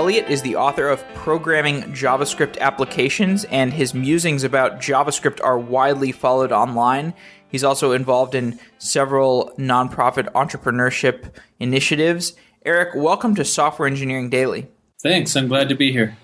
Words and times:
Elliott 0.00 0.30
is 0.30 0.40
the 0.40 0.56
author 0.56 0.88
of 0.88 1.06
Programming 1.12 1.82
JavaScript 1.92 2.56
Applications, 2.56 3.44
and 3.44 3.70
his 3.70 3.92
musings 3.92 4.44
about 4.44 4.80
JavaScript 4.80 5.44
are 5.44 5.58
widely 5.58 6.10
followed 6.10 6.52
online. 6.52 7.12
He's 7.48 7.62
also 7.62 7.92
involved 7.92 8.34
in 8.34 8.58
several 8.78 9.52
nonprofit 9.58 10.32
entrepreneurship 10.32 11.34
initiatives. 11.58 12.32
Eric, 12.64 12.94
welcome 12.94 13.34
to 13.34 13.44
Software 13.44 13.86
Engineering 13.86 14.30
Daily. 14.30 14.68
Thanks. 15.02 15.36
I'm 15.36 15.48
glad 15.48 15.68
to 15.68 15.74
be 15.74 15.92
here. 15.92 16.16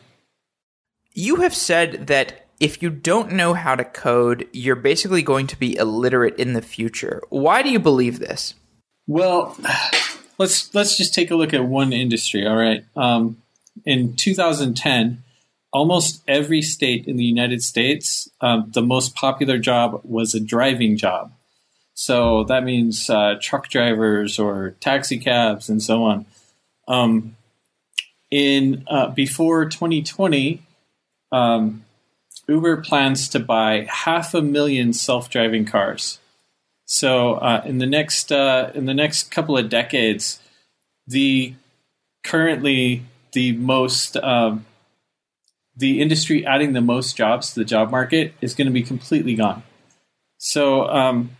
You 1.12 1.36
have 1.42 1.54
said 1.54 2.06
that 2.06 2.48
if 2.58 2.80
you 2.80 2.88
don't 2.88 3.32
know 3.32 3.52
how 3.52 3.74
to 3.74 3.84
code, 3.84 4.48
you're 4.54 4.74
basically 4.74 5.20
going 5.20 5.46
to 5.48 5.58
be 5.58 5.76
illiterate 5.76 6.38
in 6.38 6.54
the 6.54 6.62
future. 6.62 7.20
Why 7.28 7.60
do 7.60 7.68
you 7.68 7.78
believe 7.78 8.20
this? 8.20 8.54
Well, 9.06 9.54
let's 10.38 10.74
let's 10.74 10.96
just 10.96 11.12
take 11.12 11.30
a 11.30 11.36
look 11.36 11.52
at 11.52 11.66
one 11.66 11.92
industry. 11.92 12.46
All 12.46 12.56
right, 12.56 12.82
um, 12.96 13.42
in 13.84 14.16
2010, 14.16 15.22
almost 15.72 16.22
every 16.26 16.62
state 16.62 17.06
in 17.06 17.16
the 17.16 17.24
United 17.24 17.62
States, 17.62 18.28
um, 18.40 18.70
the 18.74 18.82
most 18.82 19.14
popular 19.14 19.58
job 19.58 20.00
was 20.04 20.34
a 20.34 20.40
driving 20.40 20.96
job. 20.96 21.32
So 21.94 22.44
that 22.44 22.64
means 22.64 23.08
uh, 23.08 23.36
truck 23.40 23.68
drivers 23.68 24.38
or 24.38 24.76
taxi 24.80 25.18
cabs 25.18 25.68
and 25.68 25.82
so 25.82 26.04
on. 26.04 26.26
Um, 26.88 27.36
in 28.30 28.84
uh, 28.86 29.08
before 29.08 29.64
2020, 29.66 30.62
um, 31.32 31.84
Uber 32.48 32.78
plans 32.78 33.28
to 33.30 33.40
buy 33.40 33.86
half 33.88 34.34
a 34.34 34.42
million 34.42 34.92
self-driving 34.92 35.64
cars. 35.64 36.18
So 36.84 37.34
uh, 37.34 37.62
in 37.64 37.78
the 37.78 37.86
next 37.86 38.30
uh, 38.30 38.70
in 38.74 38.86
the 38.86 38.94
next 38.94 39.30
couple 39.30 39.56
of 39.58 39.68
decades, 39.68 40.38
the 41.06 41.54
currently 42.22 43.02
the 43.36 43.52
most 43.52 44.16
um, 44.16 44.64
the 45.76 46.00
industry 46.00 46.46
adding 46.46 46.72
the 46.72 46.80
most 46.80 47.18
jobs 47.18 47.52
to 47.52 47.60
the 47.60 47.66
job 47.66 47.90
market 47.90 48.32
is 48.40 48.54
going 48.54 48.66
to 48.66 48.72
be 48.72 48.82
completely 48.82 49.34
gone. 49.34 49.62
So 50.38 50.88
um, 50.88 51.36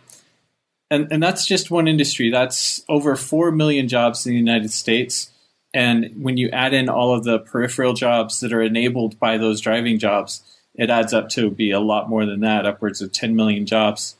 and 0.91 1.11
and 1.11 1.23
that's 1.23 1.47
just 1.47 1.71
one 1.71 1.87
industry. 1.87 2.29
That's 2.29 2.83
over 2.87 3.15
four 3.15 3.51
million 3.51 3.87
jobs 3.87 4.27
in 4.27 4.33
the 4.33 4.37
United 4.37 4.71
States. 4.71 5.31
And 5.73 6.11
when 6.21 6.37
you 6.37 6.49
add 6.51 6.75
in 6.75 6.87
all 6.87 7.15
of 7.15 7.23
the 7.23 7.39
peripheral 7.39 7.93
jobs 7.93 8.41
that 8.41 8.53
are 8.53 8.61
enabled 8.61 9.17
by 9.19 9.39
those 9.39 9.59
driving 9.59 9.97
jobs, 9.97 10.43
it 10.75 10.91
adds 10.91 11.15
up 11.15 11.29
to 11.29 11.49
be 11.49 11.71
a 11.71 11.79
lot 11.79 12.09
more 12.09 12.27
than 12.27 12.41
that, 12.41 12.67
upwards 12.67 13.01
of 13.01 13.11
10 13.11 13.35
million 13.35 13.65
jobs. 13.65 14.15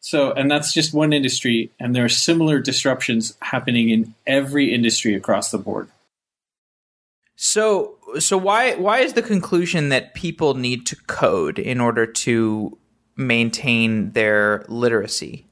So, 0.00 0.32
and 0.32 0.50
that's 0.50 0.72
just 0.74 0.94
one 0.94 1.12
industry, 1.12 1.72
and 1.80 1.96
there 1.96 2.04
are 2.04 2.08
similar 2.08 2.60
disruptions 2.60 3.36
happening 3.40 3.88
in 3.88 4.14
every 4.26 4.72
industry 4.72 5.14
across 5.14 5.50
the 5.50 5.58
board. 5.58 5.88
So, 7.40 7.98
so 8.18 8.36
why 8.36 8.74
why 8.74 8.98
is 8.98 9.12
the 9.12 9.22
conclusion 9.22 9.90
that 9.90 10.12
people 10.14 10.54
need 10.54 10.86
to 10.86 10.96
code 10.96 11.60
in 11.60 11.80
order 11.80 12.04
to 12.04 12.76
maintain 13.16 14.10
their 14.10 14.64
literacy? 14.68 15.46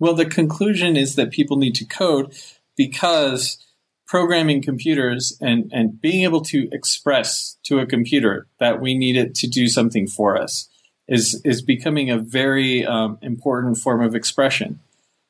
Well, 0.00 0.14
the 0.14 0.26
conclusion 0.26 0.96
is 0.96 1.14
that 1.14 1.30
people 1.30 1.56
need 1.56 1.76
to 1.76 1.84
code 1.84 2.34
because 2.76 3.64
programming 4.08 4.62
computers 4.62 5.38
and, 5.40 5.70
and 5.72 6.00
being 6.00 6.24
able 6.24 6.40
to 6.40 6.68
express 6.72 7.56
to 7.62 7.78
a 7.78 7.86
computer 7.86 8.48
that 8.58 8.80
we 8.80 8.98
need 8.98 9.16
it 9.16 9.36
to 9.36 9.46
do 9.46 9.68
something 9.68 10.08
for 10.08 10.36
us 10.36 10.68
is, 11.06 11.40
is 11.44 11.62
becoming 11.62 12.10
a 12.10 12.18
very 12.18 12.84
um, 12.84 13.16
important 13.22 13.78
form 13.78 14.02
of 14.02 14.16
expression. 14.16 14.80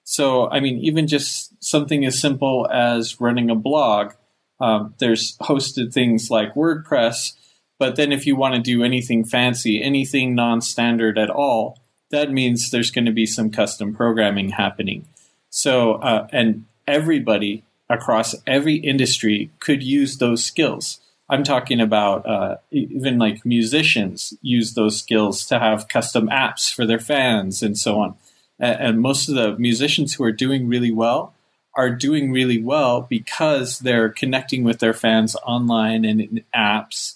So, 0.04 0.48
I 0.48 0.60
mean, 0.60 0.78
even 0.78 1.06
just 1.06 1.52
something 1.62 2.06
as 2.06 2.18
simple 2.18 2.66
as 2.72 3.20
running 3.20 3.50
a 3.50 3.54
blog, 3.54 4.12
um, 4.60 4.94
there's 4.98 5.36
hosted 5.38 5.92
things 5.92 6.30
like 6.30 6.54
WordPress, 6.54 7.32
but 7.78 7.96
then 7.96 8.12
if 8.12 8.26
you 8.26 8.36
want 8.36 8.54
to 8.54 8.60
do 8.60 8.82
anything 8.82 9.24
fancy, 9.24 9.82
anything 9.82 10.34
non 10.34 10.60
standard 10.60 11.18
at 11.18 11.30
all, 11.30 11.78
that 12.10 12.32
means 12.32 12.70
there's 12.70 12.90
going 12.90 13.04
to 13.04 13.12
be 13.12 13.26
some 13.26 13.50
custom 13.50 13.94
programming 13.94 14.50
happening. 14.50 15.06
So, 15.50 15.94
uh, 15.94 16.26
and 16.32 16.64
everybody 16.86 17.64
across 17.88 18.34
every 18.46 18.76
industry 18.76 19.50
could 19.60 19.82
use 19.82 20.18
those 20.18 20.44
skills. 20.44 21.00
I'm 21.30 21.44
talking 21.44 21.80
about 21.80 22.26
uh, 22.26 22.56
even 22.70 23.18
like 23.18 23.44
musicians 23.44 24.32
use 24.40 24.74
those 24.74 24.98
skills 24.98 25.44
to 25.46 25.58
have 25.58 25.88
custom 25.88 26.28
apps 26.28 26.72
for 26.72 26.86
their 26.86 26.98
fans 26.98 27.62
and 27.62 27.76
so 27.78 28.00
on. 28.00 28.14
And 28.58 29.00
most 29.00 29.28
of 29.28 29.34
the 29.34 29.56
musicians 29.58 30.14
who 30.14 30.24
are 30.24 30.32
doing 30.32 30.66
really 30.66 30.90
well 30.90 31.34
are 31.78 31.90
doing 31.90 32.32
really 32.32 32.60
well 32.60 33.02
because 33.02 33.78
they're 33.78 34.08
connecting 34.08 34.64
with 34.64 34.80
their 34.80 34.92
fans 34.92 35.36
online 35.46 36.04
and 36.04 36.20
in 36.20 36.44
apps. 36.52 37.14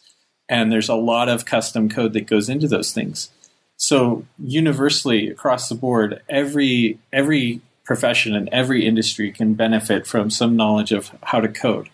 And 0.48 0.70
there's 0.70 0.88
a 0.88 0.94
lot 0.94 1.28
of 1.28 1.44
custom 1.44 1.88
code 1.88 2.12
that 2.12 2.28
goes 2.28 2.48
into 2.48 2.68
those 2.68 2.92
things. 2.92 3.30
So 3.76 4.24
universally 4.38 5.28
across 5.28 5.68
the 5.68 5.74
board, 5.74 6.22
every 6.28 7.00
every 7.12 7.60
profession 7.82 8.36
and 8.36 8.48
every 8.52 8.86
industry 8.86 9.32
can 9.32 9.54
benefit 9.54 10.06
from 10.06 10.30
some 10.30 10.54
knowledge 10.54 10.92
of 10.92 11.10
how 11.24 11.40
to 11.40 11.48
code. 11.48 11.90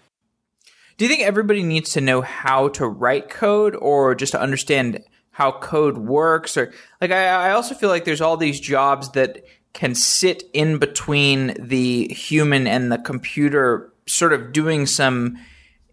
Do 0.98 1.06
you 1.06 1.08
think 1.08 1.22
everybody 1.22 1.62
needs 1.62 1.92
to 1.92 2.02
know 2.02 2.20
how 2.20 2.68
to 2.70 2.86
write 2.86 3.30
code 3.30 3.76
or 3.76 4.14
just 4.14 4.32
to 4.32 4.40
understand 4.40 5.02
how 5.30 5.52
code 5.52 5.96
works? 5.96 6.58
Or 6.58 6.70
like, 7.00 7.12
I, 7.12 7.48
I 7.48 7.50
also 7.52 7.74
feel 7.74 7.88
like 7.88 8.04
there's 8.04 8.20
all 8.20 8.36
these 8.36 8.60
jobs 8.60 9.12
that 9.12 9.42
can 9.72 9.94
sit 9.94 10.44
in 10.52 10.78
between 10.78 11.54
the 11.58 12.08
human 12.08 12.66
and 12.66 12.90
the 12.90 12.98
computer, 12.98 13.92
sort 14.06 14.32
of 14.32 14.52
doing 14.52 14.86
some 14.86 15.38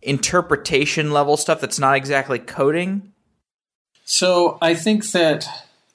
interpretation 0.02 1.12
level 1.12 1.38
stuff 1.38 1.62
that's 1.62 1.80
not 1.80 1.96
exactly 1.96 2.40
coding. 2.40 3.12
So 4.06 4.58
I 4.62 4.76
think 4.76 5.12
that 5.12 5.48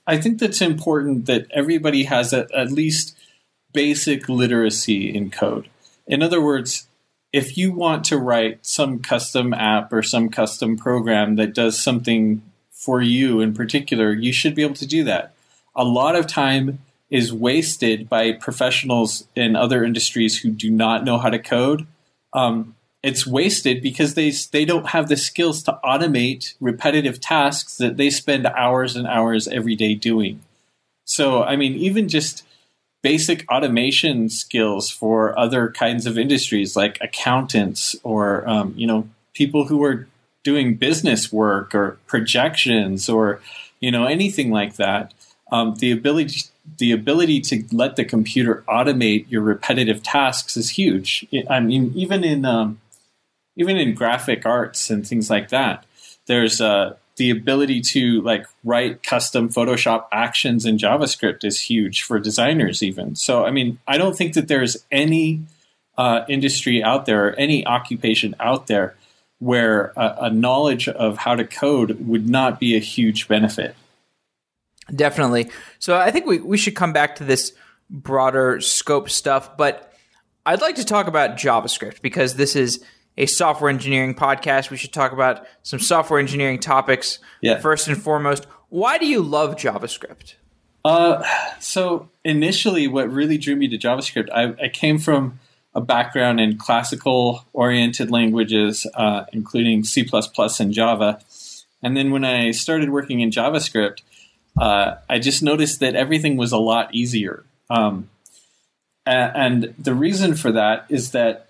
I 0.07 0.19
think 0.19 0.41
that's 0.41 0.61
important 0.61 1.27
that 1.27 1.47
everybody 1.53 2.05
has 2.05 2.33
a, 2.33 2.49
at 2.55 2.73
least 2.73 3.17
basic 3.73 4.29
literacy 4.29 5.15
in 5.15 5.31
code. 5.31 5.69
In 6.07 6.23
other 6.23 6.41
words, 6.41 6.89
if 7.33 7.57
you 7.57 7.71
want 7.73 8.05
to 8.07 8.17
write 8.17 8.67
some 8.67 8.99
custom 8.99 9.55
app 9.55 9.93
or 9.93 10.03
some 10.03 10.29
custom 10.29 10.77
program 10.77 11.37
that 11.37 11.55
does 11.55 11.81
something 11.81 12.43
for 12.71 13.01
you 13.01 13.41
in 13.41 13.55
particular, 13.55 14.13
you 14.13 14.33
should 14.33 14.55
be 14.55 14.63
able 14.63 14.75
to 14.75 14.87
do 14.87 15.05
that. 15.05 15.35
A 15.77 15.85
lot 15.85 16.17
of 16.17 16.27
time 16.27 16.81
is 17.11 17.33
wasted 17.33 18.09
by 18.09 18.33
professionals 18.33 19.27
in 19.35 19.57
other 19.57 19.85
industries 19.85 20.39
who 20.39 20.51
do 20.51 20.71
not 20.71 21.05
know 21.05 21.19
how 21.19 21.29
to 21.29 21.39
code. 21.39 21.87
Um, 22.33 22.77
it's 23.03 23.27
wasted 23.27 23.83
because 23.83 24.15
they 24.15 24.31
they 24.53 24.65
don't 24.65 24.89
have 24.89 25.09
the 25.09 25.17
skills 25.17 25.63
to 25.65 25.79
automate 25.85 26.55
repetitive 26.61 27.21
tasks 27.21 27.77
that 27.79 27.97
they 27.97 28.11
spend 28.11 28.47
hours 28.47 28.95
and 28.95 29.07
hours 29.07 29.49
every 29.49 29.75
day 29.75 29.95
doing. 29.95 30.41
So, 31.05 31.43
I 31.43 31.57
mean, 31.57 31.75
even 31.75 32.09
just 32.09 32.45
basic 33.03 33.51
automation 33.51 34.29
skills 34.29 34.91
for 34.91 35.37
other 35.39 35.71
kinds 35.71 36.07
of 36.07 36.19
industries 36.19 36.77
like 36.77 36.99
accountants 37.01 37.97
or 38.03 38.49
um, 38.49 38.75
you 38.77 38.87
know 38.87 39.09
people 39.35 39.67
who 39.67 39.83
are 39.83 40.07
doing 40.45 40.75
business 40.75 41.33
work 41.33 41.75
or 41.75 41.99
projections 42.07 43.09
or 43.09 43.41
you 43.81 43.91
know 43.91 44.05
anything 44.05 44.51
like 44.51 44.77
that 44.77 45.15
um, 45.53 45.75
the 45.77 45.91
ability 45.91 46.43
the 46.79 46.93
ability 46.93 47.41
to 47.41 47.65
let 47.73 47.97
the 47.97 48.05
computer 48.05 48.65
automate 48.69 49.27
your 49.29 49.43
repetitive 49.43 50.03
tasks 50.03 50.57
is 50.57 50.71
huge 50.71 51.27
i 51.49 51.61
mean 51.61 51.93
even 51.95 52.25
in 52.25 52.45
um, 52.45 52.81
even 53.57 53.77
in 53.77 53.95
graphic 53.95 54.47
arts 54.47 54.91
and 54.91 55.07
things 55.07 55.29
like 55.31 55.49
that 55.49 55.85
there's 56.27 56.61
uh, 56.61 56.95
the 57.21 57.31
ability 57.31 57.83
to 57.83 58.23
like 58.23 58.47
write 58.65 59.03
custom 59.03 59.51
Photoshop 59.51 60.07
actions 60.11 60.65
in 60.65 60.79
JavaScript 60.79 61.45
is 61.45 61.61
huge 61.61 62.03
for 62.03 62.19
designers 62.19 62.83
even. 62.83 63.15
So 63.15 63.45
I 63.45 63.51
mean, 63.51 63.79
I 63.87 63.99
don't 63.99 64.17
think 64.17 64.33
that 64.35 64.49
there's 64.49 64.87
any 64.91 65.43
uh, 65.99 66.25
industry 66.31 66.83
out 66.83 67.05
there 67.05 67.29
or 67.29 67.33
any 67.33 67.67
occupation 67.67 68.35
out 68.41 68.69
there 68.69 68.95
where 69.39 69.93
a, 69.97 70.17
a 70.21 70.31
knowledge 70.31 70.89
of 70.89 71.19
how 71.19 71.35
to 71.35 71.45
code 71.45 72.07
would 72.07 72.27
not 72.27 72.59
be 72.59 72.75
a 72.75 72.81
huge 72.81 73.29
benefit. 73.29 73.75
Definitely. 74.95 75.51
So 75.79 75.97
I 75.97 76.11
think 76.11 76.27
we, 76.27 76.39
we 76.39 76.59
should 76.59 76.75
come 76.75 76.93
back 76.93 77.17
to 77.17 77.25
this 77.25 77.53
broader 77.89 78.61
scope 78.61 79.11
stuff, 79.11 79.57
but 79.57 79.93
I'd 80.47 80.61
like 80.61 80.77
to 80.77 80.85
talk 80.85 81.07
about 81.07 81.37
JavaScript 81.37 82.01
because 82.03 82.35
this 82.35 82.57
is 82.57 82.83
a 83.17 83.27
software 83.27 83.71
engineering 83.71 84.15
podcast. 84.15 84.71
We 84.71 84.77
should 84.77 84.93
talk 84.93 85.13
about 85.13 85.47
some 85.63 85.79
software 85.79 86.19
engineering 86.19 86.59
topics. 86.59 87.19
Yeah. 87.41 87.59
First 87.59 87.89
and 87.89 88.01
foremost, 88.01 88.47
why 88.69 88.99
do 88.99 89.07
you 89.07 89.23
love 89.23 89.57
JavaScript? 89.57 90.35
Uh, 90.85 91.23
so 91.61 92.09
initially, 92.25 92.89
what 92.89 93.11
really 93.11 93.37
drew 93.37 93.55
me 93.57 93.69
to 93.69 93.77
JavaScript, 93.77 94.31
I, 94.33 94.55
I 94.65 94.69
came 94.69 94.99
from 94.99 95.39
a 95.75 95.81
background 95.81 96.41
in 96.41 96.57
classical 96.57 97.45
oriented 97.53 98.11
languages, 98.11 98.87
uh, 98.95 99.25
including 99.33 99.85
C 99.85 100.09
and 100.59 100.73
Java. 100.73 101.21
And 101.83 101.97
then 101.97 102.11
when 102.11 102.25
I 102.25 102.51
started 102.51 102.91
working 102.91 103.21
in 103.21 103.31
JavaScript, 103.31 104.03
uh, 104.59 104.97
I 105.09 105.19
just 105.19 105.43
noticed 105.43 105.81
that 105.81 105.95
everything 105.95 106.37
was 106.37 106.53
a 106.53 106.59
lot 106.59 106.95
easier. 106.95 107.45
Um, 107.69 108.09
and 109.07 109.75
the 109.79 109.95
reason 109.95 110.35
for 110.35 110.53
that 110.53 110.87
is 110.89 111.13
that 111.13 111.49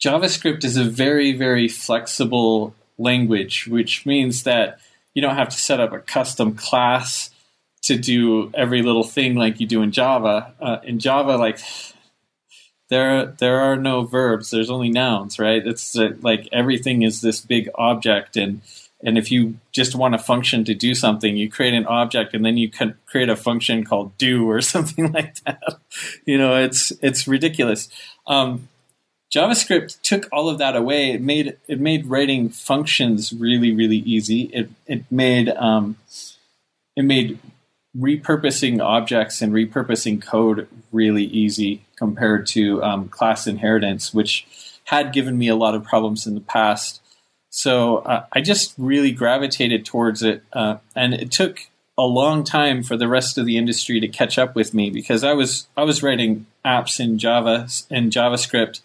JavaScript 0.00 0.64
is 0.64 0.76
a 0.76 0.84
very, 0.84 1.32
very 1.32 1.68
flexible 1.68 2.74
language, 2.98 3.66
which 3.66 4.04
means 4.04 4.42
that 4.42 4.80
you 5.14 5.22
don't 5.22 5.36
have 5.36 5.48
to 5.48 5.58
set 5.58 5.80
up 5.80 5.92
a 5.92 6.00
custom 6.00 6.54
class 6.54 7.30
to 7.82 7.96
do 7.96 8.50
every 8.54 8.82
little 8.82 9.04
thing 9.04 9.34
like 9.34 9.60
you 9.60 9.66
do 9.66 9.82
in 9.82 9.92
Java. 9.92 10.54
Uh, 10.60 10.78
in 10.84 10.98
Java, 10.98 11.36
like 11.36 11.58
there 12.90 13.26
there 13.26 13.60
are 13.60 13.76
no 13.76 14.04
verbs. 14.04 14.50
There's 14.50 14.70
only 14.70 14.90
nouns, 14.90 15.38
right? 15.38 15.66
It's 15.66 15.96
uh, 15.96 16.10
like 16.20 16.48
everything 16.52 17.02
is 17.02 17.20
this 17.20 17.40
big 17.40 17.68
object, 17.74 18.36
and 18.36 18.60
and 19.02 19.16
if 19.16 19.30
you 19.30 19.58
just 19.72 19.94
want 19.94 20.14
a 20.14 20.18
function 20.18 20.64
to 20.64 20.74
do 20.74 20.94
something, 20.94 21.36
you 21.36 21.50
create 21.50 21.74
an 21.74 21.86
object, 21.86 22.34
and 22.34 22.44
then 22.44 22.56
you 22.56 22.68
can 22.68 22.94
create 23.06 23.28
a 23.28 23.36
function 23.36 23.84
called 23.84 24.16
do 24.18 24.48
or 24.50 24.60
something 24.60 25.12
like 25.12 25.36
that. 25.44 25.62
you 26.24 26.38
know, 26.38 26.56
it's 26.56 26.92
it's 27.02 27.28
ridiculous. 27.28 27.88
Um, 28.26 28.68
JavaScript 29.34 30.00
took 30.00 30.26
all 30.32 30.48
of 30.48 30.58
that 30.58 30.74
away. 30.74 31.12
It 31.12 31.20
made 31.20 31.56
it 31.68 31.80
made 31.80 32.06
writing 32.06 32.48
functions 32.48 33.32
really 33.32 33.74
really 33.74 33.98
easy. 33.98 34.42
It 34.52 34.70
it 34.86 35.04
made 35.10 35.50
um, 35.50 35.96
it 36.96 37.04
made 37.04 37.38
repurposing 37.96 38.82
objects 38.82 39.42
and 39.42 39.52
repurposing 39.52 40.22
code 40.22 40.68
really 40.92 41.24
easy 41.24 41.82
compared 41.96 42.46
to 42.46 42.82
um, 42.82 43.08
class 43.08 43.46
inheritance, 43.46 44.14
which 44.14 44.46
had 44.84 45.12
given 45.12 45.36
me 45.36 45.48
a 45.48 45.56
lot 45.56 45.74
of 45.74 45.84
problems 45.84 46.26
in 46.26 46.34
the 46.34 46.40
past. 46.40 47.00
So 47.58 47.96
uh, 47.96 48.24
I 48.32 48.40
just 48.40 48.72
really 48.78 49.10
gravitated 49.10 49.84
towards 49.84 50.22
it, 50.22 50.44
uh, 50.52 50.76
and 50.94 51.12
it 51.12 51.32
took 51.32 51.66
a 51.98 52.04
long 52.04 52.44
time 52.44 52.84
for 52.84 52.96
the 52.96 53.08
rest 53.08 53.36
of 53.36 53.46
the 53.46 53.56
industry 53.56 53.98
to 53.98 54.06
catch 54.06 54.38
up 54.38 54.54
with 54.54 54.72
me 54.72 54.90
because 54.90 55.24
I 55.24 55.32
was 55.32 55.66
I 55.76 55.82
was 55.82 56.00
writing 56.00 56.46
apps 56.64 57.00
in 57.00 57.18
Java 57.18 57.66
and 57.90 58.12
JavaScript 58.12 58.80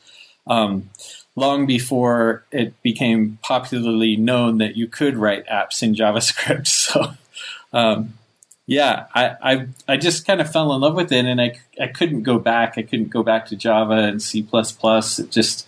um, 0.47 0.89
long 1.35 1.67
before 1.67 2.45
it 2.51 2.73
became 2.81 3.37
popularly 3.43 4.15
known 4.15 4.57
that 4.57 4.75
you 4.75 4.87
could 4.87 5.17
write 5.17 5.45
apps 5.45 5.83
in 5.83 5.93
JavaScript. 5.93 6.67
So 6.93 7.13
um, 7.73 8.15
yeah, 8.65 9.05
I, 9.13 9.35
I, 9.39 9.67
I 9.87 9.97
just 9.97 10.25
kind 10.25 10.41
of 10.41 10.51
fell 10.51 10.73
in 10.73 10.81
love 10.81 10.95
with 10.95 11.11
it, 11.11 11.25
and 11.25 11.39
I, 11.39 11.59
I 11.79 11.87
couldn't 11.87 12.23
go 12.23 12.39
back. 12.39 12.79
I 12.79 12.81
couldn't 12.81 13.09
go 13.09 13.21
back 13.21 13.45
to 13.47 13.55
Java 13.55 13.93
and 13.93 14.19
C 14.19 14.47
It 14.51 15.29
just 15.29 15.67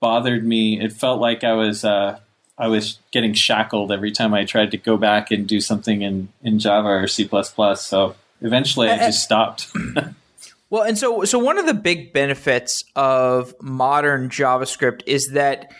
bothered 0.00 0.44
me. 0.44 0.80
It 0.80 0.92
felt 0.92 1.20
like 1.20 1.44
I 1.44 1.52
was 1.52 1.84
uh, 1.84 2.18
I 2.62 2.68
was 2.68 3.00
getting 3.10 3.34
shackled 3.34 3.90
every 3.90 4.12
time 4.12 4.32
I 4.32 4.44
tried 4.44 4.70
to 4.70 4.76
go 4.76 4.96
back 4.96 5.32
and 5.32 5.48
do 5.48 5.60
something 5.60 6.02
in, 6.02 6.28
in 6.44 6.60
Java 6.60 6.86
or 6.86 7.08
C 7.08 7.28
So 7.74 8.14
eventually, 8.40 8.88
I 8.88 8.92
uh, 8.92 8.94
uh, 8.94 9.06
just 9.06 9.24
stopped. 9.24 9.66
well, 10.70 10.84
and 10.84 10.96
so 10.96 11.24
so 11.24 11.40
one 11.40 11.58
of 11.58 11.66
the 11.66 11.74
big 11.74 12.12
benefits 12.12 12.84
of 12.94 13.52
modern 13.60 14.28
JavaScript 14.28 15.02
is 15.06 15.32
that 15.32 15.72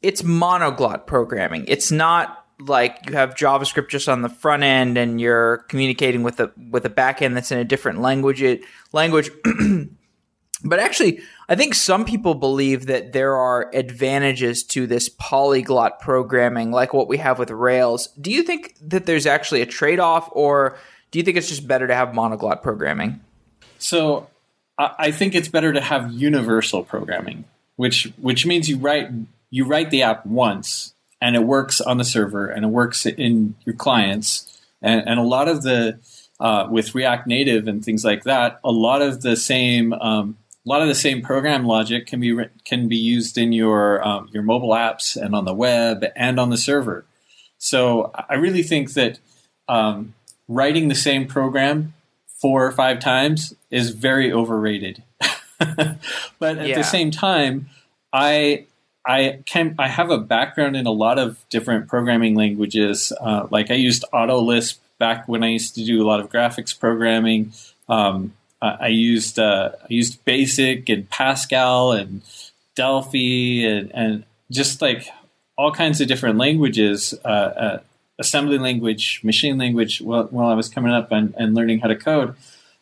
it's 0.00 0.22
monoglot 0.22 1.06
programming. 1.06 1.66
It's 1.68 1.90
not 1.90 2.46
like 2.58 3.00
you 3.06 3.16
have 3.16 3.34
JavaScript 3.34 3.90
just 3.90 4.08
on 4.08 4.22
the 4.22 4.30
front 4.30 4.62
end 4.62 4.96
and 4.96 5.20
you're 5.20 5.58
communicating 5.68 6.22
with 6.22 6.40
a 6.40 6.50
with 6.70 6.86
a 6.86 6.90
back 6.90 7.20
end 7.20 7.36
that's 7.36 7.52
in 7.52 7.58
a 7.58 7.64
different 7.64 8.00
language 8.00 8.40
it, 8.40 8.62
language 8.92 9.30
but 10.64 10.78
actually 10.78 11.20
I 11.48 11.56
think 11.56 11.74
some 11.74 12.04
people 12.04 12.34
believe 12.34 12.86
that 12.86 13.12
there 13.12 13.36
are 13.36 13.70
advantages 13.74 14.64
to 14.64 14.86
this 14.86 15.08
polyglot 15.08 16.00
programming 16.00 16.70
like 16.70 16.94
what 16.94 17.08
we 17.08 17.18
have 17.18 17.38
with 17.38 17.50
Rails. 17.50 18.08
Do 18.20 18.30
you 18.30 18.42
think 18.42 18.74
that 18.80 19.06
there's 19.06 19.26
actually 19.26 19.60
a 19.60 19.66
trade-off 19.66 20.28
or 20.32 20.78
do 21.10 21.18
you 21.18 21.24
think 21.24 21.36
it's 21.36 21.48
just 21.48 21.68
better 21.68 21.86
to 21.86 21.94
have 21.94 22.08
monoglot 22.08 22.62
programming? 22.62 23.20
So 23.78 24.28
I 24.78 25.10
think 25.10 25.34
it's 25.34 25.48
better 25.48 25.72
to 25.72 25.80
have 25.80 26.10
universal 26.10 26.82
programming, 26.82 27.44
which 27.76 28.12
which 28.16 28.46
means 28.46 28.68
you 28.68 28.78
write 28.78 29.10
you 29.50 29.66
write 29.66 29.90
the 29.90 30.02
app 30.02 30.26
once 30.26 30.94
and 31.20 31.36
it 31.36 31.44
works 31.44 31.80
on 31.80 31.98
the 31.98 32.04
server 32.04 32.48
and 32.48 32.64
it 32.64 32.68
works 32.68 33.06
in 33.06 33.54
your 33.64 33.76
clients. 33.76 34.60
And, 34.82 35.06
and 35.06 35.20
a 35.20 35.22
lot 35.22 35.48
of 35.48 35.62
the 35.62 36.00
uh, 36.40 36.66
with 36.70 36.94
React 36.94 37.28
Native 37.28 37.68
and 37.68 37.84
things 37.84 38.04
like 38.04 38.24
that, 38.24 38.58
a 38.64 38.72
lot 38.72 39.00
of 39.00 39.22
the 39.22 39.36
same 39.36 39.92
um, 39.92 40.36
a 40.64 40.68
lot 40.68 40.82
of 40.82 40.88
the 40.88 40.94
same 40.94 41.20
program 41.20 41.66
logic 41.66 42.06
can 42.06 42.20
be 42.20 42.36
can 42.64 42.88
be 42.88 42.96
used 42.96 43.36
in 43.36 43.52
your 43.52 44.06
um, 44.06 44.28
your 44.32 44.42
mobile 44.42 44.70
apps 44.70 45.16
and 45.16 45.34
on 45.34 45.44
the 45.44 45.54
web 45.54 46.04
and 46.16 46.40
on 46.40 46.50
the 46.50 46.56
server. 46.56 47.04
So 47.58 48.10
I 48.28 48.34
really 48.34 48.62
think 48.62 48.94
that 48.94 49.18
um, 49.68 50.14
writing 50.48 50.88
the 50.88 50.94
same 50.94 51.26
program 51.26 51.94
four 52.26 52.66
or 52.66 52.72
five 52.72 53.00
times 53.00 53.54
is 53.70 53.90
very 53.90 54.32
overrated. 54.32 55.02
but 55.58 56.58
at 56.58 56.68
yeah. 56.68 56.76
the 56.76 56.82
same 56.82 57.10
time, 57.10 57.68
I 58.12 58.66
I 59.06 59.40
can 59.44 59.74
I 59.78 59.88
have 59.88 60.10
a 60.10 60.18
background 60.18 60.76
in 60.76 60.86
a 60.86 60.90
lot 60.90 61.18
of 61.18 61.44
different 61.50 61.88
programming 61.88 62.34
languages. 62.34 63.12
Uh, 63.20 63.46
like 63.50 63.70
I 63.70 63.74
used 63.74 64.04
Autolisp 64.12 64.78
back 64.98 65.28
when 65.28 65.42
I 65.44 65.48
used 65.48 65.74
to 65.74 65.84
do 65.84 66.02
a 66.02 66.06
lot 66.06 66.20
of 66.20 66.30
graphics 66.30 66.78
programming. 66.78 67.52
Um, 67.88 68.32
I 68.80 68.88
used 68.88 69.38
uh, 69.38 69.72
I 69.82 69.86
used 69.88 70.24
Basic 70.24 70.88
and 70.88 71.08
Pascal 71.08 71.92
and 71.92 72.22
Delphi 72.74 73.64
and, 73.64 73.90
and 73.94 74.24
just 74.50 74.80
like 74.80 75.06
all 75.56 75.72
kinds 75.72 76.00
of 76.00 76.08
different 76.08 76.38
languages, 76.38 77.14
uh, 77.24 77.28
uh, 77.28 77.80
assembly 78.18 78.58
language, 78.58 79.20
machine 79.22 79.58
language. 79.58 80.00
While, 80.00 80.24
while 80.24 80.48
I 80.48 80.54
was 80.54 80.68
coming 80.68 80.92
up 80.92 81.12
and, 81.12 81.34
and 81.36 81.54
learning 81.54 81.80
how 81.80 81.88
to 81.88 81.96
code, 81.96 82.34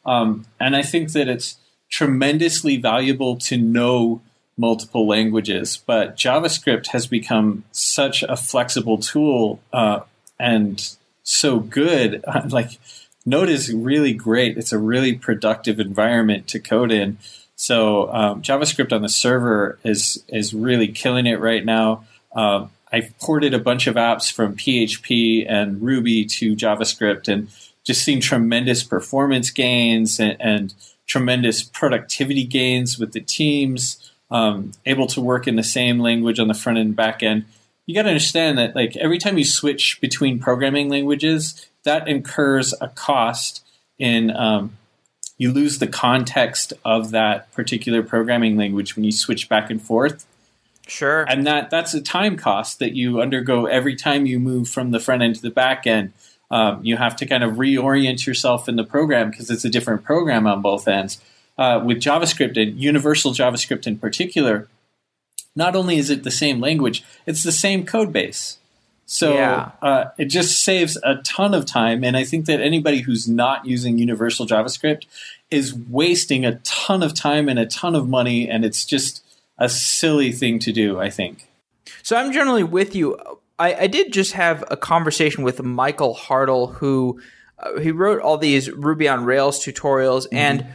um, 0.05 0.47
and 0.59 0.75
I 0.77 0.83
think 0.83 1.13
that 1.13 1.29
it's 1.29 1.57
tremendously 1.91 2.77
valuable 2.79 3.37
to 3.37 3.57
know 3.57 4.23
multiple 4.57 5.07
languages, 5.07 5.83
but 5.85 6.17
JavaScript 6.17 6.89
has 6.89 7.07
become 7.07 7.65
such 7.73 8.23
a 8.23 8.37
flexible 8.37 8.99
tool 8.99 9.61
uh, 9.73 10.01
and 10.39 10.97
so 11.23 11.59
good. 11.59 12.25
like 12.49 12.79
Node 13.25 13.49
is 13.49 13.73
really 13.73 14.13
great. 14.13 14.59
It's 14.59 14.73
a 14.73 14.79
really 14.79 15.15
productive 15.15 15.79
environment 15.79 16.49
to 16.49 16.59
code 16.59 16.91
in. 16.91 17.19
So 17.55 18.13
um, 18.13 18.43
JavaScript 18.43 18.93
on 18.93 19.03
the 19.03 19.09
server 19.09 19.79
is 19.85 20.25
is 20.29 20.53
really 20.53 20.89
killing 20.89 21.27
it 21.27 21.39
right 21.39 21.65
now. 21.65 22.05
Uh, 22.35 22.67
I've 22.93 23.17
ported 23.21 23.55
a 23.55 23.59
bunch 23.59 23.87
of 23.87 23.95
apps 23.95 24.33
from 24.33 24.57
PHP 24.57 25.47
and 25.49 25.81
Ruby 25.81 26.25
to 26.27 26.57
JavaScript, 26.57 27.29
and 27.29 27.49
just 27.85 28.05
seen 28.05 28.21
tremendous 28.21 28.83
performance 28.83 29.51
gains 29.51 30.19
and, 30.19 30.37
and 30.41 30.75
tremendous 31.07 31.63
productivity 31.63 32.45
gains 32.45 32.99
with 32.99 33.13
the 33.13 33.21
teams 33.21 34.13
um, 34.31 34.73
able 34.87 35.07
to 35.07 35.21
work 35.21 35.47
in 35.47 35.57
the 35.57 35.63
same 35.63 36.01
language 36.01 36.41
on 36.41 36.49
the 36.49 36.55
front 36.55 36.79
end 36.79 36.89
and 36.89 36.97
back 36.97 37.23
end. 37.23 37.45
You 37.87 37.95
got 37.95 38.03
to 38.03 38.09
understand 38.09 38.59
that 38.59 38.75
like 38.75 38.97
every 38.97 39.19
time 39.19 39.39
you 39.39 39.45
switch 39.45 40.01
between 40.01 40.39
programming 40.39 40.89
languages, 40.89 41.67
that 41.85 42.09
incurs 42.09 42.75
a 42.81 42.89
cost 42.89 43.65
in 43.99 44.31
um, 44.31 44.77
you 45.39 45.53
lose 45.53 45.79
the 45.79 45.87
context 45.87 46.73
of 46.85 47.11
that 47.11 47.53
particular 47.53 48.03
programming 48.03 48.57
language 48.57 48.97
when 48.97 49.05
you 49.05 49.13
switch 49.13 49.49
back 49.49 49.71
and 49.71 49.83
forth. 49.83 50.27
Sure. 50.87 51.23
And 51.29 51.47
that 51.47 51.71
that's 51.71 51.95
a 51.95 52.01
time 52.01 52.37
cost 52.37 52.79
that 52.79 52.95
you 52.95 53.21
undergo 53.21 53.67
every 53.67 53.97
time 53.97 54.27
you 54.27 54.39
move 54.39 54.69
from 54.69 54.91
the 54.91 55.01
front 55.01 55.23
end 55.23 55.37
to 55.37 55.43
the 55.43 55.51
back 55.51 55.87
end. 55.87 56.13
Um, 56.51 56.85
you 56.85 56.97
have 56.97 57.17
to 57.17 57.27
kind 57.27 57.43
of 57.43 57.55
reorient 57.55 58.27
yourself 58.27 58.69
in 58.69 58.77
the 58.77 58.85
program 58.85 59.31
because 59.31 59.51
it's 59.51 59.65
a 59.65 59.71
different 59.71 60.05
program 60.05 60.47
on 60.47 60.61
both 60.61 60.87
ends 60.87 61.19
uh, 61.59 61.81
with 61.85 61.99
JavaScript 61.99 62.61
and 62.61 62.79
universal 62.79 63.33
JavaScript 63.33 63.87
in 63.87 63.99
particular, 63.99 64.69
not 65.55 65.77
only 65.77 65.99
is 65.99 66.11
it 66.11 66.23
the 66.23 66.31
same 66.31 66.61
language, 66.61 67.05
it's 67.27 67.43
the 67.43 67.53
same 67.53 67.85
code 67.85 68.13
base. 68.13 68.59
So 69.13 69.35
yeah. 69.35 69.73
uh, 69.83 70.05
it 70.17 70.25
just 70.31 70.65
saves 70.65 70.97
a 71.03 71.17
ton 71.17 71.53
of 71.53 71.67
time. 71.67 72.03
And 72.03 72.17
I 72.17 72.25
think 72.25 72.47
that 72.47 72.63
anybody 72.63 73.01
who's 73.01 73.29
not 73.29 73.67
using 73.67 73.99
universal 73.99 74.47
JavaScript 74.47 75.05
is 75.51 75.75
wasting 75.75 76.47
a 76.47 76.55
ton 76.61 77.03
of 77.03 77.13
time 77.13 77.47
and 77.51 77.59
a 77.59 77.67
ton 77.67 77.95
of 77.95 78.09
money. 78.09 78.49
And 78.49 78.65
it's 78.65 78.87
just 78.87 79.23
a 79.59 79.69
silly 79.69 80.33
thing 80.33 80.59
to 80.61 80.73
do, 80.73 80.99
I 80.99 81.11
think. 81.11 81.47
So 82.03 82.17
I'm 82.17 82.33
generally 82.33 82.65
with 82.65 82.95
you. 82.95 83.19
I, 83.59 83.75
I 83.81 83.87
did 83.87 84.15
just 84.15 84.33
have 84.33 84.65
a 84.71 84.79
conversation 84.79 85.45
with 85.45 85.63
Michael 85.63 86.15
Hartl, 86.15 86.73
who 86.77 87.21
uh, 87.59 87.81
he 87.81 87.91
wrote 87.91 88.23
all 88.23 88.39
these 88.39 88.71
Ruby 88.71 89.09
on 89.09 89.27
Rails 89.27 89.63
tutorials. 89.63 90.27
Mm-hmm. 90.29 90.37
And 90.37 90.67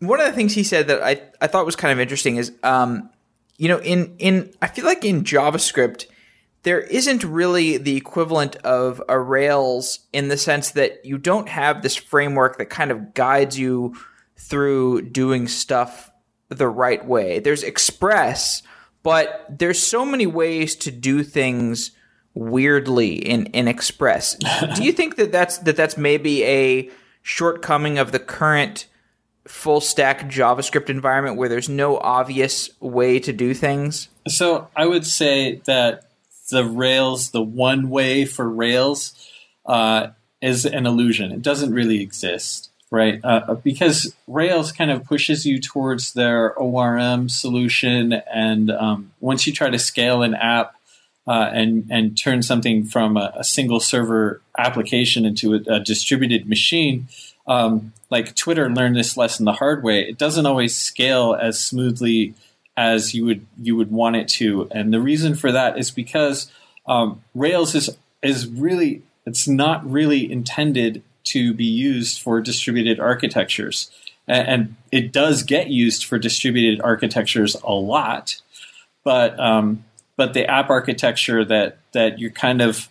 one 0.00 0.18
of 0.18 0.26
the 0.26 0.32
things 0.32 0.52
he 0.52 0.64
said 0.64 0.88
that 0.88 1.00
I, 1.00 1.22
I 1.40 1.46
thought 1.46 1.64
was 1.64 1.76
kind 1.76 1.92
of 1.92 2.00
interesting 2.00 2.38
is, 2.38 2.50
um, 2.64 3.08
you 3.56 3.68
know, 3.68 3.78
in, 3.78 4.16
in, 4.18 4.52
I 4.60 4.66
feel 4.66 4.84
like 4.84 5.04
in 5.04 5.22
JavaScript, 5.22 6.06
there 6.62 6.80
isn't 6.80 7.24
really 7.24 7.78
the 7.78 7.96
equivalent 7.96 8.56
of 8.56 9.02
a 9.08 9.18
Rails 9.18 10.00
in 10.12 10.28
the 10.28 10.36
sense 10.36 10.70
that 10.72 11.04
you 11.04 11.16
don't 11.16 11.48
have 11.48 11.82
this 11.82 11.96
framework 11.96 12.58
that 12.58 12.66
kind 12.66 12.90
of 12.90 13.14
guides 13.14 13.58
you 13.58 13.96
through 14.36 15.02
doing 15.02 15.48
stuff 15.48 16.10
the 16.48 16.68
right 16.68 17.04
way. 17.06 17.38
There's 17.38 17.62
Express, 17.62 18.62
but 19.02 19.46
there's 19.48 19.78
so 19.78 20.04
many 20.04 20.26
ways 20.26 20.76
to 20.76 20.90
do 20.90 21.22
things 21.22 21.92
weirdly 22.34 23.14
in, 23.14 23.46
in 23.46 23.68
Express. 23.68 24.34
do 24.74 24.84
you 24.84 24.92
think 24.92 25.16
that 25.16 25.32
that's, 25.32 25.58
that 25.58 25.76
that's 25.76 25.96
maybe 25.96 26.44
a 26.44 26.90
shortcoming 27.22 27.98
of 27.98 28.12
the 28.12 28.18
current 28.18 28.86
full 29.46 29.80
stack 29.80 30.28
JavaScript 30.28 30.90
environment 30.90 31.36
where 31.36 31.48
there's 31.48 31.68
no 31.68 31.98
obvious 31.98 32.70
way 32.80 33.18
to 33.20 33.32
do 33.32 33.54
things? 33.54 34.08
So 34.28 34.68
I 34.76 34.86
would 34.86 35.06
say 35.06 35.62
that 35.64 36.09
the 36.50 36.64
Rails, 36.64 37.30
the 37.30 37.42
one 37.42 37.90
way 37.90 38.24
for 38.24 38.48
Rails, 38.48 39.14
uh, 39.66 40.08
is 40.40 40.66
an 40.66 40.86
illusion. 40.86 41.32
It 41.32 41.42
doesn't 41.42 41.72
really 41.72 42.00
exist, 42.00 42.70
right? 42.90 43.20
Uh, 43.22 43.54
because 43.62 44.14
Rails 44.26 44.72
kind 44.72 44.90
of 44.90 45.04
pushes 45.04 45.46
you 45.46 45.60
towards 45.60 46.12
their 46.12 46.54
ORM 46.54 47.28
solution, 47.28 48.12
and 48.32 48.70
um, 48.70 49.12
once 49.20 49.46
you 49.46 49.52
try 49.52 49.70
to 49.70 49.78
scale 49.78 50.22
an 50.22 50.34
app 50.34 50.74
uh, 51.26 51.50
and 51.52 51.86
and 51.90 52.16
turn 52.16 52.42
something 52.42 52.84
from 52.84 53.16
a, 53.16 53.32
a, 53.36 53.44
single 53.44 53.78
server 53.78 54.40
application 54.58 55.26
into 55.26 55.54
a, 55.54 55.74
a 55.74 55.80
distributed 55.80 56.48
machine, 56.48 57.06
um, 57.46 57.92
like 58.10 58.34
Twitter 58.34 58.70
learned 58.70 58.96
this 58.96 59.16
lesson 59.16 59.44
the 59.44 59.52
hard 59.52 59.84
way. 59.84 60.00
It 60.00 60.18
doesn't 60.18 60.46
always 60.46 60.76
scale 60.76 61.36
as 61.38 61.64
smoothly 61.64 62.34
as 62.80 63.12
you 63.12 63.26
would 63.26 63.46
you 63.60 63.76
would 63.76 63.92
want 63.92 64.16
it 64.16 64.26
to, 64.26 64.66
and 64.70 64.90
the 64.90 65.00
reason 65.00 65.34
for 65.34 65.52
that 65.52 65.78
is 65.78 65.90
because 65.90 66.50
um, 66.86 67.22
Rails 67.34 67.74
is 67.74 67.90
is 68.22 68.46
really 68.46 69.02
it's 69.26 69.46
not 69.46 69.88
really 69.88 70.32
intended 70.32 71.02
to 71.24 71.52
be 71.52 71.66
used 71.66 72.22
for 72.22 72.40
distributed 72.40 72.98
architectures, 72.98 73.90
and, 74.26 74.48
and 74.48 74.76
it 74.90 75.12
does 75.12 75.42
get 75.42 75.68
used 75.68 76.06
for 76.06 76.18
distributed 76.18 76.80
architectures 76.80 77.54
a 77.62 77.74
lot, 77.74 78.40
but 79.04 79.38
um, 79.38 79.84
but 80.16 80.32
the 80.32 80.46
app 80.46 80.70
architecture 80.70 81.44
that 81.44 81.76
that 81.92 82.18
you're 82.18 82.30
kind 82.30 82.62
of 82.62 82.88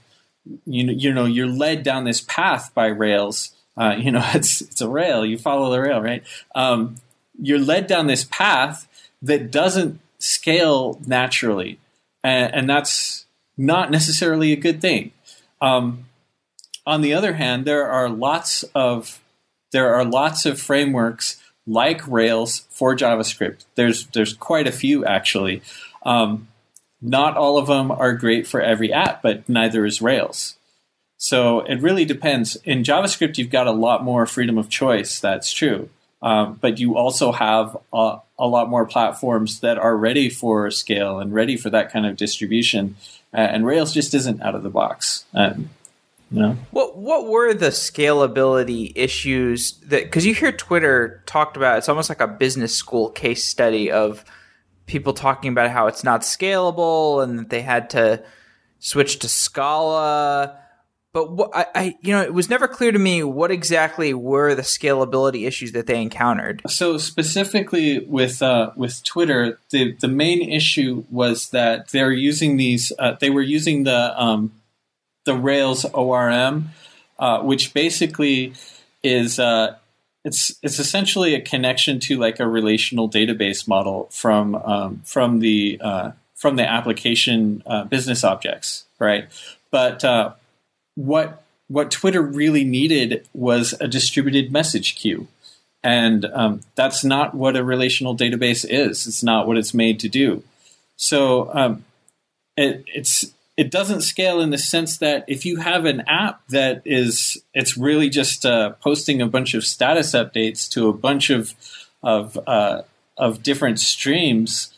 you 0.68 0.84
know 0.84 0.94
you 0.94 1.12
know 1.12 1.26
you're 1.26 1.48
led 1.48 1.82
down 1.82 2.04
this 2.04 2.22
path 2.22 2.72
by 2.76 2.86
Rails. 2.86 3.56
Uh, 3.76 3.96
you 3.98 4.12
know 4.12 4.24
it's 4.36 4.62
it's 4.62 4.82
a 4.82 4.88
rail. 4.88 5.26
You 5.26 5.40
follow 5.40 5.72
the 5.72 5.82
rail, 5.82 6.00
right? 6.00 6.22
Um, 6.54 6.98
you're 7.42 7.58
led 7.58 7.88
down 7.88 8.06
this 8.06 8.26
path 8.26 8.86
that 9.22 9.52
doesn't 9.52 10.00
scale 10.20 11.00
naturally, 11.06 11.80
and, 12.24 12.54
and 12.54 12.70
that's 12.70 13.26
not 13.58 13.92
necessarily 13.92 14.54
a 14.54 14.58
good 14.58 14.82
thing. 14.82 15.12
Um, 15.62 16.06
on 16.86 17.02
the 17.02 17.14
other 17.14 17.34
hand, 17.34 17.66
there 17.66 17.88
are 17.88 18.10
lots 18.10 18.64
of 18.76 19.22
there 19.72 19.94
are 19.94 20.06
lots 20.06 20.46
of 20.46 20.60
frameworks 20.60 21.40
like 21.68 22.08
Rails 22.08 22.66
for 22.70 22.96
JavaScript. 22.96 23.66
There's 23.76 24.08
there's 24.08 24.34
quite 24.34 24.68
a 24.68 24.72
few 24.72 25.06
actually. 25.06 25.62
Um, 26.04 26.48
not 27.02 27.38
all 27.38 27.58
of 27.58 27.68
them 27.68 27.92
are 27.92 28.14
great 28.14 28.48
for 28.48 28.60
every 28.62 28.92
app, 28.92 29.22
but 29.22 29.48
neither 29.48 29.86
is 29.86 30.02
Rails. 30.02 30.56
So 31.18 31.62
it 31.62 31.82
really 31.82 32.06
depends. 32.06 32.56
In 32.58 32.84
JavaScript, 32.84 33.38
you've 33.38 33.50
got 33.50 33.68
a 33.68 33.72
lot 33.72 34.04
more 34.04 34.26
freedom 34.26 34.58
of 34.58 34.70
choice. 34.70 35.20
That's 35.20 35.52
true. 35.52 35.90
Um, 36.22 36.58
but 36.60 36.80
you 36.80 36.98
also 36.98 37.32
have 37.32 37.78
a, 37.94 38.18
a, 38.38 38.48
lot 38.48 38.70
more 38.70 38.86
platforms 38.86 39.62
that 39.62 39.78
are 39.78 39.96
ready 39.96 40.30
for 40.30 40.70
scale 40.70 41.20
and 41.20 41.34
ready 41.34 41.56
for 41.56 41.70
that 41.70 41.94
kind 41.94 42.06
of 42.06 42.18
distribution. 42.18 42.98
Uh, 43.34 43.38
and 43.38 43.66
Rails 43.66 43.94
just 43.94 44.14
isn't 44.14 44.42
out 44.42 44.54
of 44.54 44.64
the 44.64 44.70
box. 44.70 45.24
Um, 45.34 45.70
you 46.30 46.42
know? 46.42 46.58
What 46.72 46.98
what 46.98 47.28
were 47.28 47.54
the 47.54 47.70
scalability 47.70 48.92
issues 48.96 49.74
that? 49.88 50.04
Because 50.04 50.26
you 50.26 50.34
hear 50.34 50.52
Twitter 50.52 51.24
talked 51.26 51.58
about, 51.58 51.78
it's 51.78 51.90
almost 51.90 52.10
like 52.10 52.22
a 52.22 52.28
business 52.28 52.76
school 52.76 53.10
case 53.10 53.44
study 53.46 53.90
of 53.90 54.24
people 54.86 55.14
talking 55.14 55.52
about 55.52 55.72
how 55.72 55.88
it's 55.88 56.04
not 56.04 56.22
scalable 56.22 57.24
and 57.24 57.40
that 57.40 57.50
they 57.50 57.62
had 57.62 57.90
to 57.92 58.22
switch 58.80 59.20
to 59.20 59.30
Scala 59.30 60.58
but 61.12 61.32
what 61.32 61.52
I, 61.54 61.66
I, 61.74 61.98
you 62.02 62.14
know 62.14 62.22
it 62.22 62.34
was 62.34 62.50
never 62.50 62.68
clear 62.68 62.92
to 62.92 63.00
me 63.00 63.24
what 63.24 63.52
exactly 63.52 64.14
were 64.14 64.54
the 64.56 64.62
scalability 64.62 65.48
issues 65.48 65.72
that 65.72 65.88
they 65.88 66.02
encountered. 66.02 66.62
So 66.68 66.98
specifically 66.98 68.00
with 68.00 68.42
uh, 68.42 68.72
with 68.76 69.04
twitter 69.04 69.60
the 69.72 69.94
the 69.94 70.08
main 70.08 70.42
issue 70.50 71.06
was 71.10 71.50
that 71.50 71.90
they're 71.90 72.12
using 72.12 72.58
these 72.58 72.92
uh, 73.00 73.16
they 73.20 73.30
were 73.30 73.42
using 73.42 73.84
the 73.84 74.22
um, 74.22 74.52
the 75.26 75.36
rails 75.36 75.86
orm 75.86 76.70
uh, 77.18 77.42
which 77.42 77.74
basically 77.74 78.54
is 79.04 79.40
uh, 79.40 79.76
it's 80.24 80.56
it's 80.62 80.80
essentially 80.80 81.34
a 81.34 81.42
connection 81.42 82.00
to 82.00 82.18
like 82.18 82.40
a 82.40 82.48
relational 82.48 83.10
database 83.10 83.68
model 83.68 84.08
from 84.12 84.56
um, 84.56 85.02
from 85.06 85.40
the 85.40 85.80
uh, 85.82 86.12
from 86.36 86.56
the 86.56 86.70
application 86.70 87.64
uh, 87.66 87.84
business 87.84 88.24
objects 88.24 88.86
right? 89.00 89.28
But 89.72 90.04
what 91.00 91.44
what 91.68 91.92
Twitter 91.92 92.22
really 92.22 92.64
needed 92.64 93.26
was 93.34 93.74
a 93.80 93.88
distributed 93.88 94.52
message 94.52 94.96
queue. 94.96 95.28
And 95.84 96.26
um, 96.26 96.62
that's 96.76 97.04
not 97.04 97.36
what 97.36 97.56
a 97.56 97.64
relational 97.64 98.18
database 98.18 98.66
is. 98.68 99.08
It's 99.08 99.24
not 99.24 99.48
what 99.48 99.58
it's 99.58 99.74
made 99.74 100.00
to 100.00 100.10
do. 100.10 100.44
So 100.98 101.50
um, 101.54 101.86
it, 102.58 102.84
it's 102.88 103.32
it 103.56 103.72
doesn't 103.72 104.02
scale 104.02 104.42
in 104.42 104.50
the 104.50 104.58
sense 104.58 104.98
that 104.98 105.26
if 105.28 105.46
you 105.46 105.58
have 105.58 105.86
an 105.86 106.02
app 106.08 106.46
that 106.48 106.82
is 106.86 107.42
it's 107.54 107.78
really 107.78 108.10
just 108.10 108.46
uh, 108.46 108.72
posting 108.82 109.22
a 109.22 109.28
bunch 109.28 109.54
of 109.54 109.64
status 109.64 110.12
updates 110.12 110.68
to 110.72 110.90
a 110.90 110.94
bunch 110.94 111.30
of 111.30 111.54
of 112.04 112.38
uh, 112.48 112.82
of 113.16 113.44
different 113.44 113.80
streams, 113.80 114.74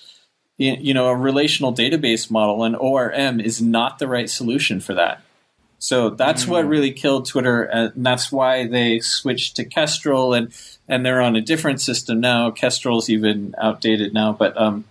you 0.58 0.94
know, 0.94 1.08
a 1.08 1.16
relational 1.16 1.74
database 1.74 2.30
model, 2.30 2.64
an 2.64 2.76
ORM, 2.76 3.40
is 3.40 3.62
not 3.62 3.98
the 3.98 4.08
right 4.08 4.30
solution 4.30 4.80
for 4.80 4.94
that. 4.94 5.22
So 5.82 6.12
that's 6.12 6.44
mm-hmm. 6.44 6.52
what 6.52 6.68
really 6.68 6.92
killed 6.92 7.26
Twitter, 7.26 7.64
and 7.64 8.06
that's 8.06 8.32
why 8.32 8.68
they 8.68 9.00
switched 9.00 9.56
to 9.56 9.66
Kestrel, 9.66 10.36
and 10.36 10.54
and 10.88 11.04
they're 11.04 11.22
on 11.22 11.36
a 11.36 11.42
different 11.42 11.82
system 11.82 12.20
now. 12.20 12.52
Kestrel's 12.52 13.10
even 13.10 13.56
outdated 13.58 14.14
now, 14.14 14.32
but 14.32 14.56
um, 14.62 14.86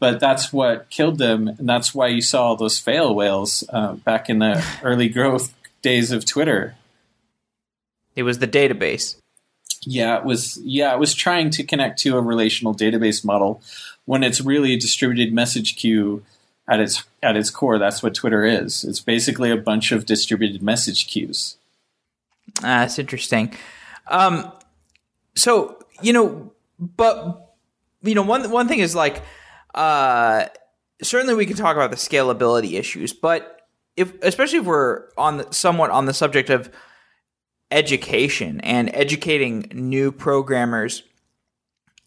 but 0.00 0.18
that's 0.18 0.52
what 0.52 0.90
killed 0.90 1.18
them, 1.18 1.46
and 1.46 1.68
that's 1.68 1.94
why 1.94 2.08
you 2.08 2.20
saw 2.22 2.46
all 2.46 2.56
those 2.56 2.80
fail 2.80 3.14
whales 3.14 3.62
uh, 3.68 3.92
back 3.92 4.28
in 4.28 4.40
the 4.40 4.64
early 4.82 5.08
growth 5.08 5.54
days 5.80 6.10
of 6.10 6.24
Twitter. 6.24 6.74
It 8.16 8.24
was 8.24 8.40
the 8.40 8.48
database. 8.48 9.14
Yeah, 9.82 10.18
it 10.18 10.24
was. 10.24 10.58
Yeah, 10.64 10.92
it 10.92 10.98
was 10.98 11.14
trying 11.14 11.50
to 11.50 11.62
connect 11.62 12.00
to 12.00 12.16
a 12.16 12.20
relational 12.20 12.74
database 12.74 13.24
model 13.24 13.62
when 14.06 14.24
it's 14.24 14.40
really 14.40 14.72
a 14.72 14.76
distributed 14.76 15.32
message 15.32 15.76
queue 15.76 16.24
at 16.70 16.78
its 16.78 17.04
at 17.22 17.36
its 17.36 17.50
core, 17.50 17.78
that's 17.78 18.02
what 18.02 18.14
Twitter 18.14 18.44
is. 18.44 18.84
It's 18.84 19.00
basically 19.00 19.50
a 19.50 19.56
bunch 19.56 19.90
of 19.90 20.06
distributed 20.06 20.62
message 20.62 21.08
queues. 21.08 21.56
Ah, 22.58 22.86
that's 22.86 22.98
interesting. 22.98 23.54
Um, 24.06 24.50
so 25.34 25.84
you 26.00 26.12
know, 26.12 26.52
but 26.78 27.56
you 28.02 28.14
know, 28.14 28.22
one 28.22 28.50
one 28.50 28.68
thing 28.68 28.78
is 28.78 28.94
like, 28.94 29.22
uh, 29.74 30.46
certainly 31.02 31.34
we 31.34 31.44
can 31.44 31.56
talk 31.56 31.74
about 31.74 31.90
the 31.90 31.96
scalability 31.96 32.78
issues, 32.78 33.12
but 33.12 33.66
if 33.96 34.14
especially 34.22 34.60
if 34.60 34.64
we're 34.64 35.08
on 35.18 35.38
the, 35.38 35.52
somewhat 35.52 35.90
on 35.90 36.06
the 36.06 36.14
subject 36.14 36.50
of 36.50 36.70
education 37.72 38.60
and 38.60 38.90
educating 38.94 39.66
new 39.72 40.12
programmers, 40.12 41.02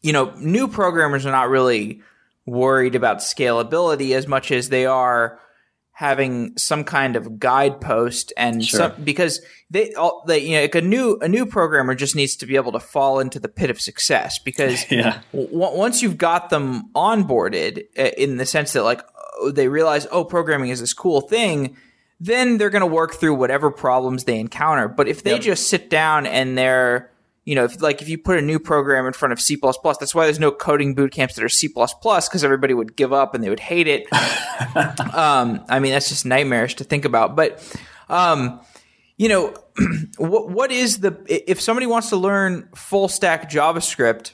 you 0.01 0.13
know, 0.13 0.33
new 0.37 0.69
programmers 0.69 1.25
are 1.25 1.31
not 1.31 1.49
really 1.49 2.01
worried 2.45 2.95
about 2.95 3.19
scalability 3.19 4.15
as 4.15 4.27
much 4.27 4.51
as 4.51 4.69
they 4.69 4.85
are 4.85 5.39
having 5.95 6.57
some 6.57 6.83
kind 6.83 7.15
of 7.15 7.39
guidepost 7.39 8.33
and 8.35 8.65
sure. 8.65 8.79
some, 8.79 9.03
because 9.03 9.41
they 9.69 9.93
all 9.93 10.23
they 10.27 10.39
you 10.39 10.55
know 10.55 10.61
like 10.61 10.75
a 10.75 10.81
new 10.81 11.17
a 11.21 11.29
new 11.29 11.45
programmer 11.45 11.93
just 11.93 12.15
needs 12.15 12.35
to 12.35 12.47
be 12.47 12.55
able 12.55 12.71
to 12.71 12.79
fall 12.79 13.19
into 13.19 13.39
the 13.39 13.47
pit 13.47 13.69
of 13.69 13.79
success 13.79 14.39
because 14.39 14.83
yeah. 14.91 15.21
w- 15.31 15.49
once 15.53 16.01
you've 16.01 16.17
got 16.17 16.49
them 16.49 16.89
onboarded 16.95 17.83
uh, 17.97 18.09
in 18.17 18.37
the 18.37 18.45
sense 18.45 18.73
that 18.73 18.83
like 18.83 19.01
oh, 19.39 19.51
they 19.51 19.67
realize 19.67 20.07
oh 20.11 20.25
programming 20.25 20.71
is 20.71 20.79
this 20.79 20.93
cool 20.93 21.21
thing 21.21 21.77
then 22.19 22.57
they're 22.57 22.71
going 22.71 22.81
to 22.81 22.87
work 22.87 23.13
through 23.13 23.35
whatever 23.35 23.69
problems 23.69 24.23
they 24.23 24.39
encounter 24.39 24.87
but 24.87 25.07
if 25.07 25.21
they 25.21 25.33
yep. 25.33 25.41
just 25.41 25.67
sit 25.67 25.91
down 25.91 26.25
and 26.25 26.57
they're 26.57 27.11
you 27.45 27.55
know, 27.55 27.65
if, 27.65 27.81
like 27.81 28.01
if 28.01 28.07
you 28.07 28.17
put 28.17 28.37
a 28.37 28.41
new 28.41 28.57
program 28.57 29.05
in 29.05 29.13
front 29.13 29.33
of 29.33 29.41
C++, 29.41 29.57
that's 29.61 30.15
why 30.15 30.25
there's 30.25 30.39
no 30.39 30.51
coding 30.51 30.95
boot 30.95 31.11
camps 31.11 31.35
that 31.35 31.43
are 31.43 31.49
C++ 31.49 31.67
because 31.67 32.43
everybody 32.43 32.73
would 32.73 32.95
give 32.95 33.11
up 33.11 33.35
and 33.35 33.43
they 33.43 33.49
would 33.49 33.59
hate 33.59 33.87
it. 33.87 34.07
um, 35.13 35.63
I 35.67 35.79
mean, 35.79 35.91
that's 35.91 36.07
just 36.07 36.25
nightmarish 36.25 36.75
to 36.75 36.85
think 36.85 37.03
about. 37.03 37.35
But, 37.35 37.61
um, 38.07 38.61
you 39.17 39.27
know, 39.27 39.53
what 40.17 40.49
what 40.49 40.71
is 40.71 40.99
the 40.99 41.17
if 41.27 41.59
somebody 41.59 41.85
wants 41.85 42.09
to 42.09 42.17
learn 42.17 42.69
full 42.75 43.07
stack 43.07 43.49
JavaScript, 43.49 44.31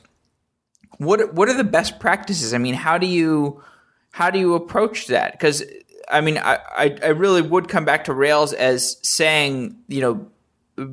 what 0.97 1.33
what 1.33 1.49
are 1.49 1.57
the 1.57 1.63
best 1.63 1.99
practices? 1.99 2.53
I 2.53 2.59
mean, 2.59 2.75
how 2.75 2.97
do 2.97 3.07
you 3.07 3.63
how 4.11 4.29
do 4.29 4.37
you 4.37 4.53
approach 4.53 5.07
that? 5.07 5.31
Because 5.31 5.63
I 6.11 6.21
mean, 6.21 6.37
I, 6.37 6.59
I 6.77 6.97
I 7.03 7.07
really 7.07 7.41
would 7.41 7.67
come 7.67 7.85
back 7.85 8.05
to 8.05 8.13
Rails 8.13 8.53
as 8.53 8.97
saying, 9.01 9.77
you 9.87 10.01
know 10.01 10.31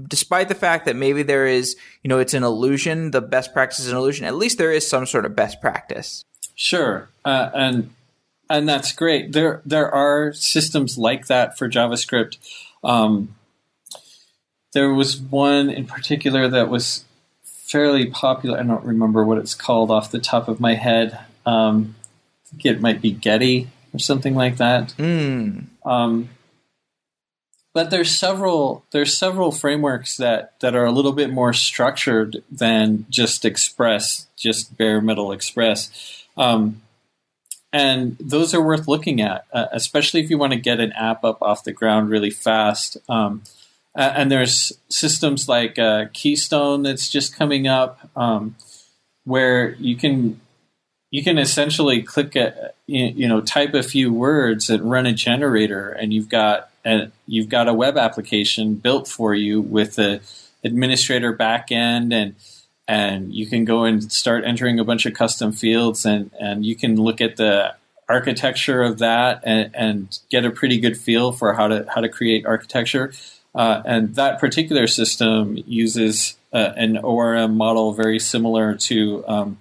despite 0.09 0.49
the 0.49 0.55
fact 0.55 0.87
that 0.87 0.97
maybe 0.97 1.23
there 1.23 1.47
is, 1.47 1.77
you 2.03 2.09
know, 2.09 2.19
it's 2.19 2.35
an 2.35 2.43
illusion, 2.43 3.11
the 3.11 3.21
best 3.21 3.53
practice 3.53 3.81
is 3.81 3.91
an 3.91 3.97
illusion, 3.97 4.27
at 4.27 4.35
least 4.35 4.59
there 4.59 4.73
is 4.73 4.89
some 4.89 5.07
sort 5.07 5.25
of 5.25 5.37
best 5.37 5.61
practice. 5.61 6.25
Sure. 6.55 7.09
Uh, 7.25 7.51
and 7.55 7.91
and 8.49 8.69
that's 8.69 8.93
great. 8.93 9.33
There 9.33 9.61
there 9.65 9.93
are 9.93 10.33
systems 10.33 10.97
like 10.97 11.27
that 11.27 11.59
for 11.59 11.69
JavaScript. 11.69 12.39
Um, 12.83 13.35
there 14.73 14.93
was 14.93 15.17
one 15.17 15.71
in 15.71 15.87
particular 15.87 16.49
that 16.49 16.69
was 16.69 17.05
fairly 17.43 18.07
popular. 18.07 18.59
I 18.59 18.63
don't 18.63 18.85
remember 18.85 19.25
what 19.25 19.39
it's 19.39 19.55
called 19.55 19.91
off 19.91 20.11
the 20.11 20.21
top 20.21 20.49
of 20.49 20.61
my 20.61 20.75
head. 20.75 21.19
Um, 21.45 21.97
I 22.45 22.49
think 22.51 22.67
it 22.67 22.81
might 22.81 23.01
be 23.01 23.11
Geddy 23.11 23.69
or 23.93 23.99
something 23.99 24.35
like 24.35 24.59
that. 24.59 24.95
Mm. 24.99 25.67
Um, 25.85 26.29
but 27.77 27.91
there's 27.91 28.19
several 28.19 28.87
there's 28.91 29.19
several 29.19 29.53
frameworks 29.53 30.17
that 30.17 30.59
that 30.61 30.75
are 30.75 30.87
a 30.87 30.91
little 30.91 31.13
bit 31.13 31.29
more 31.29 31.53
structured 31.53 32.43
than 32.51 33.05
just 33.11 33.45
Express, 33.45 34.27
just 34.35 34.79
bare 34.79 35.03
metal 35.03 35.31
Express. 35.31 36.25
Um, 36.39 36.81
and 37.75 38.17
those 38.19 38.55
are 38.55 38.63
worth 38.63 38.89
looking 38.89 39.21
at, 39.21 39.45
uh, 39.53 39.67
especially 39.73 40.23
if 40.23 40.31
you 40.31 40.39
want 40.39 40.55
to 40.55 40.59
get 40.59 40.81
an 40.81 40.93
app 40.93 41.23
up 41.23 41.43
off 41.43 41.65
the 41.65 41.73
ground 41.73 42.09
really 42.09 42.31
fast. 42.31 42.97
Um, 43.11 43.43
and 43.95 44.33
there's 44.33 44.73
systems 44.89 45.47
like 45.47 45.79
uh, 45.79 46.07
Keystone 46.15 46.83
that's 46.83 47.11
just 47.11 47.37
coming 47.37 47.69
up, 47.69 48.09
um, 48.17 48.57
where 49.25 49.75
you 49.75 49.97
can 49.97 50.41
you 51.11 51.23
can 51.23 51.37
essentially 51.37 52.03
click 52.03 52.37
a 52.37 52.73
you 52.87 53.29
know 53.29 53.43
type 53.43 53.75
a 53.75 53.83
few 53.83 54.15
words 54.15 54.71
and 54.71 54.91
run 54.91 55.05
a 55.05 55.13
generator, 55.13 55.91
and 55.91 56.15
you've 56.15 56.31
got 56.31 56.71
a, 56.87 57.11
you've 57.27 57.49
got 57.49 57.69
a 57.69 57.75
web 57.75 57.99
application 57.99 58.75
built 58.75 59.09
for 59.09 59.35
you 59.35 59.61
with 59.61 59.97
the 59.97 60.21
administrator 60.65 61.37
backend 61.37 62.13
and 62.13 62.35
and 62.89 63.35
you 63.35 63.47
can 63.47 63.65
go 63.65 63.83
and 63.85 64.13
start 64.13 64.45
entering 64.45 64.79
a 64.79 64.85
bunch 64.85 65.07
of 65.07 65.15
custom 65.15 65.53
fields 65.53 66.07
and 66.07 66.31
and 66.41 66.65
you 66.65 66.77
can 66.77 66.97
look 66.97 67.21
at 67.21 67.37
the 67.37 67.75
architecture 68.09 68.83
of 68.83 68.99
that 68.99 69.41
and, 69.45 69.71
and 69.75 70.21
get 70.31 70.45
a 70.45 70.51
pretty 70.51 70.79
good 70.79 70.97
feel 70.97 71.33
for 71.33 71.55
how 71.55 71.69
to 71.69 71.85
how 71.93 72.01
to 72.01 72.09
create 72.09 72.47
architecture 72.47 73.13
uh, 73.57 73.83
and 73.87 74.15
that 74.17 74.39
particular 74.39 74.87
system 74.87 75.57
uses 75.67 76.37
uh, 76.53 76.73
an 76.77 76.99
ORM 76.99 77.57
model 77.57 77.95
very 77.95 78.19
similar 78.19 78.75
to 78.75 79.27
um, 79.27 79.59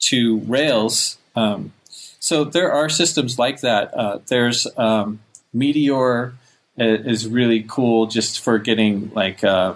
to 0.00 0.40
Rails. 0.40 1.16
Um, 1.36 1.72
so 2.18 2.44
there 2.44 2.72
are 2.72 2.88
systems 2.88 3.38
like 3.38 3.60
that. 3.60 3.94
Uh, 3.94 4.18
there's 4.26 4.66
um, 4.76 5.20
Meteor 5.54 6.34
is 6.76 7.28
really 7.28 7.64
cool 7.66 8.06
just 8.06 8.40
for 8.40 8.58
getting 8.58 9.12
like 9.14 9.44
uh, 9.44 9.74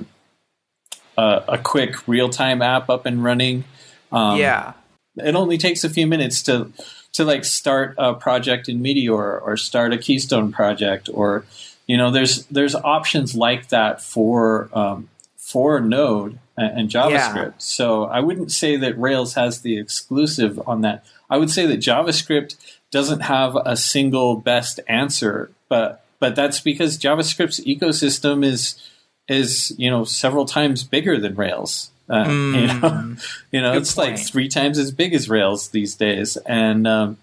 a, 1.16 1.44
a, 1.48 1.58
quick 1.58 2.08
real 2.08 2.28
time 2.28 2.60
app 2.60 2.90
up 2.90 3.06
and 3.06 3.22
running. 3.22 3.64
Um, 4.10 4.38
yeah, 4.38 4.72
it 5.16 5.34
only 5.36 5.58
takes 5.58 5.84
a 5.84 5.90
few 5.90 6.06
minutes 6.06 6.42
to 6.44 6.72
to 7.12 7.24
like 7.24 7.44
start 7.44 7.94
a 7.98 8.14
project 8.14 8.68
in 8.68 8.82
Meteor 8.82 9.38
or 9.38 9.56
start 9.56 9.92
a 9.92 9.98
Keystone 9.98 10.50
project 10.52 11.08
or 11.12 11.44
you 11.88 11.96
know, 11.96 12.12
there's 12.12 12.44
there's 12.46 12.76
options 12.76 13.34
like 13.34 13.70
that 13.70 14.00
for 14.00 14.68
um, 14.74 15.08
for 15.36 15.80
Node 15.80 16.38
and, 16.56 16.80
and 16.80 16.90
JavaScript. 16.90 17.34
Yeah. 17.34 17.52
So 17.56 18.04
I 18.04 18.20
wouldn't 18.20 18.52
say 18.52 18.76
that 18.76 18.96
Rails 18.98 19.34
has 19.34 19.62
the 19.62 19.78
exclusive 19.78 20.60
on 20.68 20.82
that. 20.82 21.04
I 21.30 21.38
would 21.38 21.50
say 21.50 21.66
that 21.66 21.80
JavaScript 21.80 22.56
doesn't 22.90 23.20
have 23.20 23.56
a 23.56 23.76
single 23.76 24.36
best 24.36 24.80
answer, 24.88 25.50
but 25.68 26.04
but 26.20 26.34
that's 26.34 26.60
because 26.60 26.98
JavaScript's 26.98 27.60
ecosystem 27.60 28.44
is 28.44 28.80
is 29.28 29.74
you 29.78 29.90
know 29.90 30.04
several 30.04 30.46
times 30.46 30.84
bigger 30.84 31.20
than 31.20 31.34
Rails. 31.34 31.90
Uh, 32.08 32.24
mm, 32.24 32.54
you 32.60 32.80
know, 32.80 33.16
you 33.52 33.60
know 33.60 33.72
it's 33.74 33.94
point. 33.94 34.12
like 34.12 34.26
three 34.26 34.48
times 34.48 34.78
as 34.78 34.90
big 34.90 35.14
as 35.14 35.28
Rails 35.28 35.68
these 35.68 35.94
days, 35.94 36.36
and 36.38 36.86
um, 36.86 37.18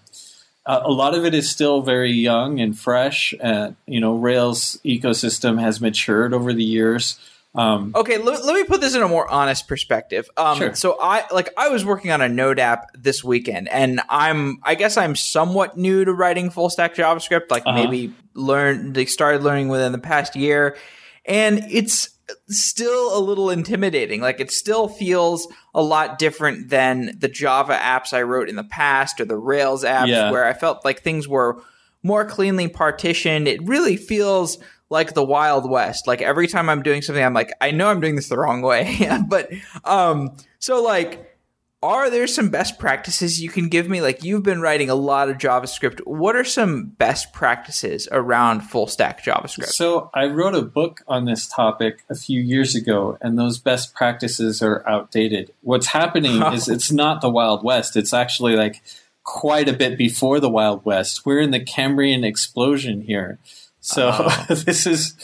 uh, 0.64 0.82
a 0.84 0.90
lot 0.90 1.14
of 1.14 1.24
it 1.24 1.34
is 1.34 1.50
still 1.50 1.82
very 1.82 2.12
young 2.12 2.60
and 2.60 2.78
fresh. 2.78 3.34
Uh, 3.40 3.72
you 3.86 4.00
know, 4.00 4.14
Rails 4.14 4.78
ecosystem 4.84 5.60
has 5.60 5.80
matured 5.80 6.32
over 6.32 6.52
the 6.52 6.64
years. 6.64 7.18
Um, 7.56 7.92
okay, 7.94 8.18
let, 8.18 8.44
let, 8.44 8.54
me 8.54 8.64
put 8.64 8.80
this 8.80 8.94
in 8.94 9.02
a 9.02 9.08
more 9.08 9.28
honest 9.30 9.66
perspective. 9.66 10.28
Um, 10.36 10.58
sure. 10.58 10.74
So 10.74 10.98
I 11.00 11.24
like 11.32 11.48
I 11.56 11.68
was 11.68 11.84
working 11.84 12.10
on 12.10 12.20
a 12.20 12.28
Node 12.28 12.58
app 12.58 12.90
this 12.94 13.24
weekend, 13.24 13.68
and 13.68 14.00
I'm 14.08 14.58
I 14.62 14.74
guess 14.74 14.96
I'm 14.96 15.16
somewhat 15.16 15.76
new 15.76 16.04
to 16.04 16.12
writing 16.12 16.50
full 16.50 16.68
stack 16.68 16.94
JavaScript. 16.94 17.50
Like 17.50 17.62
uh-huh. 17.64 17.82
maybe 17.82 18.12
learn 18.34 18.92
they 18.92 19.06
started 19.06 19.42
learning 19.42 19.68
within 19.68 19.92
the 19.92 19.98
past 19.98 20.36
year, 20.36 20.76
and 21.24 21.64
it's 21.70 22.10
still 22.48 23.16
a 23.16 23.20
little 23.20 23.50
intimidating. 23.50 24.20
Like 24.20 24.40
it 24.40 24.50
still 24.50 24.88
feels 24.88 25.48
a 25.74 25.82
lot 25.82 26.18
different 26.18 26.68
than 26.68 27.16
the 27.18 27.28
Java 27.28 27.74
apps 27.74 28.12
I 28.12 28.22
wrote 28.22 28.48
in 28.48 28.56
the 28.56 28.64
past 28.64 29.20
or 29.20 29.24
the 29.24 29.36
Rails 29.36 29.84
apps 29.84 30.08
yeah. 30.08 30.30
where 30.30 30.44
I 30.44 30.52
felt 30.52 30.84
like 30.84 31.02
things 31.02 31.26
were 31.28 31.62
more 32.02 32.24
cleanly 32.24 32.68
partitioned. 32.68 33.48
It 33.48 33.66
really 33.66 33.96
feels 33.96 34.58
like 34.90 35.14
the 35.14 35.24
Wild 35.24 35.68
West. 35.68 36.06
Like 36.06 36.22
every 36.22 36.46
time 36.46 36.68
I'm 36.68 36.82
doing 36.82 37.02
something, 37.02 37.24
I'm 37.24 37.34
like, 37.34 37.52
I 37.60 37.70
know 37.70 37.88
I'm 37.88 38.00
doing 38.00 38.16
this 38.16 38.28
the 38.28 38.38
wrong 38.38 38.62
way. 38.62 39.08
but 39.28 39.50
um 39.84 40.36
so 40.58 40.82
like 40.82 41.36
are 41.82 42.10
there 42.10 42.26
some 42.26 42.48
best 42.48 42.78
practices 42.78 43.40
you 43.40 43.48
can 43.48 43.68
give 43.68 43.88
me? 43.88 44.00
Like 44.00 44.24
you've 44.24 44.42
been 44.42 44.60
writing 44.60 44.90
a 44.90 44.94
lot 44.94 45.28
of 45.28 45.36
JavaScript. 45.36 46.00
What 46.06 46.34
are 46.34 46.44
some 46.44 46.86
best 46.86 47.32
practices 47.32 48.08
around 48.10 48.62
full 48.62 48.86
stack 48.86 49.22
JavaScript? 49.22 49.66
So 49.66 50.10
I 50.14 50.26
wrote 50.26 50.54
a 50.54 50.62
book 50.62 51.02
on 51.06 51.26
this 51.26 51.46
topic 51.46 52.04
a 52.08 52.14
few 52.14 52.40
years 52.40 52.74
ago, 52.74 53.18
and 53.20 53.38
those 53.38 53.58
best 53.58 53.94
practices 53.94 54.62
are 54.62 54.88
outdated. 54.88 55.52
What's 55.62 55.88
happening 55.88 56.42
is 56.52 56.68
it's 56.68 56.90
not 56.90 57.20
the 57.20 57.30
Wild 57.30 57.62
West. 57.62 57.96
It's 57.96 58.14
actually 58.14 58.56
like 58.56 58.82
quite 59.22 59.68
a 59.68 59.72
bit 59.72 59.98
before 59.98 60.40
the 60.40 60.50
Wild 60.50 60.84
West. 60.84 61.26
We're 61.26 61.40
in 61.40 61.50
the 61.50 61.60
Cambrian 61.60 62.24
explosion 62.24 63.02
here. 63.02 63.38
So 63.86 64.10
oh. 64.12 64.46
this 64.48 64.84
is 64.84 65.14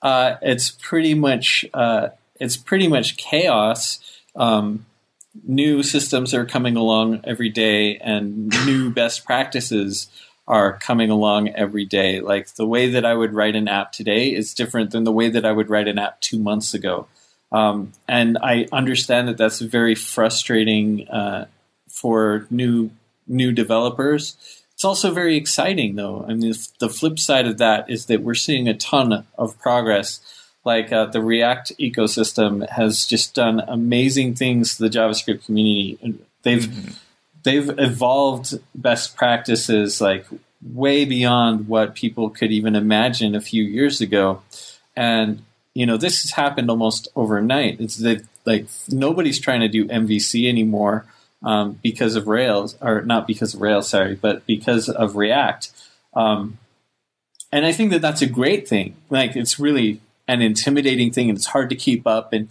uh, 0.00 0.36
it's 0.40 0.70
pretty 0.70 1.12
much 1.12 1.66
uh, 1.74 2.08
it's 2.40 2.56
pretty 2.56 2.88
much 2.88 3.18
chaos. 3.18 4.00
Um, 4.34 4.86
new 5.44 5.82
systems 5.82 6.32
are 6.32 6.46
coming 6.46 6.76
along 6.76 7.20
every 7.24 7.50
day 7.50 7.98
and 7.98 8.48
new 8.64 8.90
best 8.94 9.26
practices 9.26 10.08
are 10.48 10.78
coming 10.78 11.10
along 11.10 11.50
every 11.50 11.84
day. 11.84 12.20
Like 12.20 12.54
the 12.54 12.66
way 12.66 12.88
that 12.90 13.04
I 13.04 13.12
would 13.12 13.34
write 13.34 13.54
an 13.54 13.68
app 13.68 13.92
today 13.92 14.32
is 14.32 14.54
different 14.54 14.92
than 14.92 15.04
the 15.04 15.12
way 15.12 15.28
that 15.28 15.44
I 15.44 15.52
would 15.52 15.68
write 15.68 15.88
an 15.88 15.98
app 15.98 16.20
two 16.22 16.38
months 16.38 16.72
ago. 16.72 17.08
Um, 17.52 17.92
and 18.08 18.38
I 18.38 18.66
understand 18.72 19.28
that 19.28 19.36
that's 19.36 19.60
very 19.60 19.94
frustrating 19.94 21.06
uh, 21.08 21.46
for 21.86 22.46
new 22.48 22.90
new 23.28 23.52
developers. 23.52 24.36
It's 24.76 24.84
also 24.84 25.10
very 25.10 25.36
exciting, 25.36 25.96
though. 25.96 26.26
I 26.28 26.34
mean, 26.34 26.52
the 26.80 26.90
flip 26.90 27.18
side 27.18 27.46
of 27.46 27.56
that 27.56 27.88
is 27.88 28.06
that 28.06 28.20
we're 28.20 28.34
seeing 28.34 28.68
a 28.68 28.74
ton 28.74 29.24
of 29.38 29.58
progress 29.58 30.20
like 30.66 30.92
uh, 30.92 31.06
the 31.06 31.22
React 31.22 31.72
ecosystem 31.78 32.68
has 32.68 33.06
just 33.06 33.34
done 33.34 33.62
amazing 33.66 34.34
things 34.34 34.76
to 34.76 34.82
the 34.82 34.90
JavaScript 34.90 35.46
community. 35.46 36.18
They've 36.42 36.66
mm-hmm. 36.66 36.90
they've 37.42 37.70
evolved 37.78 38.58
best 38.74 39.16
practices 39.16 40.00
like 40.00 40.26
way 40.62 41.06
beyond 41.06 41.68
what 41.68 41.94
people 41.94 42.28
could 42.28 42.52
even 42.52 42.76
imagine 42.76 43.34
a 43.34 43.40
few 43.40 43.64
years 43.64 44.02
ago, 44.02 44.42
and 44.94 45.42
you 45.72 45.86
know 45.86 45.96
this 45.96 46.22
has 46.22 46.32
happened 46.32 46.68
almost 46.68 47.08
overnight. 47.16 47.80
It's 47.80 47.96
that 47.98 48.26
like 48.44 48.66
nobody's 48.90 49.40
trying 49.40 49.60
to 49.60 49.68
do 49.68 49.86
MVC 49.86 50.48
anymore 50.48 51.06
um, 51.42 51.78
because 51.82 52.16
of 52.16 52.26
Rails, 52.26 52.76
or 52.80 53.02
not 53.02 53.26
because 53.26 53.54
of 53.54 53.60
Rails, 53.60 53.88
sorry, 53.88 54.14
but 54.14 54.46
because 54.46 54.88
of 54.88 55.16
React. 55.16 55.70
Um, 56.14 56.58
and 57.52 57.64
I 57.64 57.72
think 57.72 57.90
that 57.90 58.02
that's 58.02 58.22
a 58.22 58.26
great 58.26 58.68
thing. 58.68 58.96
Like 59.10 59.36
it's 59.36 59.58
really 59.58 60.00
an 60.28 60.42
intimidating 60.42 61.12
thing 61.12 61.28
and 61.28 61.38
it's 61.38 61.46
hard 61.46 61.70
to 61.70 61.76
keep 61.76 62.06
up 62.06 62.32
and 62.32 62.48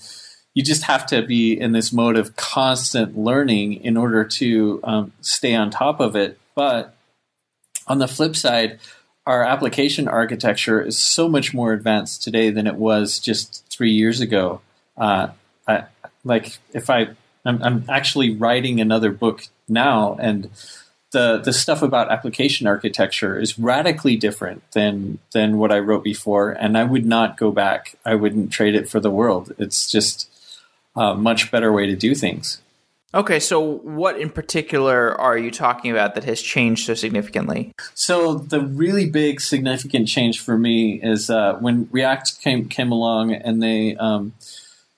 you 0.53 0.63
just 0.63 0.83
have 0.83 1.05
to 1.05 1.21
be 1.21 1.59
in 1.59 1.73
this 1.73 1.91
mode 1.91 2.15
of 2.15 2.35
constant 2.35 3.17
learning 3.17 3.73
in 3.73 3.97
order 3.97 4.23
to 4.23 4.79
um, 4.83 5.11
stay 5.21 5.53
on 5.53 5.69
top 5.69 5.99
of 5.99 6.15
it 6.15 6.39
but 6.55 6.95
on 7.87 7.99
the 7.99 8.07
flip 8.07 8.35
side 8.35 8.79
our 9.27 9.43
application 9.43 10.07
architecture 10.07 10.81
is 10.81 10.97
so 10.97 11.27
much 11.27 11.53
more 11.53 11.73
advanced 11.73 12.23
today 12.23 12.49
than 12.49 12.67
it 12.67 12.75
was 12.75 13.19
just 13.19 13.65
three 13.69 13.91
years 13.91 14.21
ago 14.21 14.61
uh, 14.97 15.27
I, 15.67 15.85
like 16.23 16.57
if 16.73 16.89
i 16.89 17.09
I'm, 17.45 17.61
I'm 17.63 17.85
actually 17.89 18.35
writing 18.35 18.81
another 18.81 19.11
book 19.11 19.47
now 19.67 20.15
and 20.19 20.49
the 21.15 21.37
the 21.37 21.53
stuff 21.53 21.81
about 21.81 22.11
application 22.11 22.67
architecture 22.67 23.39
is 23.39 23.57
radically 23.57 24.17
different 24.17 24.69
than 24.73 25.17
than 25.33 25.57
what 25.57 25.71
I 25.71 25.79
wrote 25.79 26.03
before, 26.03 26.51
and 26.51 26.77
I 26.77 26.83
would 26.83 27.05
not 27.05 27.37
go 27.37 27.51
back. 27.51 27.97
I 28.03 28.15
wouldn't 28.15 28.51
trade 28.51 28.75
it 28.75 28.89
for 28.89 28.99
the 28.99 29.09
world. 29.09 29.53
It's 29.57 29.89
just 29.89 30.29
a 30.93 31.15
much 31.15 31.51
better 31.51 31.71
way 31.71 31.85
to 31.87 31.95
do 31.95 32.15
things. 32.15 32.61
Okay, 33.13 33.39
so 33.39 33.61
what 33.61 34.19
in 34.19 34.29
particular 34.29 35.15
are 35.19 35.37
you 35.37 35.51
talking 35.51 35.89
about 35.89 36.15
that 36.15 36.25
has 36.25 36.41
changed 36.41 36.85
so 36.85 36.93
significantly? 36.93 37.71
So 37.93 38.35
the 38.35 38.59
really 38.59 39.09
big 39.09 39.39
significant 39.39 40.09
change 40.09 40.41
for 40.41 40.57
me 40.57 40.99
is 41.01 41.29
uh, 41.29 41.53
when 41.61 41.87
React 41.91 42.41
came 42.41 42.67
came 42.67 42.91
along 42.91 43.33
and 43.33 43.63
they 43.63 43.95
um, 43.95 44.33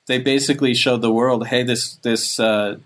they 0.07 0.19
basically 0.19 0.73
showed 0.73 1.01
the 1.01 1.11
world, 1.11 1.47
hey, 1.47 1.63
this 1.63 1.95
this 1.95 2.39
uh, 2.39 2.77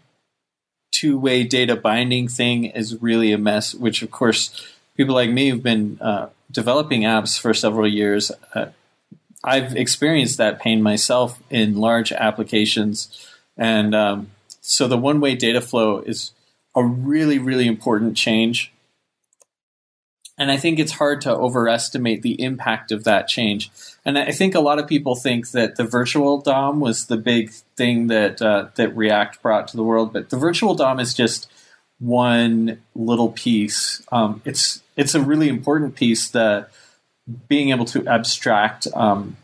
two 0.91 1.17
way 1.17 1.43
data 1.43 1.75
binding 1.75 2.27
thing 2.27 2.65
is 2.65 3.01
really 3.01 3.31
a 3.31 3.37
mess, 3.37 3.73
which, 3.73 4.01
of 4.01 4.11
course, 4.11 4.67
people 4.97 5.15
like 5.15 5.29
me 5.29 5.49
who've 5.49 5.63
been 5.63 5.97
uh, 6.01 6.29
developing 6.51 7.01
apps 7.01 7.39
for 7.39 7.53
several 7.53 7.87
years, 7.87 8.31
uh, 8.53 8.67
I've 9.43 9.75
experienced 9.75 10.37
that 10.37 10.59
pain 10.59 10.83
myself 10.83 11.41
in 11.49 11.75
large 11.75 12.11
applications. 12.11 13.25
And 13.57 13.95
um, 13.95 14.31
so 14.61 14.87
the 14.87 14.97
one 14.97 15.19
way 15.19 15.35
data 15.35 15.61
flow 15.61 15.99
is 15.99 16.31
a 16.75 16.83
really, 16.83 17.39
really 17.39 17.67
important 17.67 18.15
change. 18.15 18.71
And 20.41 20.51
I 20.51 20.57
think 20.57 20.79
it's 20.79 20.93
hard 20.93 21.21
to 21.21 21.35
overestimate 21.35 22.23
the 22.23 22.41
impact 22.41 22.91
of 22.91 23.03
that 23.03 23.27
change. 23.27 23.69
And 24.03 24.17
I 24.17 24.31
think 24.31 24.55
a 24.55 24.59
lot 24.59 24.79
of 24.79 24.87
people 24.87 25.13
think 25.13 25.51
that 25.51 25.75
the 25.75 25.83
virtual 25.83 26.41
DOM 26.41 26.79
was 26.79 27.05
the 27.05 27.15
big 27.15 27.51
thing 27.77 28.07
that 28.07 28.41
uh, 28.41 28.69
that 28.73 28.97
React 28.97 29.39
brought 29.43 29.67
to 29.67 29.77
the 29.77 29.83
world, 29.83 30.11
but 30.11 30.31
the 30.31 30.37
virtual 30.37 30.73
DOM 30.73 30.99
is 30.99 31.13
just 31.13 31.47
one 31.99 32.81
little 32.95 33.29
piece. 33.33 34.01
Um, 34.11 34.41
it's 34.43 34.81
it's 34.97 35.13
a 35.13 35.21
really 35.21 35.47
important 35.47 35.93
piece. 35.93 36.31
The 36.31 36.67
being 37.47 37.69
able 37.69 37.85
to 37.85 38.07
abstract 38.07 38.87
um, 38.95 39.37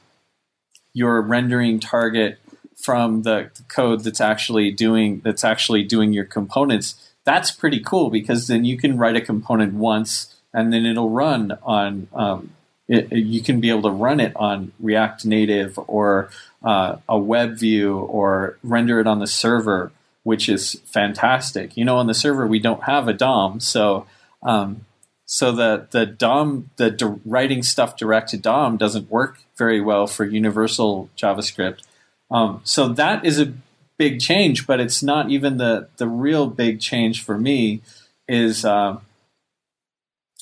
your 0.93 1.21
rendering 1.21 1.79
target 1.79 2.39
from 2.75 3.21
the 3.21 3.51
code 3.67 4.03
that's 4.03 4.19
actually 4.19 4.71
doing 4.71 5.21
that's 5.23 5.43
actually 5.43 5.83
doing 5.83 6.11
your 6.11 6.25
components. 6.25 7.13
That's 7.23 7.51
pretty 7.51 7.81
cool 7.81 8.09
because 8.09 8.47
then 8.47 8.65
you 8.65 8.79
can 8.79 8.97
write 8.97 9.15
a 9.15 9.21
component 9.21 9.75
once 9.75 10.33
and 10.57 10.73
then 10.73 10.87
it'll 10.87 11.11
run 11.11 11.57
on. 11.61 12.07
Um, 12.13 12.49
it, 12.87 13.11
you 13.11 13.41
can 13.41 13.59
be 13.59 13.69
able 13.69 13.83
to 13.83 13.91
run 13.91 14.19
it 14.19 14.33
on 14.35 14.71
React 14.79 15.25
Native 15.25 15.77
or 15.87 16.29
uh, 16.63 16.97
a 17.07 17.19
web 17.19 17.59
view 17.59 17.97
or 17.97 18.57
render 18.63 18.99
it 18.99 19.07
on 19.07 19.19
the 19.19 19.27
server, 19.27 19.91
which 20.23 20.49
is 20.49 20.81
fantastic. 20.85 21.77
You 21.77 21.85
know, 21.85 21.97
on 21.97 22.07
the 22.07 22.13
server 22.13 22.47
we 22.47 22.59
don't 22.59 22.83
have 22.83 23.07
a 23.07 23.13
DOM, 23.13 23.59
so 23.59 24.07
um, 24.41 24.85
so 25.25 25.51
the 25.51 25.87
the 25.91 26.05
DOM 26.07 26.71
the 26.77 27.19
writing 27.23 27.61
stuff 27.61 27.95
direct 27.95 28.29
to 28.29 28.37
DOM 28.37 28.77
doesn't 28.77 29.11
work 29.11 29.39
very 29.57 29.79
well 29.79 30.07
for 30.07 30.25
universal 30.25 31.09
JavaScript. 31.17 31.83
Um, 32.31 32.61
so 32.63 32.87
that 32.87 33.25
is 33.25 33.39
a 33.39 33.53
big 33.97 34.21
change, 34.21 34.65
but 34.65 34.79
it's 34.79 35.03
not 35.03 35.29
even 35.29 35.57
the 35.57 35.89
the 35.97 36.07
real 36.07 36.47
big 36.47 36.79
change 36.79 37.23
for 37.23 37.37
me. 37.37 37.81
Is 38.29 38.65
uh, 38.65 38.97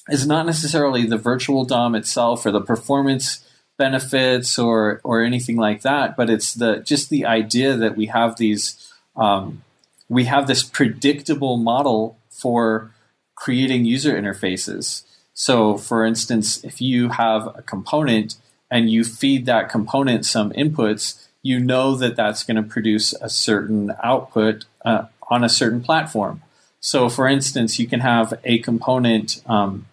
is 0.09 0.27
not 0.27 0.45
necessarily 0.45 1.05
the 1.05 1.17
virtual 1.17 1.65
DOM 1.65 1.95
itself 1.95 2.45
or 2.45 2.51
the 2.51 2.61
performance 2.61 3.43
benefits 3.77 4.57
or 4.57 5.01
or 5.03 5.23
anything 5.23 5.57
like 5.57 5.81
that, 5.81 6.15
but 6.15 6.29
it's 6.29 6.53
the 6.53 6.77
just 6.77 7.09
the 7.09 7.25
idea 7.25 7.75
that 7.75 7.97
we 7.97 8.07
have 8.07 8.37
these 8.37 8.91
um, 9.15 9.63
we 10.09 10.25
have 10.25 10.47
this 10.47 10.63
predictable 10.63 11.57
model 11.57 12.17
for 12.29 12.91
creating 13.35 13.85
user 13.85 14.13
interfaces. 14.13 15.03
So, 15.33 15.77
for 15.77 16.05
instance, 16.05 16.63
if 16.63 16.79
you 16.79 17.09
have 17.09 17.47
a 17.55 17.61
component 17.61 18.35
and 18.71 18.89
you 18.89 19.03
feed 19.03 19.45
that 19.45 19.69
component 19.69 20.25
some 20.25 20.51
inputs, 20.51 21.21
you 21.41 21.59
know 21.59 21.95
that 21.95 22.15
that's 22.15 22.43
going 22.43 22.55
to 22.55 22.63
produce 22.63 23.13
a 23.13 23.29
certain 23.29 23.91
output 24.01 24.65
uh, 24.85 25.05
on 25.29 25.43
a 25.43 25.49
certain 25.49 25.81
platform. 25.81 26.41
So, 26.79 27.09
for 27.09 27.27
instance, 27.27 27.79
you 27.79 27.87
can 27.87 27.99
have 27.99 28.33
a 28.43 28.59
component 28.59 29.41
um, 29.45 29.87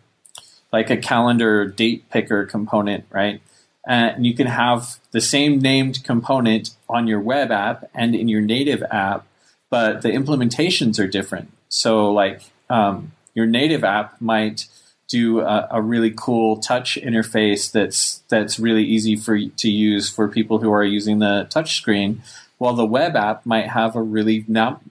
like 0.72 0.90
a 0.90 0.96
calendar 0.96 1.66
date 1.66 2.08
picker 2.10 2.46
component, 2.46 3.04
right? 3.10 3.40
And 3.86 4.24
you 4.24 4.34
can 4.34 4.46
have 4.46 4.98
the 5.10 5.20
same 5.20 5.58
named 5.58 6.04
component 6.04 6.70
on 6.88 7.06
your 7.06 7.20
web 7.20 7.50
app 7.50 7.90
and 7.94 8.14
in 8.14 8.28
your 8.28 8.40
native 8.40 8.82
app, 8.90 9.26
but 9.70 10.02
the 10.02 10.10
implementations 10.10 10.98
are 11.02 11.08
different. 11.08 11.50
So, 11.68 12.12
like, 12.12 12.42
um, 12.70 13.12
your 13.34 13.46
native 13.46 13.84
app 13.84 14.20
might 14.20 14.66
do 15.08 15.40
a, 15.40 15.68
a, 15.72 15.82
really 15.82 16.12
cool 16.16 16.56
touch 16.56 16.98
interface 17.02 17.70
that's 17.70 18.22
that's 18.28 18.58
really 18.58 18.84
easy 18.84 19.14
for 19.14 19.38
to 19.38 19.70
use 19.70 20.08
for 20.08 20.26
people 20.26 20.58
who 20.58 20.72
are 20.72 20.84
using 20.84 21.18
the 21.18 21.46
touch 21.50 21.76
screen, 21.76 22.22
while 22.56 22.72
the 22.72 22.86
web 22.86 23.14
app 23.14 23.44
might 23.44 23.68
have 23.68 23.94
a 23.94 24.02
really 24.02 24.46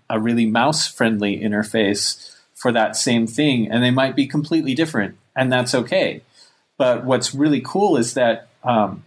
a 0.10 0.20
really 0.20 0.46
mouse 0.46 0.88
friendly 0.88 1.39
interface 1.39 2.36
for 2.54 2.72
that 2.72 2.96
same 2.96 3.26
thing, 3.26 3.72
and 3.72 3.84
they 3.84 3.89
might 3.89 4.15
be 4.15 4.28
completely 4.28 4.76
different, 4.76 5.17
and 5.36 5.52
that's 5.52 5.74
okay. 5.74 6.22
But 6.78 7.06
what's 7.06 7.34
really 7.34 7.62
cool 7.62 7.98
is 7.98 8.13
that 8.15 8.48
um, 8.63 9.04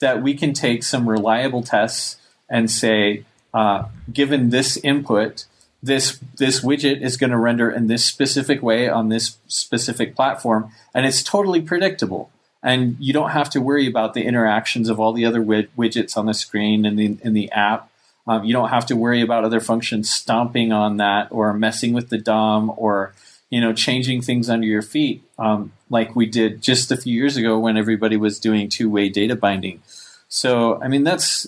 that 0.00 0.22
we 0.22 0.34
can 0.34 0.52
take 0.52 0.82
some 0.82 1.08
reliable 1.08 1.62
tests 1.62 2.16
and 2.48 2.70
say, 2.70 3.24
uh, 3.52 3.84
given 4.12 4.50
this 4.50 4.76
input, 4.78 5.46
this 5.82 6.18
this 6.36 6.60
widget 6.60 7.00
is 7.00 7.16
going 7.16 7.30
to 7.30 7.36
render 7.36 7.70
in 7.70 7.86
this 7.86 8.04
specific 8.04 8.62
way 8.62 8.88
on 8.88 9.08
this 9.08 9.38
specific 9.46 10.14
platform, 10.14 10.70
and 10.94 11.06
it's 11.06 11.22
totally 11.22 11.60
predictable. 11.60 12.30
And 12.62 12.96
you 12.98 13.12
don't 13.12 13.30
have 13.30 13.50
to 13.50 13.60
worry 13.60 13.86
about 13.86 14.14
the 14.14 14.24
interactions 14.24 14.88
of 14.88 14.98
all 14.98 15.12
the 15.12 15.24
other 15.24 15.40
wid- 15.40 15.70
widgets 15.76 16.16
on 16.16 16.26
the 16.26 16.34
screen 16.34 16.84
and 16.84 16.98
in, 16.98 17.20
in 17.22 17.32
the 17.32 17.50
app. 17.52 17.88
Um, 18.26 18.44
you 18.44 18.52
don't 18.52 18.70
have 18.70 18.86
to 18.86 18.96
worry 18.96 19.22
about 19.22 19.44
other 19.44 19.60
functions 19.60 20.10
stomping 20.10 20.72
on 20.72 20.96
that 20.96 21.28
or 21.30 21.52
messing 21.52 21.92
with 21.92 22.08
the 22.08 22.18
DOM 22.18 22.72
or 22.76 23.14
you 23.50 23.60
know 23.60 23.72
changing 23.72 24.22
things 24.22 24.48
under 24.50 24.66
your 24.66 24.82
feet, 24.82 25.22
um, 25.38 25.72
like 25.90 26.14
we 26.14 26.26
did 26.26 26.62
just 26.62 26.90
a 26.90 26.96
few 26.96 27.14
years 27.14 27.36
ago 27.36 27.58
when 27.58 27.76
everybody 27.76 28.16
was 28.16 28.38
doing 28.38 28.68
two-way 28.68 29.08
data 29.08 29.36
binding. 29.36 29.82
So 30.28 30.80
I 30.82 30.88
mean 30.88 31.04
that's 31.04 31.46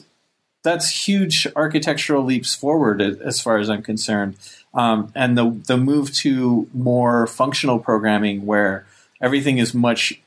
that's 0.62 1.08
huge 1.08 1.46
architectural 1.56 2.24
leaps 2.24 2.54
forward 2.54 3.00
as 3.00 3.40
far 3.40 3.58
as 3.58 3.70
I'm 3.70 3.82
concerned. 3.82 4.36
Um, 4.74 5.12
and 5.14 5.36
the 5.36 5.50
the 5.66 5.76
move 5.76 6.12
to 6.16 6.68
more 6.72 7.26
functional 7.26 7.78
programming 7.78 8.46
where 8.46 8.86
everything 9.20 9.58
is 9.58 9.74
much 9.74 10.20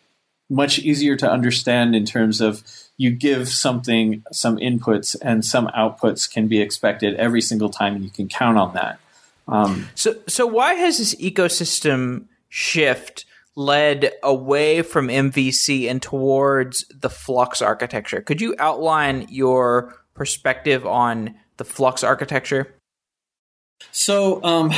much 0.49 0.79
easier 0.79 1.15
to 1.15 1.29
understand 1.29 1.95
in 1.95 2.05
terms 2.05 2.41
of 2.41 2.63
you 2.97 3.09
give 3.11 3.49
something 3.49 4.23
some 4.31 4.57
inputs 4.57 5.15
and 5.21 5.43
some 5.43 5.67
outputs 5.69 6.31
can 6.31 6.47
be 6.47 6.61
expected 6.61 7.15
every 7.15 7.41
single 7.41 7.69
time 7.69 7.95
and 7.95 8.03
you 8.03 8.09
can 8.09 8.27
count 8.27 8.57
on 8.57 8.73
that. 8.73 8.99
Um, 9.47 9.89
so 9.95 10.15
so 10.27 10.45
why 10.45 10.75
has 10.75 10.97
this 10.97 11.15
ecosystem 11.15 12.25
shift 12.49 13.25
led 13.55 14.11
away 14.23 14.81
from 14.81 15.07
MVC 15.07 15.89
and 15.89 16.01
towards 16.01 16.85
the 16.89 17.09
Flux 17.09 17.61
architecture? 17.61 18.21
Could 18.21 18.41
you 18.41 18.55
outline 18.57 19.27
your 19.29 19.95
perspective 20.13 20.85
on 20.85 21.35
the 21.57 21.65
Flux 21.65 22.03
architecture? 22.03 22.73
So, 23.91 24.43
um, 24.43 24.71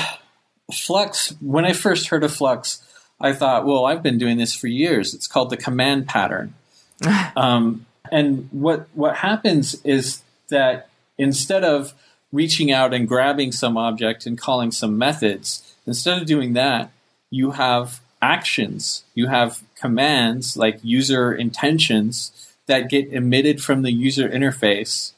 Flux, 0.74 1.36
when 1.42 1.66
I 1.66 1.74
first 1.74 2.08
heard 2.10 2.24
of 2.24 2.34
Flux, 2.34 2.84
I 3.20 3.34
thought, 3.34 3.66
well, 3.66 3.86
I've 3.86 4.04
been 4.04 4.18
doing 4.18 4.38
this 4.38 4.54
for 4.54 4.68
years. 4.68 5.14
It's 5.14 5.28
called 5.28 5.50
the 5.50 5.58
command 5.58 6.08
pattern. 6.08 6.54
um, 7.36 7.86
and 8.12 8.50
what 8.52 8.88
what 8.94 9.18
happens 9.18 9.76
is 9.84 10.22
that 10.50 10.90
instead 11.18 11.64
of 11.64 11.94
reaching 12.32 12.72
out 12.72 12.94
and 12.94 13.08
grabbing 13.08 13.52
some 13.52 13.78
object 13.78 14.26
and 14.26 14.38
calling 14.38 14.72
some 14.72 14.98
methods, 14.98 15.76
instead 15.86 16.22
of 16.22 16.28
doing 16.28 16.54
that, 16.54 16.92
you 17.30 17.52
have 17.52 18.02
actions. 18.22 19.04
You 19.14 19.28
have 19.28 19.62
commands 19.76 20.58
like 20.58 20.80
user 20.84 21.34
intentions 21.34 22.32
that 22.68 22.90
get 22.90 23.12
emitted 23.12 23.62
from 23.62 23.84
the 23.84 23.92
user 23.92 24.28
interface 24.28 25.14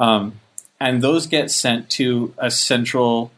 um, 0.00 0.40
and 0.80 1.02
those 1.02 1.26
get 1.26 1.50
sent 1.50 1.90
to 1.90 2.34
a 2.38 2.50
central 2.50 3.30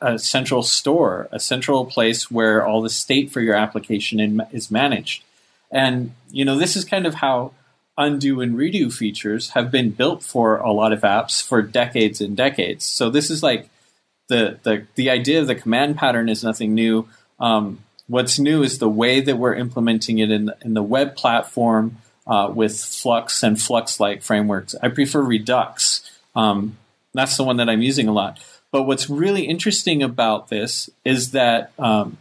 a 0.00 0.18
central 0.18 0.62
store, 0.62 1.28
a 1.30 1.38
central 1.38 1.84
place 1.84 2.30
where 2.30 2.66
all 2.66 2.80
the 2.80 2.88
state 2.88 3.30
for 3.30 3.42
your 3.42 3.54
application 3.54 4.18
in, 4.18 4.40
is 4.50 4.70
managed. 4.70 5.22
And 5.70 6.14
you 6.30 6.42
know, 6.46 6.56
this 6.56 6.74
is 6.74 6.86
kind 6.86 7.06
of 7.06 7.16
how 7.16 7.52
undo 7.96 8.40
and 8.40 8.56
redo 8.56 8.92
features 8.92 9.50
have 9.50 9.70
been 9.70 9.90
built 9.90 10.22
for 10.22 10.56
a 10.56 10.72
lot 10.72 10.92
of 10.92 11.02
apps 11.02 11.42
for 11.42 11.62
decades 11.62 12.20
and 12.20 12.36
decades. 12.36 12.84
So 12.84 13.10
this 13.10 13.30
is 13.30 13.42
like 13.42 13.68
the 14.28 14.58
the 14.62 14.86
the 14.94 15.10
idea 15.10 15.40
of 15.40 15.46
the 15.46 15.54
command 15.54 15.96
pattern 15.96 16.28
is 16.28 16.42
nothing 16.42 16.74
new. 16.74 17.08
Um, 17.38 17.80
what's 18.08 18.38
new 18.38 18.62
is 18.62 18.78
the 18.78 18.88
way 18.88 19.20
that 19.20 19.36
we're 19.36 19.54
implementing 19.54 20.18
it 20.18 20.30
in 20.30 20.50
in 20.62 20.74
the 20.74 20.82
web 20.82 21.16
platform 21.16 21.98
uh, 22.26 22.50
with 22.54 22.78
Flux 22.78 23.42
and 23.42 23.60
Flux-like 23.60 24.22
frameworks. 24.22 24.74
I 24.82 24.88
prefer 24.88 25.20
Redux. 25.20 26.00
Um, 26.34 26.78
that's 27.12 27.36
the 27.36 27.44
one 27.44 27.58
that 27.58 27.68
I'm 27.68 27.82
using 27.82 28.08
a 28.08 28.12
lot. 28.12 28.40
But 28.72 28.84
what's 28.84 29.08
really 29.08 29.44
interesting 29.44 30.02
about 30.02 30.48
this 30.48 30.90
is 31.04 31.30
that 31.30 31.72
um, 31.78 32.16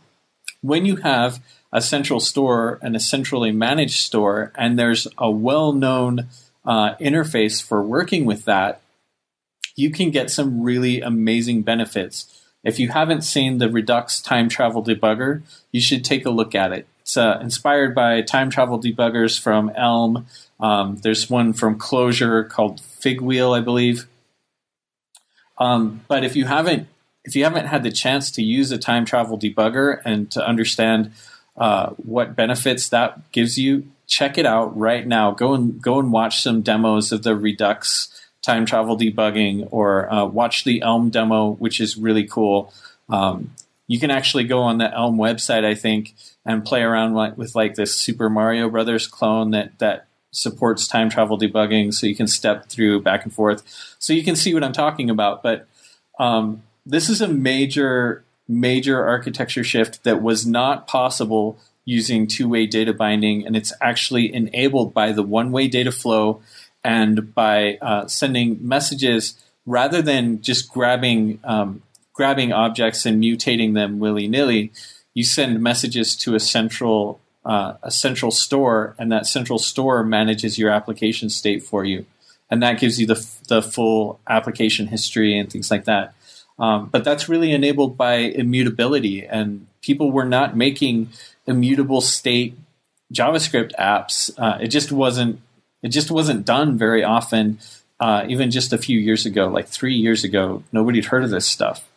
when 0.62 0.86
you 0.86 0.98
have 0.98 1.40
a 1.74 1.82
central 1.82 2.20
store 2.20 2.80
and 2.84 2.96
a 2.96 3.00
centrally 3.00 3.52
managed 3.52 4.00
store, 4.00 4.54
and 4.56 4.78
there's 4.78 5.08
a 5.18 5.30
well-known 5.30 6.28
uh, 6.64 6.94
interface 6.96 7.62
for 7.62 7.82
working 7.82 8.26
with 8.26 8.46
that, 8.46 8.82
you 9.76 9.90
can 9.90 10.12
get 10.12 10.30
some 10.30 10.62
really 10.62 11.02
amazing 11.02 11.64
benefits. 11.64 12.42
If 12.64 12.80
you 12.80 12.90
haven't 12.90 13.24
seen 13.24 13.58
the 13.58 13.70
Redux 13.70 14.22
time 14.22 14.50
travel 14.50 14.84
debugger, 14.84 15.42
you 15.72 15.82
should 15.82 16.06
take 16.06 16.26
a 16.26 16.30
look 16.30 16.54
at 16.54 16.72
it. 16.72 16.88
It's 17.02 17.18
uh, 17.18 17.40
inspired 17.42 17.94
by 17.96 18.22
time 18.22 18.52
travel 18.52 18.80
debuggers 18.80 19.38
from 19.38 19.72
Elm. 19.76 20.28
Um, 20.60 20.98
there's 20.98 21.30
one 21.30 21.54
from 21.54 21.78
Clojure 21.78 22.48
called 22.48 22.80
Figwheel, 22.80 23.58
I 23.58 23.62
believe. 23.62 24.08
Um, 25.58 26.02
but 26.08 26.24
if 26.24 26.36
you 26.36 26.46
haven't 26.46 26.88
if 27.26 27.36
you 27.36 27.46
haven't 27.46 27.68
had 27.68 27.84
the 27.84 27.92
chance 27.92 28.32
to 28.32 28.44
use 28.44 28.72
a 28.72 28.78
time 28.78 29.06
travel 29.06 29.40
debugger 29.40 30.02
and 30.04 30.30
to 30.32 30.46
understand 30.46 31.12
uh, 31.58 31.92
what 31.92 32.36
benefits 32.36 32.90
that 32.90 33.32
gives 33.32 33.58
you, 33.58 33.88
check 34.08 34.38
it 34.38 34.46
out 34.46 34.78
right 34.78 35.06
now. 35.06 35.32
Go 35.32 35.54
and 35.54 35.82
go 35.82 36.00
and 36.00 36.12
watch 36.12 36.42
some 36.42 36.62
demos 36.62 37.12
of 37.12 37.24
the 37.24 37.36
Redux 37.36 38.10
time 38.42 38.66
travel 38.66 38.98
debugging, 38.98 39.68
or 39.72 40.12
uh, 40.12 40.26
watch 40.26 40.64
the 40.64 40.82
Elm 40.82 41.10
demo, 41.10 41.52
which 41.52 41.80
is 41.80 41.98
really 41.98 42.26
cool. 42.26 42.74
Um, 43.10 43.52
you 43.88 44.00
can 44.00 44.12
actually 44.12 44.44
go 44.44 44.62
on 44.62 44.78
the 44.78 44.94
Elm 44.94 45.18
website, 45.18 45.64
I 45.64 45.76
think, 45.76 46.14
and 46.46 46.66
play 46.66 46.82
around 46.82 47.14
like, 47.14 47.38
with 47.38 47.56
like 47.56 47.76
this 47.76 47.96
Super 47.96 48.30
Mario 48.30 48.70
Brothers 48.70 49.08
clone 49.08 49.52
that 49.52 49.80
that 49.80 50.08
supports 50.32 50.88
time 50.88 51.10
travel 51.10 51.38
debugging, 51.38 51.94
so 51.94 52.08
you 52.08 52.16
can 52.16 52.28
step 52.28 52.68
through 52.68 53.02
back 53.02 53.24
and 53.24 53.34
forth, 53.34 53.64
so 54.00 54.14
you 54.14 54.24
can 54.24 54.36
see 54.36 54.54
what 54.54 54.64
I'm 54.64 54.74
talking 54.74 55.10
about. 55.10 55.44
But 55.44 55.68
um, 56.20 56.64
this 56.86 57.10
is 57.10 57.22
a 57.22 57.28
major 57.28 58.24
major 58.60 59.04
architecture 59.06 59.64
shift 59.64 60.04
that 60.04 60.22
was 60.22 60.46
not 60.46 60.88
possible 60.88 61.58
using 61.86 62.28
two-way 62.28 62.66
data 62.66 62.94
binding, 62.94 63.46
and 63.46 63.56
it's 63.56 63.74
actually 63.82 64.34
enabled 64.34 64.94
by 64.94 65.12
the 65.12 65.24
one-way 65.24 65.68
data 65.68 65.92
flow 65.92 66.42
and 66.84 67.34
by 67.34 67.78
uh, 67.82 68.08
sending 68.08 68.58
messages 68.66 69.36
rather 69.66 70.02
than 70.02 70.42
just 70.42 70.70
grabbing 70.70 71.40
um, 71.44 71.82
grabbing 72.14 72.54
objects 72.54 73.06
and 73.06 73.22
mutating 73.22 73.74
them 73.74 74.00
willy 74.00 74.28
nilly. 74.28 74.72
You 75.14 75.24
send 75.24 75.62
messages 75.62 76.16
to 76.18 76.36
a 76.36 76.40
central 76.40 77.20
uh, 77.46 77.74
a 77.84 77.92
central 77.92 78.32
store, 78.32 78.96
and 78.98 79.12
that 79.12 79.28
central 79.28 79.60
store 79.60 80.04
manages 80.04 80.58
your 80.58 80.72
application 80.72 81.30
state 81.30 81.62
for 81.64 81.84
you, 81.84 82.06
and 82.50 82.64
that 82.64 82.80
gives 82.80 83.00
you 83.00 83.08
the 83.08 83.26
the 83.50 83.62
full 83.62 84.20
application 84.28 84.88
history 84.88 85.38
and 85.38 85.52
things 85.52 85.70
like 85.70 85.86
that. 85.86 86.14
Um, 86.60 86.90
but 86.92 87.04
that's 87.04 87.28
really 87.28 87.52
enabled 87.52 87.98
by 87.98 88.16
immutability, 88.16 89.26
and 89.26 89.68
people 89.82 90.12
were 90.12 90.26
not 90.26 90.56
making 90.56 91.10
immutable 91.48 92.02
state 92.02 92.58
JavaScript 93.12 93.72
apps. 93.80 94.32
Uh, 94.38 94.58
it 94.62 94.68
just 94.68 94.92
wasn't 94.92 95.42
it 95.82 95.90
just 95.90 96.10
wasn't 96.10 96.46
done 96.46 96.78
very 96.78 97.04
often. 97.04 97.60
Uh, 98.00 98.26
even 98.28 98.52
just 98.52 98.74
a 98.74 98.78
few 98.78 99.00
years 99.00 99.26
ago, 99.26 99.48
like 99.48 99.68
three 99.68 99.96
years 99.96 100.24
ago, 100.24 100.64
nobody'd 100.72 101.06
heard 101.06 101.24
of 101.24 101.30
this 101.30 101.48
stuff. 101.48 101.88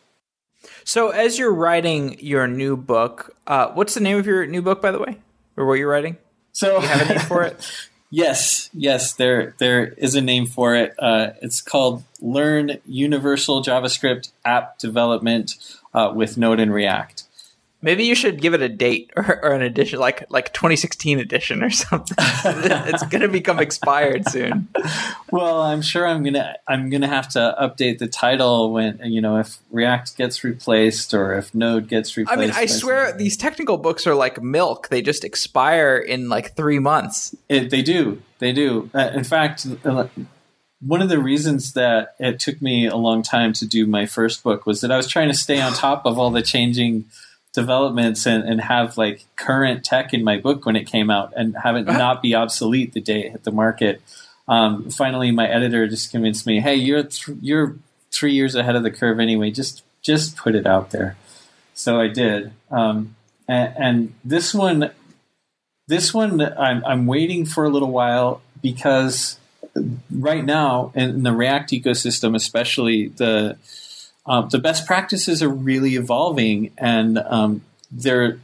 So, 0.83 1.09
as 1.09 1.37
you're 1.37 1.53
writing 1.53 2.17
your 2.19 2.47
new 2.47 2.77
book, 2.77 3.35
uh, 3.45 3.69
what's 3.69 3.93
the 3.93 3.99
name 3.99 4.17
of 4.17 4.25
your 4.25 4.45
new 4.45 4.61
book, 4.61 4.81
by 4.81 4.91
the 4.91 4.99
way, 4.99 5.17
or 5.57 5.65
what 5.65 5.73
you're 5.73 5.89
writing? 5.89 6.15
So, 6.53 6.79
you 6.79 6.87
have 6.87 7.09
a 7.09 7.13
name 7.13 7.19
for 7.19 7.43
it? 7.43 7.69
yes, 8.09 8.69
yes, 8.73 9.13
there 9.13 9.55
there 9.57 9.87
is 9.97 10.15
a 10.15 10.21
name 10.21 10.45
for 10.45 10.75
it. 10.75 10.95
Uh, 10.99 11.31
it's 11.41 11.61
called 11.61 12.03
"Learn 12.21 12.77
Universal 12.85 13.63
JavaScript 13.63 14.31
App 14.45 14.79
Development 14.79 15.55
uh, 15.93 16.11
with 16.15 16.37
Node 16.37 16.59
and 16.59 16.73
React." 16.73 17.23
Maybe 17.79 18.05
you 18.05 18.15
should 18.15 18.41
give 18.41 18.55
it 18.55 18.61
a 18.61 18.69
date 18.69 19.11
or, 19.15 19.39
or 19.43 19.51
an 19.51 19.61
edition, 19.61 19.99
like 19.99 20.25
like 20.29 20.53
2016 20.53 21.19
edition 21.19 21.63
or 21.63 21.69
something. 21.69 22.15
it's 22.19 23.05
going 23.07 23.21
to 23.21 23.27
become 23.27 23.59
expired 23.59 24.27
soon. 24.29 24.67
Well, 25.29 25.61
I'm 25.61 25.81
sure 25.81 26.07
I'm 26.07 26.23
gonna 26.23 26.55
I'm 26.69 26.89
gonna 26.89 27.09
have 27.09 27.27
to 27.31 27.53
update 27.61 27.97
the 27.97 28.07
title 28.07 28.71
when 28.71 28.97
you 29.03 29.19
know 29.19 29.37
if 29.37 29.57
React 29.71 30.15
gets 30.15 30.41
replaced 30.41 31.13
or 31.13 31.33
if 31.37 31.53
Node 31.53 31.89
gets 31.89 32.15
replaced. 32.15 32.37
I 32.37 32.41
mean, 32.41 32.51
I 32.51 32.65
swear 32.65 33.07
something. 33.07 33.17
these 33.25 33.35
technical 33.35 33.77
books 33.77 34.07
are 34.07 34.15
like 34.15 34.41
milk; 34.41 34.87
they 34.87 35.01
just 35.01 35.25
expire 35.25 35.97
in 35.97 36.29
like 36.29 36.55
three 36.55 36.79
months. 36.79 37.35
It, 37.49 37.71
they 37.71 37.81
do, 37.81 38.21
they 38.39 38.53
do. 38.53 38.89
Uh, 38.95 39.11
in 39.13 39.25
fact. 39.25 39.67
Uh, 39.83 40.07
one 40.79 41.01
of 41.01 41.09
the 41.09 41.19
reasons 41.19 41.73
that 41.73 42.15
it 42.19 42.39
took 42.39 42.61
me 42.61 42.85
a 42.85 42.95
long 42.95 43.23
time 43.23 43.51
to 43.51 43.65
do 43.65 43.87
my 43.87 44.05
first 44.05 44.43
book 44.43 44.65
was 44.65 44.81
that 44.81 44.91
I 44.91 44.97
was 44.97 45.07
trying 45.07 45.27
to 45.27 45.33
stay 45.33 45.59
on 45.59 45.73
top 45.73 46.05
of 46.05 46.19
all 46.19 46.29
the 46.29 46.43
changing 46.43 47.05
developments 47.57 48.27
and, 48.27 48.47
and 48.47 48.61
have 48.61 48.97
like 48.97 49.25
current 49.35 49.83
tech 49.83 50.13
in 50.13 50.23
my 50.23 50.37
book 50.37 50.63
when 50.63 50.75
it 50.75 50.85
came 50.85 51.09
out 51.09 51.33
and 51.35 51.57
have 51.57 51.75
it 51.75 51.89
uh-huh. 51.89 51.97
not 51.97 52.21
be 52.21 52.35
obsolete 52.35 52.93
the 52.93 53.01
day 53.01 53.25
it 53.25 53.31
hit 53.31 53.43
the 53.43 53.51
market. 53.51 53.99
Um, 54.47 54.91
finally, 54.91 55.31
my 55.31 55.47
editor 55.47 55.87
just 55.87 56.11
convinced 56.11 56.45
me, 56.45 56.59
"Hey, 56.59 56.75
you're 56.75 57.01
th- 57.01 57.37
you're 57.41 57.75
three 58.11 58.33
years 58.33 58.53
ahead 58.53 58.75
of 58.75 58.83
the 58.83 58.91
curve 58.91 59.19
anyway. 59.19 59.49
Just 59.49 59.83
just 60.03 60.37
put 60.37 60.53
it 60.53 60.67
out 60.67 60.91
there." 60.91 61.17
So 61.73 61.99
I 61.99 62.07
did, 62.07 62.53
um, 62.69 63.15
and, 63.47 63.73
and, 63.77 64.13
this 64.23 64.53
one, 64.53 64.91
this 65.87 66.13
one, 66.13 66.41
I'm, 66.41 66.83
I'm 66.85 67.05
waiting 67.05 67.45
for 67.45 67.65
a 67.65 67.69
little 67.69 67.91
while 67.91 68.41
because 68.61 69.39
right 70.11 70.43
now 70.43 70.91
in 70.95 71.23
the 71.23 71.33
React 71.33 71.71
ecosystem, 71.71 72.35
especially 72.35 73.09
the 73.09 73.57
um, 74.27 74.49
the 74.49 74.59
best 74.59 74.85
practices 74.85 75.41
are 75.41 75.49
really 75.49 75.95
evolving, 75.95 76.71
and 76.77 77.17
um, 77.17 77.61
they're 77.89 78.39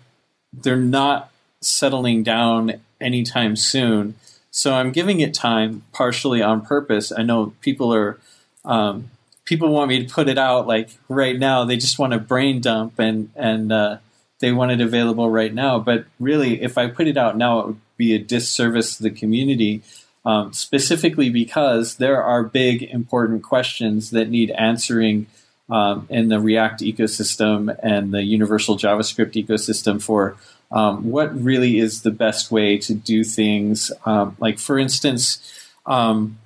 they're 0.54 0.78
not 0.78 1.30
settling 1.62 2.24
down 2.24 2.80
anytime 3.02 3.56
soon. 3.56 4.15
So 4.50 4.74
I'm 4.74 4.91
giving 4.91 5.19
it 5.19 5.34
time, 5.34 5.84
partially 5.91 6.41
on 6.41 6.62
purpose. 6.62 7.12
I 7.12 7.24
know 7.24 7.54
people 7.60 7.93
are 7.93 8.19
um, 8.63 9.12
people 9.46 9.69
want 9.69 9.89
me 9.89 10.06
to 10.06 10.13
put 10.13 10.30
it 10.30 10.38
out 10.38 10.67
like 10.67 10.89
right 11.10 11.38
now. 11.38 11.65
They 11.65 11.76
just 11.76 12.00
want 12.00 12.13
a 12.13 12.19
brain 12.19 12.62
dump 12.62 12.98
and 12.98 13.30
and 13.36 13.72
uh, 13.72 13.98
they 14.39 14.54
want 14.54 14.72
it 14.72 14.80
available 14.80 15.30
right 15.30 15.54
now. 15.54 15.80
But 15.80 16.06
really, 16.17 16.62
if 16.62 16.78
I 16.78 16.88
put 16.88 17.08
it 17.08 17.17
out 17.17 17.36
now, 17.36 17.60
it 17.60 17.67
would 17.67 17.82
be 17.98 18.15
a 18.15 18.19
disservice 18.19 18.98
to 18.98 19.04
the 19.04 19.12
community. 19.12 19.82
Um, 20.26 20.54
specifically 20.54 21.30
because 21.30 21.98
there 21.98 22.24
are 22.24 22.46
big 22.46 22.82
important 22.84 23.43
questions 23.43 24.12
that 24.12 24.30
need 24.30 24.52
answering 24.52 25.28
um, 25.69 26.08
in 26.10 26.30
the 26.30 26.39
React 26.39 26.82
ecosystem 26.82 27.76
and 27.82 28.13
the 28.13 28.23
universal 28.23 28.78
JavaScript 28.78 29.34
ecosystem 29.34 30.02
for 30.02 30.36
um, 30.71 31.12
what 31.12 31.34
really 31.41 31.78
is 31.78 32.02
the 32.02 32.12
best 32.12 32.52
way 32.52 32.78
to 32.80 32.93
do 32.93 33.23
things. 33.23 33.91
Um, 34.06 34.36
like, 34.39 34.60
for 34.60 34.78
instance, 34.78 35.39
um, 35.86 36.39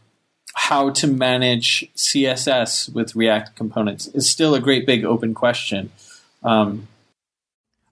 how 0.53 0.89
to 0.89 1.07
manage 1.07 1.89
CSS 1.95 2.93
with 2.93 3.15
React 3.15 3.55
components 3.55 4.07
is 4.07 4.29
still 4.29 4.55
a 4.55 4.59
great 4.59 4.85
big 4.85 5.05
open 5.05 5.33
question. 5.33 5.91
Um, 6.43 6.87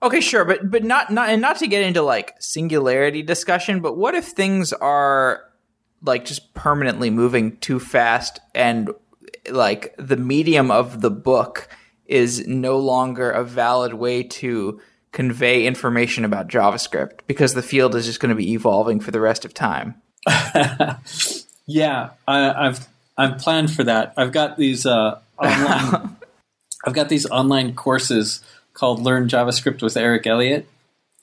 okay, 0.01 0.19
sure, 0.19 0.45
but 0.45 0.69
but 0.69 0.83
not 0.83 1.11
not 1.11 1.29
and 1.29 1.41
not 1.41 1.57
to 1.57 1.67
get 1.67 1.83
into 1.83 2.01
like 2.01 2.33
singularity 2.39 3.21
discussion, 3.21 3.81
but 3.81 3.97
what 3.97 4.15
if 4.15 4.25
things 4.25 4.73
are 4.73 5.43
like 6.03 6.25
just 6.25 6.53
permanently 6.53 7.09
moving 7.09 7.57
too 7.57 7.79
fast 7.79 8.39
and 8.53 8.89
like 9.51 9.95
the 9.97 10.17
medium 10.17 10.71
of 10.71 11.01
the 11.01 11.11
book 11.11 11.67
is 12.05 12.47
no 12.47 12.77
longer 12.77 13.31
a 13.31 13.43
valid 13.43 13.93
way 13.93 14.23
to 14.23 14.79
convey 15.11 15.65
information 15.65 16.25
about 16.25 16.47
JavaScript 16.47 17.21
because 17.25 17.53
the 17.53 17.63
field 17.63 17.95
is 17.95 18.05
just 18.05 18.19
going 18.19 18.29
to 18.29 18.35
be 18.35 18.51
evolving 18.51 18.99
for 18.99 19.11
the 19.11 19.19
rest 19.19 19.45
of 19.45 19.53
time. 19.53 19.95
yeah, 21.65 22.09
I, 22.27 22.65
have 22.65 22.87
I'm 23.17 23.37
planned 23.37 23.73
for 23.73 23.83
that. 23.83 24.13
I've 24.17 24.31
got 24.31 24.57
these 24.57 24.85
uh, 24.85 25.19
online, 25.37 26.17
I've 26.85 26.93
got 26.93 27.09
these 27.09 27.25
online 27.27 27.75
courses 27.75 28.43
called 28.73 29.01
Learn 29.01 29.27
JavaScript 29.27 29.81
with 29.81 29.95
Eric 29.95 30.27
Elliott, 30.27 30.67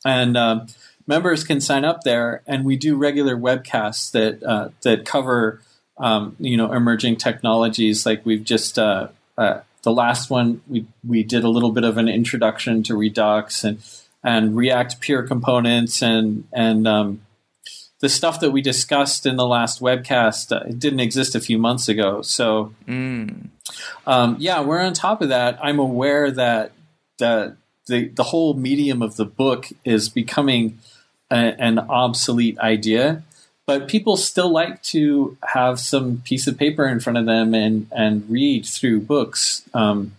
and 0.04 0.36
uh, 0.36 0.66
members 1.06 1.44
can 1.44 1.60
sign 1.60 1.84
up 1.84 2.00
there, 2.02 2.42
and 2.46 2.64
we 2.64 2.76
do 2.76 2.96
regular 2.96 3.36
webcasts 3.36 4.10
that 4.12 4.42
uh, 4.42 4.70
that 4.82 5.04
cover 5.04 5.60
um, 5.98 6.36
you 6.38 6.56
know 6.56 6.72
emerging 6.72 7.16
technologies 7.16 8.06
like 8.06 8.24
we've 8.24 8.44
just 8.44 8.78
uh, 8.78 9.08
uh, 9.38 9.60
the 9.82 9.92
last 9.92 10.30
one 10.30 10.60
we 10.68 10.86
we 11.06 11.22
did 11.22 11.44
a 11.44 11.48
little 11.48 11.72
bit 11.72 11.84
of 11.84 11.96
an 11.96 12.08
introduction 12.08 12.82
to 12.84 12.96
Redux 12.96 13.64
and 13.64 13.78
and 14.24 14.56
React 14.56 15.00
pure 15.00 15.22
components 15.22 16.02
and 16.02 16.44
and 16.52 16.86
um, 16.86 17.22
the 18.00 18.08
stuff 18.08 18.40
that 18.40 18.50
we 18.50 18.62
discussed 18.62 19.26
in 19.26 19.36
the 19.36 19.46
last 19.46 19.80
webcast 19.80 20.54
uh, 20.54 20.64
it 20.66 20.78
didn't 20.78 21.00
exist 21.00 21.34
a 21.34 21.40
few 21.40 21.58
months 21.58 21.88
ago. 21.88 22.22
So 22.22 22.74
mm. 22.86 23.48
um, 24.06 24.36
yeah, 24.38 24.60
we're 24.62 24.80
on 24.80 24.94
top 24.94 25.22
of 25.22 25.28
that. 25.28 25.58
I'm 25.62 25.78
aware 25.78 26.30
that 26.30 26.72
the 27.18 27.56
the 27.86 28.08
the 28.08 28.24
whole 28.24 28.54
medium 28.54 29.02
of 29.02 29.16
the 29.16 29.24
book 29.24 29.68
is 29.84 30.08
becoming 30.08 30.78
a, 31.30 31.60
an 31.60 31.78
obsolete 31.78 32.58
idea 32.58 33.22
but 33.78 33.88
people 33.88 34.18
still 34.18 34.50
like 34.50 34.82
to 34.82 35.36
have 35.42 35.80
some 35.80 36.18
piece 36.26 36.46
of 36.46 36.58
paper 36.58 36.86
in 36.86 37.00
front 37.00 37.16
of 37.16 37.24
them 37.24 37.54
and 37.54 37.86
and 37.90 38.28
read 38.28 38.66
through 38.66 39.00
books. 39.00 39.62
Um, 39.72 40.12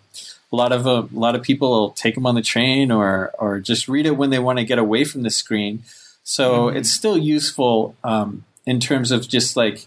a 0.52 0.56
lot 0.56 0.72
of 0.72 0.88
uh, 0.88 1.04
a 1.04 1.20
lot 1.20 1.36
of 1.36 1.44
people 1.44 1.70
will 1.70 1.92
take 1.92 2.16
them 2.16 2.26
on 2.26 2.34
the 2.34 2.42
train 2.42 2.90
or 2.92 3.32
or 3.38 3.60
just 3.60 3.88
read 3.88 4.08
it 4.08 4.18
when 4.18 4.32
they 4.32 4.40
want 4.40 4.58
to 4.58 4.66
get 4.66 4.80
away 4.80 5.04
from 5.04 5.22
the 5.22 5.30
screen. 5.30 5.84
So 6.24 6.68
mm-hmm. 6.68 6.78
it's 6.78 6.90
still 6.90 7.16
useful 7.16 7.96
um, 8.04 8.44
in 8.66 8.80
terms 8.80 9.12
of 9.12 9.28
just 9.28 9.56
like 9.56 9.86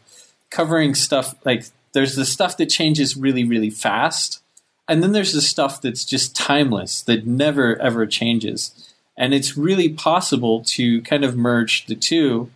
covering 0.50 0.94
stuff. 0.94 1.34
Like 1.44 1.64
there's 1.92 2.14
the 2.14 2.24
stuff 2.24 2.56
that 2.58 2.66
changes 2.66 3.16
really 3.16 3.42
really 3.42 3.70
fast, 3.70 4.40
and 4.86 5.02
then 5.02 5.10
there's 5.10 5.32
the 5.32 5.42
stuff 5.42 5.82
that's 5.82 6.04
just 6.04 6.36
timeless 6.36 7.02
that 7.02 7.26
never 7.26 7.76
ever 7.82 8.06
changes. 8.06 8.92
And 9.18 9.34
it's 9.34 9.56
really 9.56 9.88
possible 9.88 10.62
to 10.76 11.00
kind 11.02 11.24
of 11.24 11.36
merge 11.36 11.86
the 11.86 11.96
two 11.96 12.50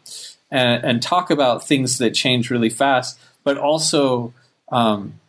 and, 0.50 0.84
and 0.84 1.02
talk 1.02 1.30
about 1.30 1.66
things 1.66 1.98
that 1.98 2.10
change 2.10 2.50
really 2.50 2.70
fast, 2.70 3.18
but 3.44 3.56
also 3.56 4.32
um, 4.70 5.20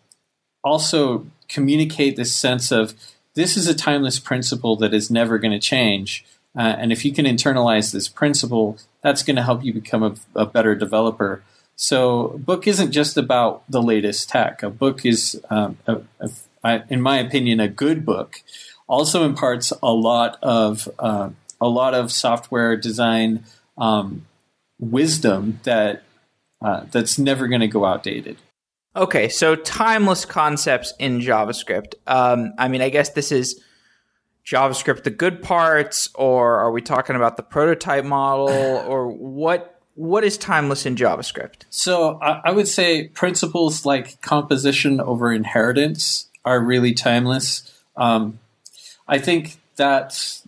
also 0.63 1.25
communicate 1.47 2.15
this 2.15 2.35
sense 2.35 2.71
of 2.71 2.93
this 3.33 3.55
is 3.55 3.67
a 3.67 3.73
timeless 3.73 4.19
principle 4.19 4.75
that 4.77 4.93
is 4.93 5.09
never 5.09 5.37
going 5.37 5.51
to 5.51 5.59
change. 5.59 6.25
Uh, 6.57 6.75
and 6.77 6.91
if 6.91 7.05
you 7.05 7.13
can 7.13 7.25
internalize 7.25 7.91
this 7.91 8.09
principle, 8.09 8.77
that's 9.01 9.23
going 9.23 9.37
to 9.37 9.43
help 9.43 9.63
you 9.63 9.73
become 9.73 10.03
a, 10.03 10.15
a, 10.35 10.45
better 10.45 10.75
developer. 10.75 11.41
So, 11.77 12.27
a 12.27 12.37
book 12.37 12.67
isn't 12.67 12.91
just 12.91 13.17
about 13.17 13.63
the 13.69 13.81
latest 13.81 14.29
tech. 14.29 14.61
A 14.61 14.69
book 14.69 15.05
is, 15.05 15.41
um, 15.49 15.77
in 16.89 17.01
my 17.01 17.19
opinion, 17.19 17.59
a 17.59 17.69
good 17.69 18.05
book. 18.05 18.41
Also 18.87 19.23
imparts 19.23 19.71
a 19.81 19.93
lot 19.93 20.37
of 20.43 20.89
uh, 20.99 21.29
a 21.61 21.69
lot 21.69 21.93
of 21.93 22.11
software 22.11 22.75
design 22.75 23.45
um, 23.77 24.25
wisdom 24.81 25.59
that 25.63 26.03
uh, 26.61 26.85
that's 26.91 27.17
never 27.17 27.47
going 27.47 27.61
to 27.61 27.67
go 27.67 27.85
outdated. 27.85 28.37
Okay, 28.95 29.29
so 29.29 29.55
timeless 29.55 30.25
concepts 30.25 30.93
in 30.99 31.21
JavaScript. 31.21 31.93
Um, 32.07 32.53
I 32.57 32.67
mean, 32.67 32.81
I 32.81 32.89
guess 32.89 33.11
this 33.11 33.31
is 33.31 33.61
JavaScript 34.45 35.03
the 35.03 35.11
good 35.11 35.41
parts, 35.41 36.09
or 36.15 36.57
are 36.57 36.71
we 36.71 36.81
talking 36.81 37.15
about 37.15 37.37
the 37.37 37.43
prototype 37.43 38.03
model, 38.03 38.49
or 38.87 39.07
what? 39.07 39.77
What 39.95 40.23
is 40.23 40.37
timeless 40.37 40.85
in 40.85 40.95
JavaScript? 40.95 41.65
So 41.69 42.17
I, 42.21 42.41
I 42.45 42.51
would 42.51 42.67
say 42.67 43.09
principles 43.09 43.85
like 43.85 44.21
composition 44.21 45.01
over 45.01 45.31
inheritance 45.31 46.29
are 46.45 46.59
really 46.59 46.93
timeless. 46.93 47.71
Um, 47.97 48.39
I 49.07 49.19
think 49.19 49.59
that 49.75 50.41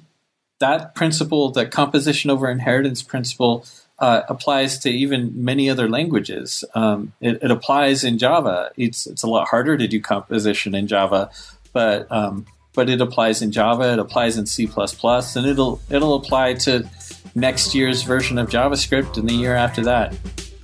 that 0.60 0.96
principle, 0.96 1.52
that 1.52 1.72
composition 1.72 2.32
over 2.32 2.50
inheritance 2.50 3.04
principle, 3.04 3.66
uh, 4.04 4.26
applies 4.28 4.80
to 4.80 4.90
even 4.90 5.32
many 5.46 5.70
other 5.70 5.88
languages. 5.88 6.66
Um, 6.76 7.14
it, 7.22 7.42
it, 7.42 7.52
applies 7.52 8.04
in 8.04 8.18
Java. 8.18 8.70
It's 8.76 9.08
it's 9.08 9.24
a 9.24 9.28
lot 9.28 9.48
harder 9.48 9.78
to 9.78 9.88
do 9.88 10.02
composition 10.02 10.76
in 10.76 10.88
Java, 10.88 11.32
but 11.72 12.12
um, 12.12 12.46
but 12.74 12.90
it 12.90 13.00
applies 13.00 13.42
in 13.42 13.54
Java. 13.54 13.94
It 13.94 14.00
applies 14.00 14.38
in 14.38 14.46
C 14.46 14.70
and 14.76 15.46
it'll 15.46 15.80
it'll 15.90 16.16
apply 16.16 16.56
to 16.66 16.86
next 17.34 17.74
year's 17.74 18.02
version 18.02 18.38
of 18.38 18.50
JavaScript 18.50 19.16
and 19.16 19.30
the 19.30 19.34
year 19.34 19.56
after 19.56 19.82
that. 19.84 20.14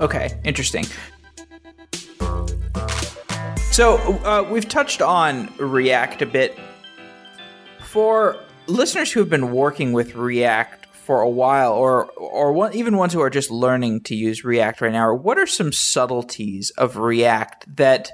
Okay, 0.02 0.38
interesting. 0.44 0.86
So 3.72 3.96
uh, 4.26 4.46
we've 4.52 4.68
touched 4.68 5.02
on 5.02 5.48
React 5.58 6.24
a 6.24 6.26
bit. 6.26 6.60
For 7.86 8.38
listeners 8.68 9.14
who 9.14 9.22
have 9.22 9.30
been 9.30 9.52
working 9.52 9.94
with 9.94 10.16
React 10.16 10.79
for 11.10 11.22
a 11.22 11.30
while, 11.30 11.74
or 11.74 12.06
or 12.18 12.54
one, 12.54 12.72
even 12.76 12.96
ones 12.96 13.14
who 13.14 13.20
are 13.20 13.32
just 13.32 13.50
learning 13.50 14.02
to 14.02 14.14
use 14.14 14.44
React 14.44 14.82
right 14.82 14.92
now, 14.92 15.12
what 15.12 15.40
are 15.40 15.48
some 15.48 15.72
subtleties 15.72 16.70
of 16.78 16.98
React 16.98 17.78
that 17.78 18.12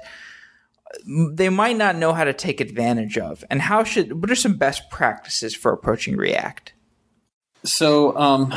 they 1.06 1.50
might 1.50 1.76
not 1.76 1.96
know 1.96 2.14
how 2.14 2.24
to 2.24 2.32
take 2.32 2.58
advantage 2.58 3.18
of, 3.18 3.44
and 3.50 3.60
how 3.60 3.84
should 3.84 4.22
what 4.22 4.30
are 4.30 4.34
some 4.34 4.56
best 4.56 4.88
practices 4.88 5.54
for 5.54 5.74
approaching 5.74 6.16
React? 6.16 6.72
So, 7.64 8.16
um, 8.16 8.54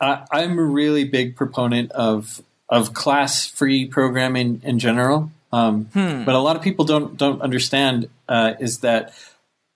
I, 0.00 0.24
I'm 0.32 0.58
a 0.58 0.64
really 0.64 1.04
big 1.04 1.36
proponent 1.36 1.92
of 1.92 2.40
of 2.70 2.94
class 2.94 3.44
free 3.44 3.84
programming 3.84 4.62
in 4.64 4.78
general. 4.78 5.30
Um, 5.52 5.84
hmm. 5.92 6.24
But 6.24 6.34
a 6.34 6.38
lot 6.38 6.56
of 6.56 6.62
people 6.62 6.86
don't 6.86 7.18
don't 7.18 7.42
understand 7.42 8.08
uh, 8.26 8.54
is 8.58 8.78
that 8.78 9.12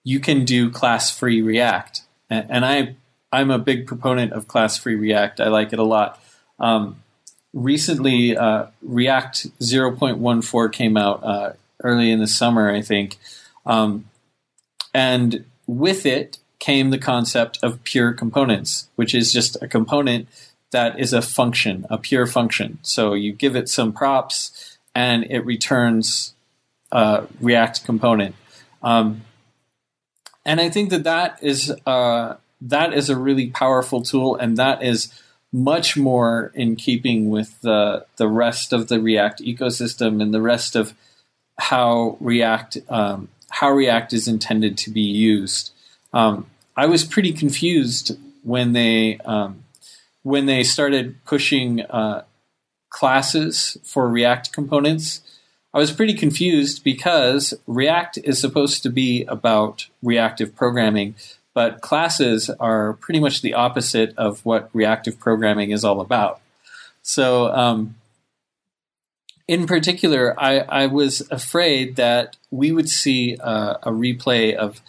you 0.03 0.19
can 0.19 0.43
do 0.43 0.71
class 0.71 1.15
free 1.15 1.43
React, 1.43 2.01
and, 2.31 2.47
and 2.49 2.65
I 2.65 2.95
I'm 3.35 3.51
a 3.51 3.59
big 3.59 3.85
proponent 3.85 4.31
of 4.31 4.47
class 4.47 4.77
free 4.77 4.95
React. 4.95 5.41
I 5.41 5.49
like 5.49 5.73
it 5.73 5.79
a 5.79 5.83
lot. 5.83 6.23
Um, 6.57 7.03
recently, 7.53 8.37
uh, 8.37 8.67
React 8.81 9.59
0.14 9.59 10.71
came 10.71 10.95
out 10.95 11.21
uh, 11.21 11.53
early 11.83 12.11
in 12.11 12.21
the 12.21 12.27
summer, 12.27 12.71
I 12.71 12.81
think. 12.81 13.17
Um, 13.65 14.05
and 14.93 15.43
with 15.67 16.05
it 16.05 16.37
came 16.59 16.91
the 16.91 16.97
concept 16.97 17.59
of 17.61 17.83
pure 17.83 18.13
components, 18.13 18.87
which 18.95 19.13
is 19.13 19.33
just 19.33 19.57
a 19.61 19.67
component 19.67 20.29
that 20.71 20.97
is 20.97 21.11
a 21.11 21.21
function, 21.21 21.85
a 21.89 21.97
pure 21.97 22.27
function. 22.27 22.79
So 22.83 23.13
you 23.13 23.33
give 23.33 23.57
it 23.57 23.67
some 23.67 23.91
props 23.91 24.77
and 24.95 25.25
it 25.29 25.41
returns 25.41 26.33
a 26.89 27.25
React 27.41 27.83
component. 27.83 28.35
Um, 28.81 29.25
and 30.45 30.61
I 30.61 30.69
think 30.69 30.89
that 30.91 31.03
that 31.03 31.39
is 31.41 31.73
uh, 31.85 32.35
that 32.69 32.93
is 32.93 33.09
a 33.09 33.17
really 33.17 33.47
powerful 33.47 34.01
tool, 34.01 34.35
and 34.35 34.57
that 34.57 34.83
is 34.83 35.13
much 35.51 35.95
more 35.95 36.51
in 36.53 36.75
keeping 36.75 37.29
with 37.29 37.61
the 37.61 38.05
the 38.17 38.27
rest 38.27 38.73
of 38.73 38.87
the 38.87 38.99
React 38.99 39.41
ecosystem 39.41 40.21
and 40.21 40.33
the 40.33 40.41
rest 40.41 40.75
of 40.75 40.93
how 41.57 42.17
React 42.19 42.77
um, 42.89 43.29
how 43.49 43.71
React 43.71 44.13
is 44.13 44.27
intended 44.27 44.77
to 44.79 44.91
be 44.91 45.01
used. 45.01 45.71
Um, 46.13 46.47
I 46.75 46.87
was 46.87 47.05
pretty 47.05 47.31
confused 47.31 48.17
when 48.43 48.73
they 48.73 49.17
um, 49.19 49.63
when 50.23 50.45
they 50.45 50.63
started 50.63 51.23
pushing 51.25 51.81
uh, 51.81 52.23
classes 52.89 53.77
for 53.83 54.09
React 54.09 54.51
components. 54.51 55.21
I 55.73 55.77
was 55.77 55.91
pretty 55.91 56.13
confused 56.13 56.83
because 56.83 57.53
React 57.67 58.19
is 58.23 58.39
supposed 58.39 58.81
to 58.83 58.89
be 58.89 59.25
about 59.25 59.87
reactive 60.01 60.55
programming, 60.55 61.15
but 61.55 61.81
classes 61.81 62.51
are 62.59 62.93
pretty 62.93 63.19
much 63.19 63.41
the 63.41 63.55
opposite 63.55 64.13
of 64.17 64.45
what 64.45 64.69
reactive 64.73 65.17
programming 65.17 65.71
is 65.71 65.83
all 65.83 66.01
about. 66.01 66.41
So, 67.01 67.51
um, 67.53 67.95
in 69.47 69.65
particular, 69.65 70.39
I, 70.39 70.59
I, 70.59 70.87
was 70.87 71.21
afraid 71.31 71.97
that 71.97 72.35
we 72.49 72.71
would 72.71 72.89
see 72.89 73.35
a 73.35 73.77
replay 73.85 74.55
of 74.55 74.81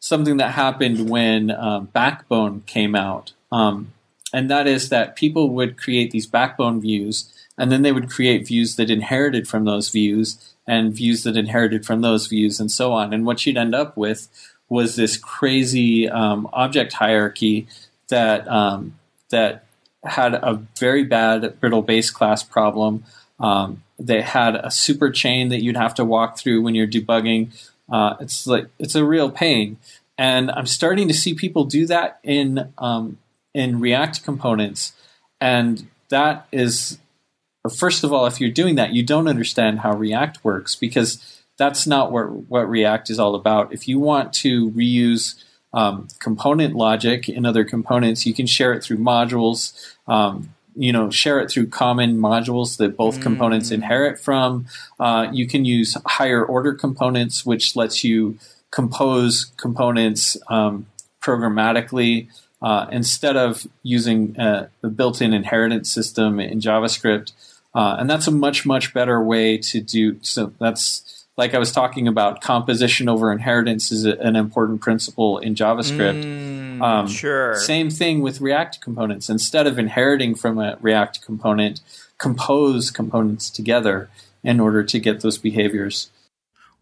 something 0.00 0.38
that 0.38 0.52
happened 0.52 1.10
when 1.10 1.50
um, 1.50 1.86
Backbone 1.92 2.62
came 2.66 2.94
out. 2.94 3.32
Um, 3.52 3.92
and 4.32 4.50
that 4.50 4.66
is 4.66 4.88
that 4.88 5.14
people 5.14 5.50
would 5.50 5.76
create 5.76 6.10
these 6.10 6.26
Backbone 6.26 6.80
views, 6.80 7.32
and 7.56 7.70
then 7.70 7.82
they 7.82 7.92
would 7.92 8.10
create 8.10 8.46
views 8.46 8.76
that 8.76 8.90
inherited 8.90 9.46
from 9.46 9.64
those 9.64 9.90
views, 9.90 10.54
and 10.66 10.94
views 10.94 11.22
that 11.24 11.36
inherited 11.36 11.86
from 11.86 12.00
those 12.00 12.26
views, 12.26 12.60
and 12.60 12.70
so 12.70 12.92
on. 12.92 13.12
And 13.12 13.24
what 13.26 13.44
you'd 13.44 13.56
end 13.56 13.74
up 13.74 13.96
with 13.96 14.28
was 14.68 14.96
this 14.96 15.16
crazy 15.16 16.08
um, 16.08 16.48
object 16.52 16.92
hierarchy 16.92 17.66
that 18.08 18.46
um, 18.48 18.98
that 19.30 19.64
had 20.04 20.34
a 20.34 20.62
very 20.78 21.04
bad 21.04 21.58
brittle 21.60 21.82
base 21.82 22.10
class 22.10 22.42
problem. 22.42 23.04
Um, 23.40 23.82
they 23.98 24.22
had 24.22 24.56
a 24.56 24.70
super 24.70 25.10
chain 25.10 25.48
that 25.48 25.62
you'd 25.62 25.76
have 25.76 25.94
to 25.94 26.04
walk 26.04 26.38
through 26.38 26.62
when 26.62 26.74
you're 26.74 26.86
debugging. 26.86 27.50
Uh, 27.90 28.16
it's 28.20 28.46
like 28.46 28.66
it's 28.78 28.94
a 28.94 29.04
real 29.04 29.30
pain, 29.30 29.78
and 30.16 30.50
I'm 30.50 30.66
starting 30.66 31.08
to 31.08 31.14
see 31.14 31.34
people 31.34 31.64
do 31.64 31.86
that 31.86 32.18
in 32.22 32.72
um, 32.78 33.18
in 33.54 33.80
React 33.80 34.24
components, 34.24 34.92
and 35.40 35.88
that 36.10 36.46
is 36.52 36.98
first 37.76 38.04
of 38.04 38.12
all, 38.12 38.26
if 38.26 38.40
you're 38.40 38.50
doing 38.50 38.76
that, 38.76 38.92
you 38.92 39.02
don't 39.02 39.28
understand 39.28 39.80
how 39.80 39.94
React 39.94 40.44
works 40.44 40.76
because 40.76 41.37
that's 41.58 41.86
not 41.86 42.10
what 42.10 42.30
what 42.48 42.68
React 42.68 43.10
is 43.10 43.18
all 43.18 43.34
about. 43.34 43.72
If 43.72 43.86
you 43.88 43.98
want 43.98 44.32
to 44.34 44.70
reuse 44.70 45.42
um, 45.74 46.08
component 46.20 46.74
logic 46.74 47.28
in 47.28 47.44
other 47.44 47.64
components, 47.64 48.24
you 48.24 48.32
can 48.32 48.46
share 48.46 48.72
it 48.72 48.82
through 48.82 48.98
modules. 48.98 49.74
Um, 50.06 50.54
you 50.74 50.92
know, 50.92 51.10
share 51.10 51.40
it 51.40 51.50
through 51.50 51.66
common 51.66 52.16
modules 52.18 52.76
that 52.76 52.96
both 52.96 53.18
mm. 53.18 53.22
components 53.22 53.72
inherit 53.72 54.20
from. 54.20 54.66
Uh, 55.00 55.26
you 55.32 55.46
can 55.48 55.64
use 55.64 55.96
higher 56.06 56.44
order 56.44 56.72
components, 56.72 57.44
which 57.44 57.74
lets 57.74 58.04
you 58.04 58.38
compose 58.70 59.46
components 59.56 60.36
um, 60.48 60.86
programmatically 61.20 62.28
uh, 62.62 62.86
instead 62.92 63.36
of 63.36 63.66
using 63.82 64.38
uh, 64.38 64.68
the 64.80 64.88
built-in 64.88 65.32
inheritance 65.32 65.90
system 65.90 66.38
in 66.38 66.60
JavaScript. 66.60 67.32
Uh, 67.74 67.96
and 67.98 68.08
that's 68.08 68.28
a 68.28 68.30
much 68.30 68.64
much 68.64 68.94
better 68.94 69.22
way 69.22 69.58
to 69.58 69.80
do. 69.80 70.18
So 70.22 70.52
that's 70.60 71.26
like 71.38 71.54
I 71.54 71.58
was 71.58 71.70
talking 71.70 72.08
about, 72.08 72.40
composition 72.40 73.08
over 73.08 73.32
inheritance 73.32 73.92
is 73.92 74.04
a, 74.04 74.18
an 74.18 74.34
important 74.34 74.80
principle 74.80 75.38
in 75.38 75.54
JavaScript. 75.54 76.24
Mm, 76.24 76.82
um, 76.82 77.06
sure. 77.06 77.54
Same 77.54 77.90
thing 77.90 78.20
with 78.20 78.40
React 78.40 78.80
components. 78.80 79.30
Instead 79.30 79.68
of 79.68 79.78
inheriting 79.78 80.34
from 80.34 80.58
a 80.58 80.76
React 80.80 81.22
component, 81.22 81.80
compose 82.18 82.90
components 82.90 83.48
together 83.50 84.10
in 84.42 84.58
order 84.58 84.82
to 84.82 84.98
get 84.98 85.20
those 85.20 85.38
behaviors. 85.38 86.10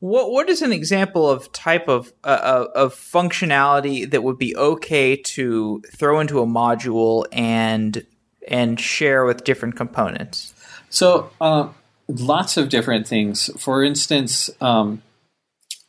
What 0.00 0.30
what 0.30 0.48
is 0.48 0.60
an 0.60 0.72
example 0.72 1.28
of 1.28 1.50
type 1.52 1.88
of 1.88 2.12
uh, 2.22 2.26
uh 2.26 2.66
of 2.74 2.94
functionality 2.94 4.10
that 4.10 4.22
would 4.22 4.36
be 4.36 4.54
okay 4.54 5.16
to 5.16 5.82
throw 5.94 6.20
into 6.20 6.40
a 6.40 6.46
module 6.46 7.24
and 7.32 8.06
and 8.48 8.78
share 8.80 9.24
with 9.26 9.44
different 9.44 9.76
components? 9.76 10.54
So. 10.88 11.30
Uh, 11.42 11.68
lots 12.08 12.56
of 12.56 12.68
different 12.68 13.06
things. 13.08 13.50
For 13.58 13.82
instance, 13.84 14.50
um, 14.60 15.02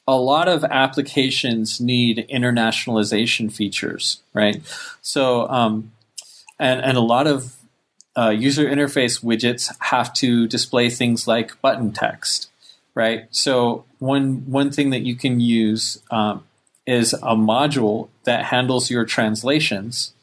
a 0.07 0.15
lot 0.15 0.47
of 0.47 0.63
applications 0.63 1.81
need 1.81 2.25
internationalization 2.33 3.51
features, 3.51 4.21
right? 4.33 4.61
So, 5.01 5.47
um, 5.49 5.91
and 6.59 6.81
and 6.81 6.97
a 6.97 7.01
lot 7.01 7.27
of 7.27 7.55
uh, 8.17 8.29
user 8.29 8.65
interface 8.65 9.23
widgets 9.23 9.71
have 9.79 10.11
to 10.13 10.47
display 10.47 10.89
things 10.89 11.27
like 11.27 11.61
button 11.61 11.91
text, 11.91 12.49
right? 12.95 13.27
So 13.31 13.85
one 13.99 14.49
one 14.49 14.71
thing 14.71 14.91
that 14.91 15.01
you 15.01 15.15
can 15.15 15.39
use 15.39 16.01
um, 16.09 16.43
is 16.85 17.13
a 17.13 17.35
module 17.35 18.07
that 18.23 18.45
handles 18.45 18.89
your 18.89 19.05
translations, 19.05 20.13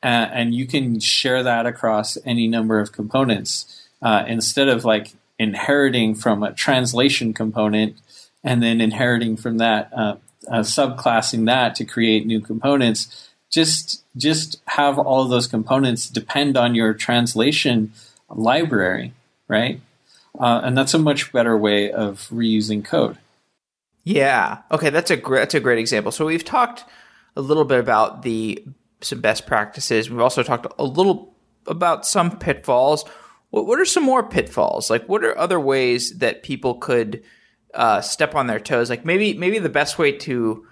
and, 0.00 0.32
and 0.32 0.54
you 0.54 0.66
can 0.66 1.00
share 1.00 1.42
that 1.42 1.66
across 1.66 2.16
any 2.24 2.46
number 2.46 2.78
of 2.78 2.92
components. 2.92 3.82
uh, 4.04 4.24
instead 4.28 4.68
of 4.68 4.84
like 4.84 5.12
inheriting 5.38 6.14
from 6.14 6.42
a 6.42 6.52
translation 6.52 7.32
component 7.32 7.96
and 8.42 8.62
then 8.62 8.80
inheriting 8.80 9.36
from 9.36 9.58
that, 9.58 9.90
uh, 9.92 10.16
uh, 10.48 10.60
subclassing 10.60 11.46
that 11.46 11.74
to 11.74 11.84
create 11.84 12.26
new 12.26 12.40
components, 12.40 13.30
just 13.50 14.02
just 14.16 14.60
have 14.66 14.98
all 14.98 15.22
of 15.22 15.30
those 15.30 15.46
components 15.46 16.08
depend 16.08 16.56
on 16.56 16.74
your 16.74 16.92
translation 16.92 17.92
library, 18.28 19.12
right? 19.48 19.80
Uh, 20.38 20.60
and 20.64 20.76
that's 20.76 20.94
a 20.94 20.98
much 20.98 21.32
better 21.32 21.56
way 21.56 21.90
of 21.90 22.28
reusing 22.32 22.84
code. 22.84 23.18
Yeah. 24.02 24.58
Okay, 24.70 24.90
that's 24.90 25.10
a 25.10 25.16
great 25.16 25.40
that's 25.40 25.54
a 25.54 25.60
great 25.60 25.78
example. 25.78 26.12
So 26.12 26.26
we've 26.26 26.44
talked 26.44 26.84
a 27.36 27.40
little 27.40 27.64
bit 27.64 27.80
about 27.80 28.22
the 28.22 28.62
some 29.00 29.20
best 29.20 29.46
practices. 29.46 30.10
We've 30.10 30.20
also 30.20 30.42
talked 30.42 30.66
a 30.78 30.84
little 30.84 31.34
about 31.66 32.06
some 32.06 32.38
pitfalls. 32.38 33.04
What, 33.54 33.66
what 33.66 33.78
are 33.78 33.84
some 33.84 34.02
more 34.02 34.28
pitfalls? 34.28 34.90
Like, 34.90 35.08
what 35.08 35.24
are 35.24 35.38
other 35.38 35.60
ways 35.60 36.18
that 36.18 36.42
people 36.42 36.74
could 36.74 37.22
uh, 37.72 38.00
step 38.00 38.34
on 38.34 38.48
their 38.48 38.58
toes? 38.58 38.90
Like, 38.90 39.04
maybe 39.04 39.34
maybe 39.34 39.60
the 39.60 39.68
best 39.68 39.96
way 39.96 40.10
to 40.10 40.66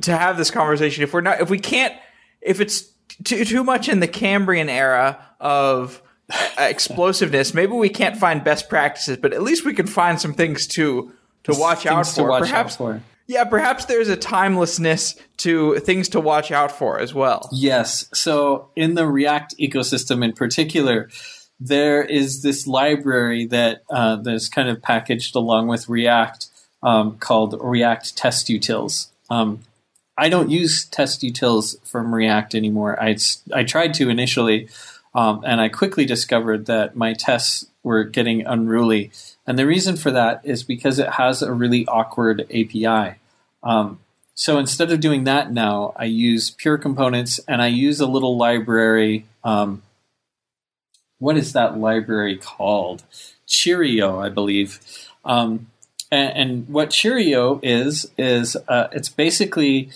to 0.00 0.16
have 0.16 0.36
this 0.36 0.50
conversation 0.50 1.04
if 1.04 1.12
we're 1.12 1.20
not 1.20 1.40
if 1.40 1.48
we 1.48 1.60
can't 1.60 1.94
if 2.40 2.60
it's 2.60 2.90
too 3.22 3.44
too 3.44 3.62
much 3.62 3.88
in 3.88 4.00
the 4.00 4.08
Cambrian 4.08 4.68
era 4.68 5.24
of 5.38 6.02
uh, 6.32 6.48
explosiveness, 6.58 7.54
maybe 7.54 7.72
we 7.72 7.88
can't 7.88 8.16
find 8.16 8.42
best 8.42 8.68
practices, 8.68 9.16
but 9.16 9.32
at 9.32 9.42
least 9.42 9.64
we 9.64 9.72
can 9.72 9.86
find 9.86 10.20
some 10.20 10.34
things 10.34 10.66
to 10.66 11.12
to 11.44 11.52
watch 11.54 11.86
out 11.86 12.04
for. 12.04 12.28
Watch 12.28 12.40
perhaps 12.40 12.74
out 12.74 12.78
for. 12.78 13.02
yeah, 13.28 13.44
perhaps 13.44 13.84
there's 13.84 14.08
a 14.08 14.16
timelessness 14.16 15.14
to 15.36 15.78
things 15.78 16.08
to 16.08 16.18
watch 16.18 16.50
out 16.50 16.72
for 16.72 16.98
as 16.98 17.14
well. 17.14 17.48
Yes. 17.52 18.08
So 18.12 18.70
in 18.74 18.94
the 18.94 19.06
React 19.06 19.54
ecosystem 19.60 20.24
in 20.24 20.32
particular, 20.32 21.10
there 21.60 22.02
is 22.02 22.42
this 22.42 22.66
library 22.66 23.46
that 23.46 23.82
uh, 23.90 24.16
that's 24.16 24.48
kind 24.48 24.68
of 24.68 24.82
packaged 24.82 25.34
along 25.36 25.68
with 25.68 25.88
React 25.88 26.46
um, 26.82 27.18
called 27.18 27.56
React 27.60 28.16
Test 28.16 28.48
Utils. 28.48 29.08
Um, 29.30 29.60
I 30.16 30.28
don't 30.28 30.50
use 30.50 30.84
test 30.84 31.22
utils 31.22 31.76
from 31.86 32.14
React 32.14 32.54
anymore. 32.54 33.00
I 33.02 33.16
I 33.52 33.64
tried 33.64 33.94
to 33.94 34.08
initially, 34.08 34.68
um, 35.14 35.42
and 35.44 35.60
I 35.60 35.68
quickly 35.68 36.04
discovered 36.04 36.66
that 36.66 36.94
my 36.94 37.14
tests 37.14 37.66
were 37.82 38.04
getting 38.04 38.46
unruly. 38.46 39.10
And 39.46 39.58
the 39.58 39.66
reason 39.66 39.96
for 39.96 40.10
that 40.10 40.40
is 40.44 40.62
because 40.62 40.98
it 40.98 41.10
has 41.10 41.42
a 41.42 41.52
really 41.52 41.86
awkward 41.86 42.42
API. 42.42 43.16
Um, 43.62 44.00
so 44.34 44.58
instead 44.58 44.90
of 44.90 45.00
doing 45.00 45.24
that 45.24 45.52
now, 45.52 45.92
I 45.96 46.04
use 46.04 46.50
pure 46.50 46.78
components 46.78 47.38
and 47.46 47.62
I 47.62 47.68
use 47.68 48.00
a 48.00 48.06
little 48.06 48.36
library. 48.36 49.26
Um, 49.44 49.82
what 51.18 51.36
is 51.36 51.52
that 51.52 51.78
library 51.78 52.36
called? 52.36 53.02
Cheerio, 53.46 54.20
I 54.20 54.28
believe. 54.28 54.80
Um, 55.24 55.68
and, 56.10 56.36
and, 56.36 56.68
what 56.68 56.90
Cheerio 56.90 57.60
is 57.62 58.10
is 58.16 58.56
uh, 58.68 58.88
it's 58.92 59.08
basically 59.08 59.90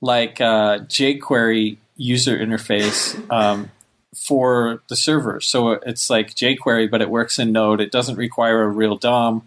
like 0.00 0.40
uh, 0.40 0.80
jQuery 0.80 1.78
user 1.96 2.36
interface 2.36 3.18
um, 3.30 3.70
for 4.14 4.82
the 4.88 4.96
server. 4.96 5.40
So 5.40 5.72
it's 5.72 6.10
like 6.10 6.34
jQuery, 6.34 6.90
but 6.90 7.02
it 7.02 7.10
works 7.10 7.38
in 7.38 7.52
Node. 7.52 7.80
It 7.80 7.92
doesn't 7.92 8.16
require 8.16 8.62
a 8.62 8.68
real 8.68 8.96
DOM. 8.96 9.46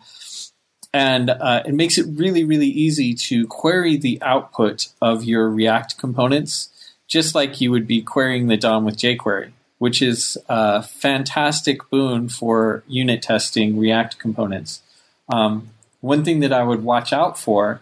And 0.93 1.30
uh, 1.30 1.63
it 1.65 1.74
makes 1.74 1.97
it 1.97 2.07
really, 2.09 2.43
really 2.43 2.68
easy 2.68 3.13
to 3.13 3.45
query 3.47 3.97
the 3.97 4.20
output 4.22 4.88
of 5.01 5.24
your 5.24 5.49
React 5.49 5.97
components, 5.97 6.70
just 7.07 7.36
like 7.36 7.61
you 7.61 7.72
would 7.72 7.86
be 7.86 8.01
querying 8.01 8.47
the 8.47 8.57
DOM 8.57 8.86
with 8.86 8.97
jQuery, 8.97 9.51
which 9.78 10.01
is 10.01 10.38
a 10.49 10.82
fantastic 10.82 11.89
boon 11.89 12.30
for 12.30 12.84
unit 12.88 13.21
testing 13.21 13.78
React 13.78 14.17
components. 14.17 14.82
Um, 15.30 15.69
one 16.01 16.23
thing 16.23 16.39
that 16.39 16.53
I 16.53 16.63
would 16.63 16.84
watch 16.84 17.13
out 17.13 17.38
for 17.38 17.82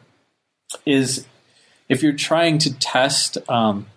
is 0.86 1.26
if 1.88 2.02
you're 2.02 2.14
trying 2.14 2.58
to 2.60 2.74
test 2.80 3.38
um, 3.50 3.88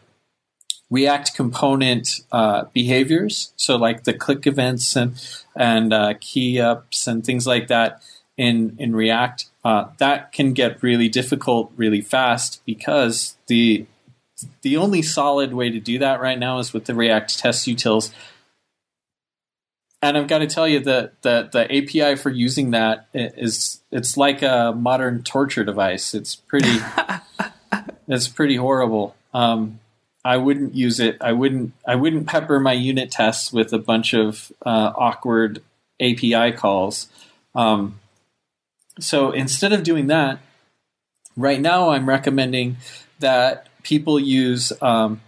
React 0.90 1.34
component 1.34 2.20
uh, 2.32 2.64
behaviors, 2.72 3.53
so 3.57 3.76
like 3.76 4.05
the 4.05 4.14
click 4.14 4.46
events 4.46 4.96
and 4.96 5.14
and 5.55 5.92
uh, 5.92 6.14
key 6.20 6.61
ups 6.61 7.07
and 7.07 7.24
things 7.24 7.46
like 7.46 7.68
that 7.68 8.03
in 8.36 8.74
in 8.78 8.96
React, 8.96 9.46
uh, 9.64 9.86
that 9.99 10.32
can 10.32 10.55
get 10.55 10.82
really 10.82 11.09
difficult 11.09 11.72
really 11.76 12.01
fast 12.01 12.62
because 12.64 13.36
the 13.49 13.86
the 14.62 14.76
only 14.76 15.03
solid 15.03 15.53
way 15.53 15.70
to 15.70 15.80
do 15.80 15.99
that 15.99 16.20
right 16.20 16.39
now 16.39 16.59
is 16.59 16.72
with 16.72 16.84
the 16.86 16.95
React 16.95 17.39
test 17.39 17.66
utils. 17.66 18.12
And 20.01 20.16
I've 20.16 20.28
got 20.28 20.39
to 20.39 20.47
tell 20.47 20.68
you 20.68 20.80
that 20.80 21.22
the, 21.22 21.49
the 21.51 21.64
API 21.64 22.16
for 22.16 22.30
using 22.30 22.70
that 22.70 23.09
is 23.12 23.80
it's 23.91 24.16
like 24.16 24.43
a 24.43 24.72
modern 24.76 25.24
torture 25.24 25.64
device. 25.64 26.14
It's 26.14 26.36
pretty 26.36 26.78
it's 28.09 28.28
pretty 28.28 28.57
horrible. 28.57 29.16
Um, 29.34 29.80
I 30.24 30.36
wouldn't 30.36 30.74
use 30.74 31.01
it. 31.01 31.16
I 31.20 31.32
wouldn't. 31.32 31.72
I 31.86 31.95
wouldn't 31.95 32.26
pepper 32.26 32.61
my 32.61 32.74
unit 32.74 33.11
tests 33.11 33.53
with 33.53 33.72
a 33.72 33.78
bunch 33.78 34.14
of 34.14 34.53
uh, 34.64 34.93
awkward 34.95 35.62
API 36.01 36.53
calls. 36.53 37.09
Um, 37.55 37.99
so 39.01 39.30
instead 39.30 39.72
of 39.72 39.82
doing 39.82 40.09
that, 40.09 40.39
right 41.36 41.61
now 41.61 41.91
I'm 41.91 42.09
recommending 42.09 42.76
that 43.20 43.68
people 43.89 44.20
use 44.20 44.70
um, 44.82 45.20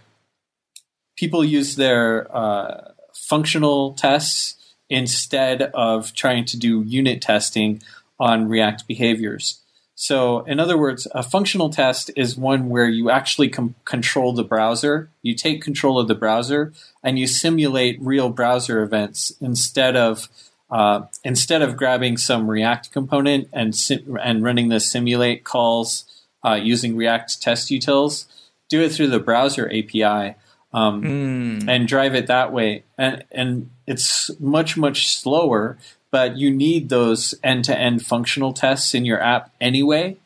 people 1.17 1.43
use 1.43 1.75
their 1.77 2.27
uh, 2.35 2.91
functional 3.13 3.93
tests 3.93 4.55
instead 4.87 5.63
of 5.73 6.13
trying 6.13 6.45
to 6.45 6.57
do 6.57 6.83
unit 6.83 7.21
testing 7.21 7.81
on 8.19 8.47
React 8.47 8.87
behaviors. 8.87 9.61
So, 9.95 10.41
in 10.41 10.59
other 10.59 10.77
words, 10.77 11.07
a 11.11 11.23
functional 11.23 11.69
test 11.69 12.11
is 12.15 12.37
one 12.37 12.69
where 12.69 12.89
you 12.89 13.09
actually 13.09 13.49
com- 13.49 13.75
control 13.85 14.33
the 14.33 14.43
browser. 14.43 15.09
You 15.21 15.35
take 15.35 15.61
control 15.61 15.99
of 15.99 16.07
the 16.07 16.15
browser 16.15 16.71
and 17.03 17.17
you 17.17 17.27
simulate 17.27 17.99
real 17.99 18.29
browser 18.29 18.83
events 18.83 19.33
instead 19.41 19.95
of 19.95 20.29
uh, 20.69 21.01
instead 21.23 21.61
of 21.61 21.75
grabbing 21.75 22.17
some 22.17 22.49
React 22.49 22.91
component 22.91 23.49
and 23.51 23.75
sim- 23.75 24.17
and 24.21 24.43
running 24.43 24.69
the 24.69 24.79
simulate 24.79 25.43
calls 25.43 26.05
uh, 26.45 26.59
using 26.61 26.95
React 26.95 27.41
test 27.41 27.69
utils. 27.69 28.25
Do 28.71 28.81
it 28.81 28.91
through 28.91 29.09
the 29.09 29.19
browser 29.19 29.67
API 29.67 30.35
um, 30.73 31.03
mm. 31.03 31.69
and 31.69 31.87
drive 31.87 32.15
it 32.15 32.27
that 32.27 32.51
way. 32.51 32.83
And 32.97 33.23
and 33.31 33.69
it's 33.85 34.31
much 34.39 34.77
much 34.77 35.07
slower 35.07 35.77
but 36.11 36.37
you 36.37 36.51
need 36.51 36.89
those 36.89 37.33
end 37.41 37.63
to 37.65 37.77
end 37.77 38.05
functional 38.05 38.53
tests 38.53 38.93
in 38.93 39.05
your 39.05 39.21
app 39.21 39.51
anyway. 39.59 40.17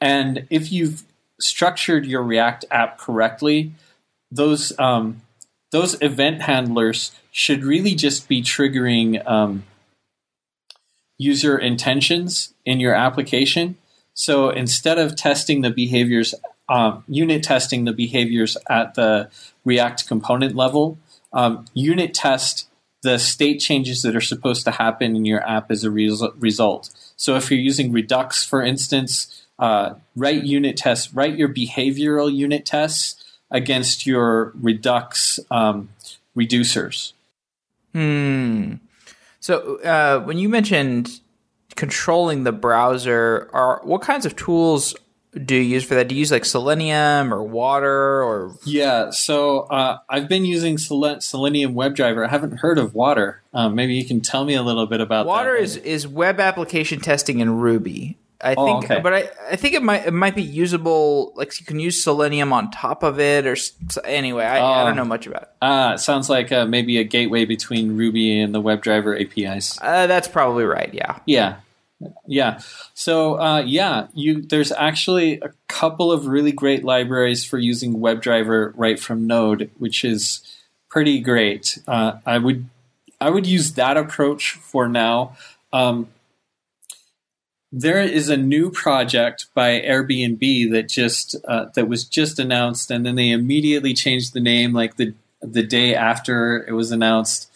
And 0.00 0.46
if 0.50 0.72
you've 0.72 1.04
structured 1.38 2.06
your 2.06 2.22
React 2.22 2.64
app 2.70 2.98
correctly, 2.98 3.72
those 4.32 4.76
um, 4.78 5.20
those 5.70 6.00
event 6.00 6.42
handlers 6.42 7.12
should 7.30 7.62
really 7.62 7.94
just 7.94 8.26
be 8.26 8.42
triggering 8.42 9.24
um, 9.28 9.64
user 11.18 11.58
intentions 11.58 12.54
in 12.64 12.80
your 12.80 12.94
application. 12.94 13.76
So 14.14 14.50
instead 14.50 14.98
of 14.98 15.14
testing 15.14 15.60
the 15.60 15.70
behaviors, 15.70 16.34
um, 16.68 17.04
unit 17.08 17.42
testing 17.42 17.84
the 17.84 17.92
behaviors 17.92 18.56
at 18.68 18.94
the 18.94 19.30
React 19.64 20.06
component 20.06 20.54
level, 20.54 20.98
um, 21.32 21.64
unit 21.74 22.14
test 22.14 22.68
the 23.02 23.18
state 23.18 23.58
changes 23.60 24.02
that 24.02 24.16
are 24.16 24.20
supposed 24.20 24.64
to 24.64 24.72
happen 24.72 25.14
in 25.14 25.24
your 25.24 25.46
app 25.48 25.70
as 25.70 25.84
a 25.84 25.90
result. 25.90 26.90
So 27.16 27.36
if 27.36 27.50
you're 27.50 27.60
using 27.60 27.92
Redux, 27.92 28.44
for 28.44 28.62
instance, 28.62 29.46
uh, 29.58 29.94
write 30.16 30.44
unit 30.44 30.76
tests, 30.76 31.14
write 31.14 31.36
your 31.36 31.48
behavioral 31.48 32.32
unit 32.32 32.66
tests 32.66 33.24
against 33.50 34.06
your 34.06 34.52
Redux 34.60 35.38
um, 35.50 35.90
reducers. 36.36 37.12
Hmm. 37.92 38.74
So 39.40 39.76
uh, 39.82 40.20
when 40.20 40.38
you 40.38 40.48
mentioned 40.48 41.20
controlling 41.76 42.42
the 42.42 42.52
browser, 42.52 43.48
are 43.52 43.80
what 43.84 44.02
kinds 44.02 44.26
of 44.26 44.34
tools 44.34 44.94
do 45.32 45.54
you 45.54 45.62
use 45.62 45.84
for 45.84 45.94
that? 45.94 46.08
Do 46.08 46.14
you 46.14 46.20
use 46.20 46.30
like 46.30 46.44
Selenium 46.44 47.32
or 47.32 47.42
Watir 47.42 48.24
or? 48.24 48.56
Yeah, 48.64 49.10
so 49.10 49.60
uh, 49.60 49.98
I've 50.08 50.28
been 50.28 50.44
using 50.44 50.78
Selenium 50.78 51.74
WebDriver. 51.74 52.26
I 52.26 52.30
haven't 52.30 52.58
heard 52.58 52.78
of 52.78 52.94
Watir. 52.94 53.36
Um, 53.52 53.74
maybe 53.74 53.94
you 53.94 54.04
can 54.04 54.20
tell 54.20 54.44
me 54.44 54.54
a 54.54 54.62
little 54.62 54.86
bit 54.86 55.00
about 55.00 55.26
Watir 55.26 55.56
that. 55.56 55.62
is 55.62 55.76
is 55.76 56.08
web 56.08 56.40
application 56.40 57.00
testing 57.00 57.40
in 57.40 57.58
Ruby. 57.58 58.18
I 58.40 58.54
oh, 58.56 58.66
think, 58.66 58.84
okay. 58.84 59.00
but 59.00 59.12
I, 59.12 59.30
I 59.50 59.56
think 59.56 59.74
it 59.74 59.82
might 59.82 60.06
it 60.06 60.12
might 60.12 60.36
be 60.36 60.42
usable. 60.42 61.32
Like 61.34 61.58
you 61.58 61.66
can 61.66 61.80
use 61.80 62.02
Selenium 62.02 62.52
on 62.52 62.70
top 62.70 63.02
of 63.02 63.18
it, 63.18 63.46
or 63.46 63.56
anyway, 64.04 64.44
I, 64.44 64.58
I 64.58 64.84
don't 64.84 64.92
oh. 64.92 65.02
know 65.02 65.08
much 65.08 65.26
about 65.26 65.42
it. 65.42 65.48
Ah, 65.60 65.94
it 65.94 65.98
sounds 65.98 66.30
like 66.30 66.52
uh, 66.52 66.64
maybe 66.64 66.98
a 66.98 67.04
gateway 67.04 67.44
between 67.44 67.96
Ruby 67.96 68.38
and 68.38 68.54
the 68.54 68.62
WebDriver 68.62 69.20
APIs. 69.20 69.78
Uh, 69.82 70.06
that's 70.06 70.28
probably 70.28 70.64
right. 70.64 70.94
Yeah. 70.94 71.18
Yeah. 71.26 71.56
Yeah. 72.26 72.60
So 72.94 73.40
uh, 73.40 73.62
yeah, 73.66 74.08
you 74.14 74.42
there's 74.42 74.72
actually 74.72 75.40
a 75.40 75.50
couple 75.66 76.12
of 76.12 76.26
really 76.26 76.52
great 76.52 76.84
libraries 76.84 77.44
for 77.44 77.58
using 77.58 77.96
WebDriver 77.96 78.72
right 78.76 78.98
from 78.98 79.26
Node, 79.26 79.70
which 79.78 80.04
is 80.04 80.40
pretty 80.88 81.20
great. 81.20 81.78
Uh, 81.86 82.18
I 82.24 82.38
would 82.38 82.68
I 83.20 83.30
would 83.30 83.46
use 83.46 83.72
that 83.72 83.96
approach 83.96 84.52
for 84.52 84.88
now. 84.88 85.36
Um, 85.72 86.08
there 87.70 88.00
is 88.00 88.28
a 88.28 88.36
new 88.36 88.70
project 88.70 89.46
by 89.54 89.80
Airbnb 89.80 90.70
that 90.72 90.88
just 90.88 91.34
uh, 91.46 91.66
that 91.74 91.88
was 91.88 92.04
just 92.04 92.38
announced, 92.38 92.90
and 92.90 93.04
then 93.04 93.16
they 93.16 93.30
immediately 93.30 93.92
changed 93.92 94.32
the 94.32 94.40
name 94.40 94.72
like 94.72 94.96
the 94.96 95.14
the 95.42 95.62
day 95.62 95.94
after 95.94 96.64
it 96.66 96.72
was 96.72 96.90
announced. 96.92 97.47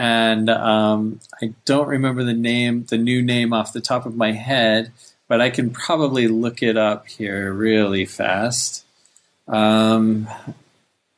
And 0.00 0.48
um, 0.48 1.20
I 1.42 1.52
don't 1.66 1.86
remember 1.86 2.24
the 2.24 2.32
name, 2.32 2.86
the 2.88 2.96
new 2.96 3.20
name 3.20 3.52
off 3.52 3.74
the 3.74 3.82
top 3.82 4.06
of 4.06 4.16
my 4.16 4.32
head, 4.32 4.92
but 5.28 5.42
I 5.42 5.50
can 5.50 5.68
probably 5.68 6.26
look 6.26 6.62
it 6.62 6.78
up 6.78 7.06
here 7.06 7.52
really 7.52 8.06
fast. 8.06 8.86
Um, 9.46 10.26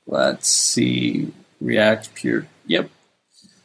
let's 0.04 0.48
see, 0.48 1.32
React 1.60 2.12
Pure. 2.16 2.48
Yep. 2.66 2.90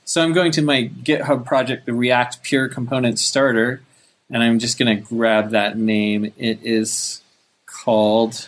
So 0.05 0.22
I'm 0.22 0.34
going 0.34 0.51
to 0.51 0.61
my 0.61 0.88
GitHub 0.88 1.47
project, 1.47 1.88
the 1.88 1.95
React 1.95 2.43
Pure 2.43 2.70
Component 2.70 3.18
Starter, 3.18 3.82
and 4.30 4.43
I'm 4.43 4.59
just 4.59 4.78
going 4.78 4.95
to 4.95 5.03
grab 5.03 5.49
that 5.49 5.80
name. 5.80 6.32
It 6.38 6.59
is 6.61 7.24
called, 7.65 8.47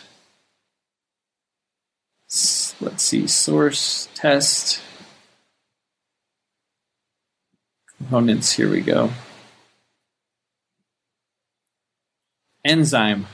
let's 2.80 3.02
see, 3.02 3.26
source 3.26 4.08
test 4.14 4.80
components. 8.00 8.52
Here 8.52 8.68
we 8.70 8.80
go. 8.80 9.10
Enzyme. 12.64 13.26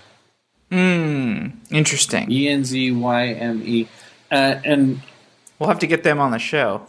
Hmm. 0.71 1.49
Interesting. 1.71 2.31
E 2.31 2.49
N 2.49 2.65
Z 2.65 2.91
Y 2.91 3.27
M 3.29 3.63
E. 3.65 3.89
Uh, 4.31 4.61
and 4.65 5.01
we'll 5.59 5.69
have 5.69 5.79
to 5.79 5.87
get 5.87 6.03
them 6.03 6.19
on 6.19 6.33
the 6.33 6.39
show. 6.39 6.87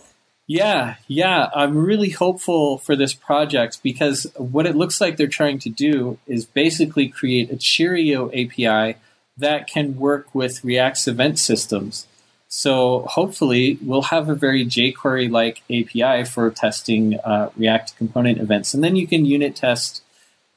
Yeah, 0.47 0.95
yeah. 1.07 1.49
I'm 1.53 1.77
really 1.77 2.09
hopeful 2.09 2.77
for 2.77 2.95
this 2.95 3.13
project 3.13 3.81
because 3.83 4.25
what 4.37 4.65
it 4.65 4.75
looks 4.75 5.01
like 5.01 5.17
they're 5.17 5.27
trying 5.27 5.59
to 5.59 5.69
do 5.69 6.17
is 6.25 6.45
basically 6.45 7.09
create 7.09 7.51
a 7.51 7.57
Cheerio 7.57 8.29
API 8.29 8.97
that 9.37 9.67
can 9.67 9.97
work 9.97 10.33
with 10.33 10.63
React's 10.63 11.07
event 11.07 11.37
systems. 11.37 12.07
So 12.57 13.01
hopefully 13.07 13.77
we'll 13.83 14.01
have 14.01 14.29
a 14.29 14.33
very 14.33 14.65
jQuery 14.65 15.29
like 15.29 15.61
API 15.69 16.25
for 16.25 16.49
testing 16.49 17.19
uh, 17.19 17.51
React 17.55 17.95
component 17.97 18.39
events, 18.39 18.73
and 18.73 18.83
then 18.83 18.95
you 18.95 19.05
can 19.05 19.25
unit 19.25 19.55
test 19.55 20.01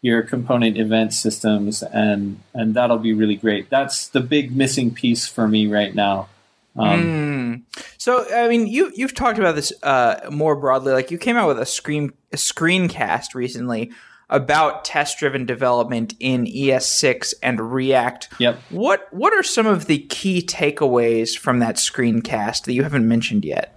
your 0.00 0.22
component 0.22 0.78
event 0.78 1.12
systems, 1.12 1.82
and 1.82 2.40
and 2.54 2.72
that'll 2.72 3.00
be 3.00 3.12
really 3.12 3.36
great. 3.36 3.68
That's 3.68 4.08
the 4.08 4.20
big 4.20 4.56
missing 4.56 4.94
piece 4.94 5.26
for 5.26 5.46
me 5.46 5.66
right 5.66 5.94
now. 5.94 6.30
Um, 6.74 7.02
mm. 7.02 7.82
So, 7.98 8.24
I 8.34 8.48
mean, 8.48 8.66
you 8.66 8.90
you've 8.94 9.14
talked 9.14 9.38
about 9.38 9.54
this 9.54 9.70
uh, 9.82 10.20
more 10.30 10.56
broadly. 10.56 10.94
Like, 10.94 11.10
you 11.10 11.18
came 11.18 11.36
out 11.36 11.48
with 11.48 11.58
a 11.58 11.66
screen 11.66 12.14
a 12.32 12.36
screencast 12.36 13.34
recently 13.34 13.90
about 14.30 14.84
test 14.84 15.18
driven 15.18 15.44
development 15.44 16.14
in 16.20 16.46
ES6 16.46 17.34
and 17.42 17.72
React. 17.72 18.28
Yep. 18.38 18.60
What 18.70 19.12
what 19.12 19.34
are 19.34 19.42
some 19.42 19.66
of 19.66 19.86
the 19.86 19.98
key 19.98 20.40
takeaways 20.40 21.36
from 21.36 21.58
that 21.58 21.76
screencast 21.76 22.64
that 22.64 22.72
you 22.72 22.82
haven't 22.82 23.06
mentioned 23.06 23.44
yet? 23.44 23.76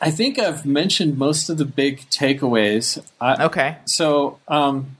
I 0.00 0.10
think 0.10 0.38
I've 0.38 0.66
mentioned 0.66 1.18
most 1.18 1.48
of 1.48 1.58
the 1.58 1.64
big 1.64 2.00
takeaways. 2.10 3.02
okay. 3.20 3.78
So, 3.86 4.38
um, 4.46 4.96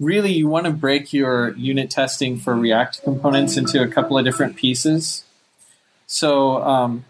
really, 0.00 0.32
you 0.32 0.48
want 0.48 0.66
to 0.66 0.72
break 0.72 1.12
your 1.12 1.50
unit 1.56 1.90
testing 1.90 2.36
for 2.36 2.54
React 2.54 3.02
components 3.04 3.56
into 3.56 3.80
a 3.80 3.86
couple 3.86 4.18
of 4.18 4.24
different 4.24 4.56
pieces. 4.56 5.24
So, 6.06 6.60
um, 6.62 7.04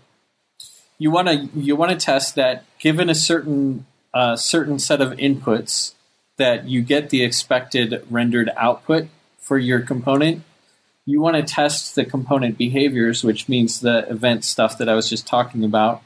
you 0.98 1.10
want 1.10 1.28
to 1.28 1.48
you 1.58 1.74
want 1.74 1.90
to 1.90 1.96
test 1.96 2.34
that 2.36 2.64
given 2.78 3.08
a 3.08 3.14
certain 3.14 3.86
uh, 4.14 4.36
certain 4.36 4.78
set 4.78 5.00
of 5.00 5.12
inputs 5.12 5.94
that 6.42 6.68
you 6.68 6.82
get 6.82 7.10
the 7.10 7.22
expected 7.22 8.04
rendered 8.10 8.50
output 8.56 9.06
for 9.38 9.58
your 9.58 9.78
component. 9.78 10.42
You 11.06 11.20
want 11.20 11.36
to 11.36 11.44
test 11.44 11.94
the 11.94 12.04
component 12.04 12.58
behaviors, 12.58 13.22
which 13.22 13.48
means 13.48 13.78
the 13.78 14.10
event 14.10 14.44
stuff 14.44 14.76
that 14.78 14.88
I 14.88 14.96
was 14.96 15.08
just 15.08 15.24
talking 15.24 15.62
about. 15.62 16.02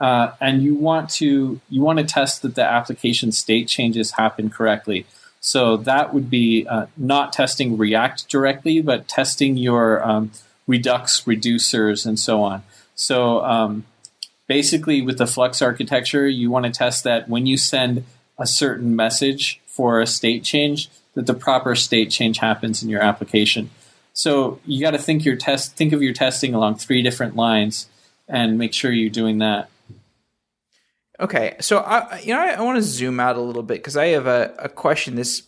Uh, 0.00 0.32
and 0.40 0.60
you 0.60 0.74
want 0.74 1.08
to 1.10 1.60
you 1.70 1.82
want 1.82 2.00
to 2.00 2.04
test 2.04 2.42
that 2.42 2.56
the 2.56 2.64
application 2.64 3.30
state 3.30 3.68
changes 3.68 4.10
happen 4.10 4.50
correctly. 4.50 5.06
So 5.38 5.76
that 5.76 6.12
would 6.12 6.28
be 6.28 6.66
uh, 6.66 6.86
not 6.96 7.32
testing 7.32 7.78
React 7.78 8.28
directly, 8.28 8.82
but 8.82 9.06
testing 9.06 9.56
your 9.56 10.04
um, 10.04 10.32
Redux 10.66 11.20
reducers 11.22 12.04
and 12.04 12.18
so 12.18 12.42
on. 12.42 12.64
So 12.96 13.44
um, 13.44 13.84
basically, 14.48 15.00
with 15.00 15.18
the 15.18 15.28
Flux 15.28 15.62
architecture, 15.62 16.26
you 16.26 16.50
want 16.50 16.66
to 16.66 16.72
test 16.72 17.04
that 17.04 17.28
when 17.28 17.46
you 17.46 17.56
send 17.56 18.04
a 18.38 18.46
certain 18.46 18.96
message 18.96 19.60
for 19.66 20.00
a 20.00 20.06
state 20.06 20.44
change, 20.44 20.90
that 21.14 21.26
the 21.26 21.34
proper 21.34 21.74
state 21.74 22.10
change 22.10 22.38
happens 22.38 22.82
in 22.82 22.88
your 22.88 23.02
application. 23.02 23.70
So 24.14 24.60
you 24.64 24.80
got 24.80 24.92
to 24.92 24.98
think 24.98 25.24
your 25.24 25.36
test, 25.36 25.76
think 25.76 25.92
of 25.92 26.02
your 26.02 26.12
testing 26.12 26.54
along 26.54 26.76
three 26.76 27.02
different 27.02 27.36
lines, 27.36 27.88
and 28.28 28.58
make 28.58 28.72
sure 28.74 28.90
you're 28.90 29.10
doing 29.10 29.38
that. 29.38 29.68
Okay, 31.20 31.56
so 31.60 31.78
I, 31.78 32.18
you 32.20 32.34
know, 32.34 32.40
I, 32.40 32.48
I 32.52 32.60
want 32.62 32.76
to 32.76 32.82
zoom 32.82 33.20
out 33.20 33.36
a 33.36 33.40
little 33.40 33.62
bit 33.62 33.78
because 33.78 33.96
I 33.96 34.08
have 34.08 34.26
a, 34.26 34.54
a 34.58 34.68
question. 34.68 35.14
This 35.14 35.42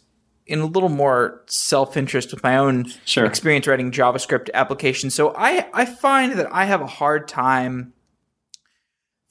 in 0.46 0.60
a 0.60 0.66
little 0.66 0.90
more 0.90 1.42
self 1.46 1.96
interest 1.96 2.32
with 2.32 2.42
my 2.42 2.56
own 2.56 2.92
sure. 3.04 3.24
experience 3.24 3.66
writing 3.66 3.90
JavaScript 3.90 4.50
applications. 4.52 5.14
So 5.14 5.34
I 5.36 5.66
I 5.72 5.86
find 5.86 6.34
that 6.34 6.52
I 6.52 6.66
have 6.66 6.80
a 6.80 6.86
hard 6.86 7.28
time 7.28 7.93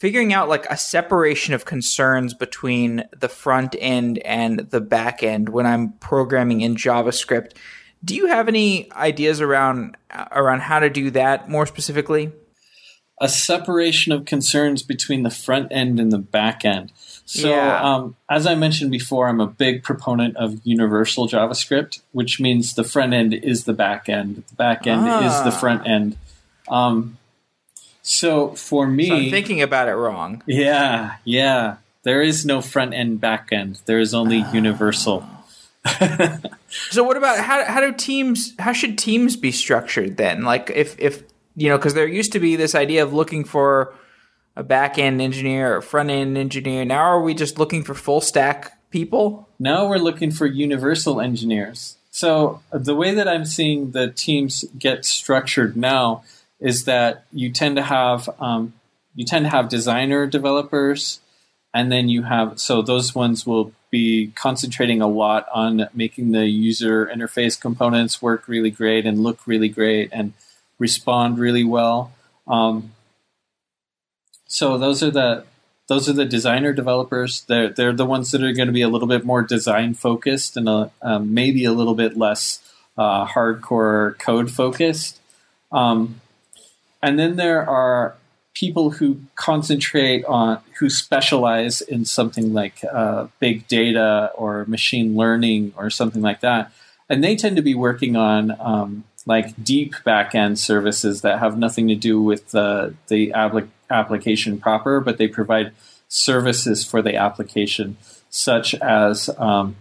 figuring 0.03 0.33
out 0.33 0.49
like 0.49 0.65
a 0.65 0.75
separation 0.75 1.53
of 1.53 1.63
concerns 1.63 2.33
between 2.33 3.05
the 3.17 3.29
front 3.29 3.73
end 3.79 4.17
and 4.25 4.59
the 4.69 4.81
back 4.81 5.23
end 5.23 5.47
when 5.47 5.65
I'm 5.65 5.93
programming 5.93 6.59
in 6.59 6.75
JavaScript. 6.75 7.53
Do 8.03 8.13
you 8.13 8.27
have 8.27 8.49
any 8.49 8.91
ideas 8.91 9.39
around 9.39 9.95
around 10.33 10.59
how 10.59 10.79
to 10.79 10.89
do 10.89 11.09
that 11.11 11.49
more 11.49 11.65
specifically? 11.65 12.33
A 13.21 13.29
separation 13.29 14.11
of 14.11 14.25
concerns 14.25 14.83
between 14.83 15.23
the 15.23 15.29
front 15.29 15.71
end 15.71 16.01
and 16.01 16.11
the 16.11 16.17
back 16.17 16.65
end. 16.65 16.91
So, 17.23 17.47
yeah. 17.47 17.81
um, 17.81 18.17
as 18.29 18.45
I 18.45 18.55
mentioned 18.55 18.91
before, 18.91 19.29
I'm 19.29 19.39
a 19.39 19.47
big 19.47 19.83
proponent 19.83 20.35
of 20.35 20.59
universal 20.65 21.29
JavaScript, 21.29 22.01
which 22.11 22.41
means 22.41 22.73
the 22.73 22.83
front 22.83 23.13
end 23.13 23.33
is 23.33 23.63
the 23.63 23.71
back 23.71 24.09
end, 24.09 24.43
the 24.49 24.55
back 24.55 24.85
end 24.85 25.07
ah. 25.07 25.25
is 25.25 25.43
the 25.45 25.55
ah. 25.55 25.59
front 25.61 25.87
end. 25.87 26.17
Um, 26.67 27.17
so 28.03 28.49
for 28.49 28.85
me, 28.85 29.07
so 29.07 29.15
I'm 29.15 29.29
thinking 29.31 29.61
about 29.61 29.87
it 29.87 29.93
wrong. 29.93 30.43
Yeah, 30.45 31.15
yeah. 31.23 31.77
There 32.03 32.21
is 32.21 32.45
no 32.45 32.61
front 32.61 32.93
end, 32.93 33.21
back 33.21 33.49
end. 33.51 33.81
There 33.85 33.99
is 33.99 34.13
only 34.13 34.41
uh, 34.41 34.51
universal. 34.51 35.25
so 36.89 37.03
what 37.03 37.17
about 37.17 37.39
how 37.39 37.63
how 37.65 37.79
do 37.79 37.93
teams 37.93 38.53
how 38.59 38.73
should 38.73 38.97
teams 38.97 39.37
be 39.37 39.51
structured 39.51 40.17
then? 40.17 40.43
Like 40.43 40.69
if 40.69 40.99
if 40.99 41.23
you 41.55 41.69
know 41.69 41.77
because 41.77 41.93
there 41.93 42.07
used 42.07 42.33
to 42.33 42.39
be 42.39 42.57
this 42.57 42.75
idea 42.75 43.03
of 43.03 43.13
looking 43.13 43.45
for 43.45 43.93
a 44.55 44.63
back 44.63 44.97
end 44.97 45.21
engineer 45.21 45.77
or 45.77 45.81
front 45.81 46.09
end 46.09 46.37
engineer. 46.37 46.83
Now 46.85 47.01
are 47.01 47.21
we 47.21 47.33
just 47.33 47.57
looking 47.57 47.83
for 47.83 47.93
full 47.93 48.21
stack 48.21 48.77
people? 48.91 49.47
Now 49.59 49.87
we're 49.87 49.97
looking 49.97 50.31
for 50.31 50.45
universal 50.45 51.21
engineers. 51.21 51.97
So 52.11 52.61
the 52.71 52.95
way 52.95 53.13
that 53.15 53.27
I'm 53.27 53.45
seeing 53.45 53.91
the 53.91 54.11
teams 54.11 54.65
get 54.77 55.03
structured 55.05 55.75
now 55.75 56.23
is 56.63 56.85
that 56.85 57.25
you 57.31 57.51
tend 57.51 57.75
to 57.75 57.83
have 57.83 58.29
um, 58.39 58.73
you 59.13 59.25
tend 59.25 59.45
to 59.45 59.49
have 59.49 59.69
designer 59.69 60.25
developers, 60.25 61.19
and 61.73 61.91
then 61.91 62.09
you 62.09 62.23
have 62.23 62.59
so 62.59 62.81
those 62.81 63.13
ones 63.13 63.45
will 63.45 63.73
be 63.91 64.31
concentrating 64.33 65.01
a 65.01 65.07
lot 65.07 65.45
on 65.53 65.87
making 65.93 66.31
the 66.31 66.47
user 66.47 67.05
interface 67.05 67.59
components 67.59 68.21
work 68.21 68.47
really 68.47 68.71
great 68.71 69.05
and 69.05 69.21
look 69.21 69.45
really 69.45 69.69
great 69.69 70.09
and 70.11 70.33
respond 70.79 71.37
really 71.37 71.63
well. 71.63 72.11
Um, 72.47 72.93
so 74.47 74.77
those 74.77 75.03
are 75.03 75.11
the 75.11 75.45
those 75.87 76.07
are 76.07 76.13
the 76.13 76.25
designer 76.25 76.71
developers. 76.71 77.41
They're 77.41 77.69
they're 77.69 77.93
the 77.93 78.05
ones 78.05 78.31
that 78.31 78.41
are 78.41 78.53
going 78.53 78.67
to 78.67 78.73
be 78.73 78.81
a 78.81 78.89
little 78.89 79.07
bit 79.07 79.25
more 79.25 79.41
design 79.41 79.95
focused 79.95 80.55
and 80.55 80.69
a, 80.69 80.91
um, 81.01 81.33
maybe 81.33 81.65
a 81.65 81.73
little 81.73 81.95
bit 81.95 82.17
less 82.17 82.59
uh, 82.97 83.27
hardcore 83.27 84.17
code 84.17 84.49
focused. 84.49 85.19
Um, 85.73 86.21
and 87.03 87.19
then 87.19 87.35
there 87.35 87.69
are 87.69 88.15
people 88.53 88.91
who 88.91 89.19
concentrate 89.35 90.23
on, 90.25 90.59
who 90.79 90.89
specialize 90.89 91.81
in 91.81 92.05
something 92.05 92.53
like 92.53 92.83
uh, 92.91 93.27
big 93.39 93.67
data 93.67 94.31
or 94.35 94.63
machine 94.65 95.15
learning 95.15 95.73
or 95.75 95.89
something 95.89 96.21
like 96.21 96.39
that. 96.39 96.71
And 97.09 97.21
they 97.21 97.35
tend 97.35 97.57
to 97.57 97.61
be 97.61 97.75
working 97.75 98.15
on 98.15 98.55
um, 98.59 99.03
like 99.25 99.61
deep 99.61 99.95
backend 100.05 100.59
services 100.59 101.21
that 101.21 101.39
have 101.39 101.57
nothing 101.57 101.89
to 101.89 101.95
do 101.95 102.21
with 102.21 102.51
the, 102.51 102.95
the 103.09 103.31
applic- 103.31 103.69
application 103.89 104.57
proper, 104.59 105.01
but 105.01 105.17
they 105.17 105.27
provide 105.27 105.73
services 106.07 106.85
for 106.85 107.01
the 107.01 107.15
application, 107.15 107.97
such 108.29 108.75
as 108.75 109.29
um, 109.37 109.75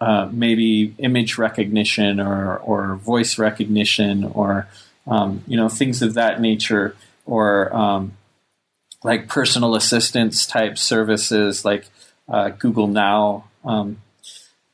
uh, 0.00 0.28
maybe 0.30 0.94
image 0.98 1.36
recognition 1.36 2.20
or, 2.20 2.58
or 2.58 2.94
voice 2.96 3.38
recognition 3.38 4.24
or 4.24 4.68
um, 5.06 5.42
you 5.46 5.56
know, 5.56 5.68
things 5.68 6.02
of 6.02 6.14
that 6.14 6.40
nature, 6.40 6.96
or 7.26 7.74
um, 7.74 8.12
like 9.02 9.28
personal 9.28 9.74
assistance 9.74 10.46
type 10.46 10.78
services 10.78 11.64
like 11.64 11.86
uh, 12.28 12.50
Google 12.50 12.86
Now. 12.86 13.44
Um, 13.64 14.00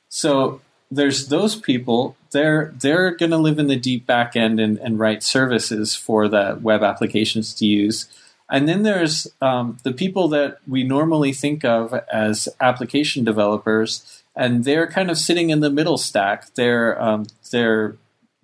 so 0.09 0.61
there's 0.91 1.29
those 1.29 1.57
people. 1.57 2.17
They're 2.33 2.75
they're 2.79 3.15
going 3.15 3.31
to 3.31 3.39
live 3.39 3.59
in 3.59 3.67
the 3.67 3.77
deep 3.77 4.07
back 4.07 4.37
end 4.37 4.61
and, 4.61 4.79
and 4.79 4.99
write 4.99 5.23
services 5.23 5.95
for 5.95 6.29
the 6.29 6.59
web 6.61 6.83
applications 6.83 7.55
to 7.55 7.67
use. 7.67 8.09
And 8.49 8.69
then 8.69 8.83
there's 8.85 9.27
um, 9.41 9.79
the 9.83 9.93
people 9.93 10.29
that 10.29 10.59
we 10.69 10.85
normally 10.85 11.33
think 11.33 11.65
of 11.65 11.93
as 12.13 12.49
application 12.61 13.25
developers, 13.25 14.23
and 14.37 14.65
they're 14.65 14.87
kind 14.87 15.11
of 15.11 15.19
sitting 15.19 15.51
in 15.51 15.61
the 15.61 15.71
middle 15.71 15.99
stack. 15.99 16.55
They're 16.55 17.01
um, 17.03 17.27
they're 17.51 17.97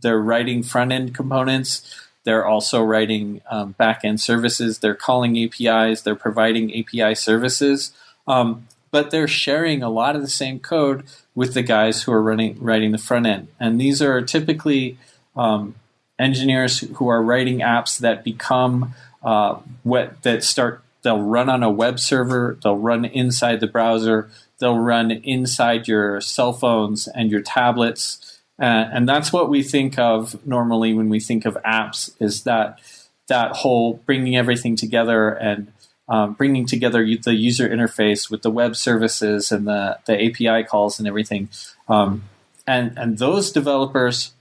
they're 0.03 0.21
writing 0.21 0.63
front 0.63 0.93
end 0.93 1.15
components. 1.15 1.99
They're 2.25 2.47
also 2.47 2.83
writing 2.83 3.41
um, 3.51 3.73
back 3.73 4.03
end 4.05 4.21
services. 4.21 4.79
They're 4.79 4.95
calling 4.95 5.37
APIs. 5.39 6.03
They're 6.03 6.15
providing 6.15 6.73
API 6.77 7.15
services. 7.15 7.93
Um, 8.27 8.67
but 8.91 9.11
they're 9.11 9.27
sharing 9.27 9.83
a 9.83 9.89
lot 9.89 10.15
of 10.15 10.23
the 10.23 10.29
same 10.29 10.61
code 10.61 11.05
with 11.35 11.55
the 11.55 11.63
guys 11.63 12.03
who 12.03 12.13
are 12.13 12.23
running 12.23 12.59
writing 12.61 12.93
the 12.93 12.99
front 12.99 13.27
end. 13.27 13.49
And 13.59 13.81
these 13.81 14.03
are 14.03 14.21
typically 14.21 14.99
um, 15.35 15.75
engineers 16.19 16.81
who 16.81 17.09
are 17.09 17.23
writing 17.23 17.59
apps 17.59 17.99
that 17.99 18.23
become 18.23 18.95
uh, 19.25 19.59
what 19.83 20.23
that 20.23 20.45
start. 20.45 20.83
They'll 21.03 21.23
run 21.23 21.49
on 21.49 21.65
a 21.65 21.71
web 21.71 21.99
server. 21.99 22.57
They'll 22.63 22.77
run 22.77 23.05
inside 23.05 23.59
the 23.59 23.67
browser. 23.67 24.31
They'll 24.61 24.79
run 24.79 25.11
inside 25.11 25.89
your 25.89 26.21
cell 26.21 26.53
phones 26.53 27.09
and 27.09 27.31
your 27.31 27.41
tablets. 27.41 28.32
Uh, 28.61 28.89
and 28.93 29.09
that's 29.09 29.33
what 29.33 29.49
we 29.49 29.63
think 29.63 29.99
of 29.99 30.47
normally 30.47 30.93
when 30.95 31.09
we 31.09 31.21
think 31.21 31.45
of 31.45 31.57
apps. 31.65 32.11
Is 32.21 32.45
that 32.45 32.81
that 33.29 33.57
whole 33.57 33.95
bringing 34.05 34.37
everything 34.37 34.77
together 34.77 35.31
and 35.31 35.73
um, 36.09 36.35
bringing 36.35 36.67
together 36.67 37.07
the 37.23 37.35
user 37.35 37.69
interface 37.69 38.31
with 38.31 38.43
the 38.43 38.51
web 38.51 38.77
services 38.77 39.51
and 39.51 39.67
the, 39.67 39.99
the 40.07 40.27
API 40.27 40.65
calls 40.65 40.99
and 40.99 41.09
everything. 41.09 41.49
Um, 41.89 42.25
and 42.67 42.97
and 42.99 43.19
those 43.19 43.51
developers, 43.51 44.33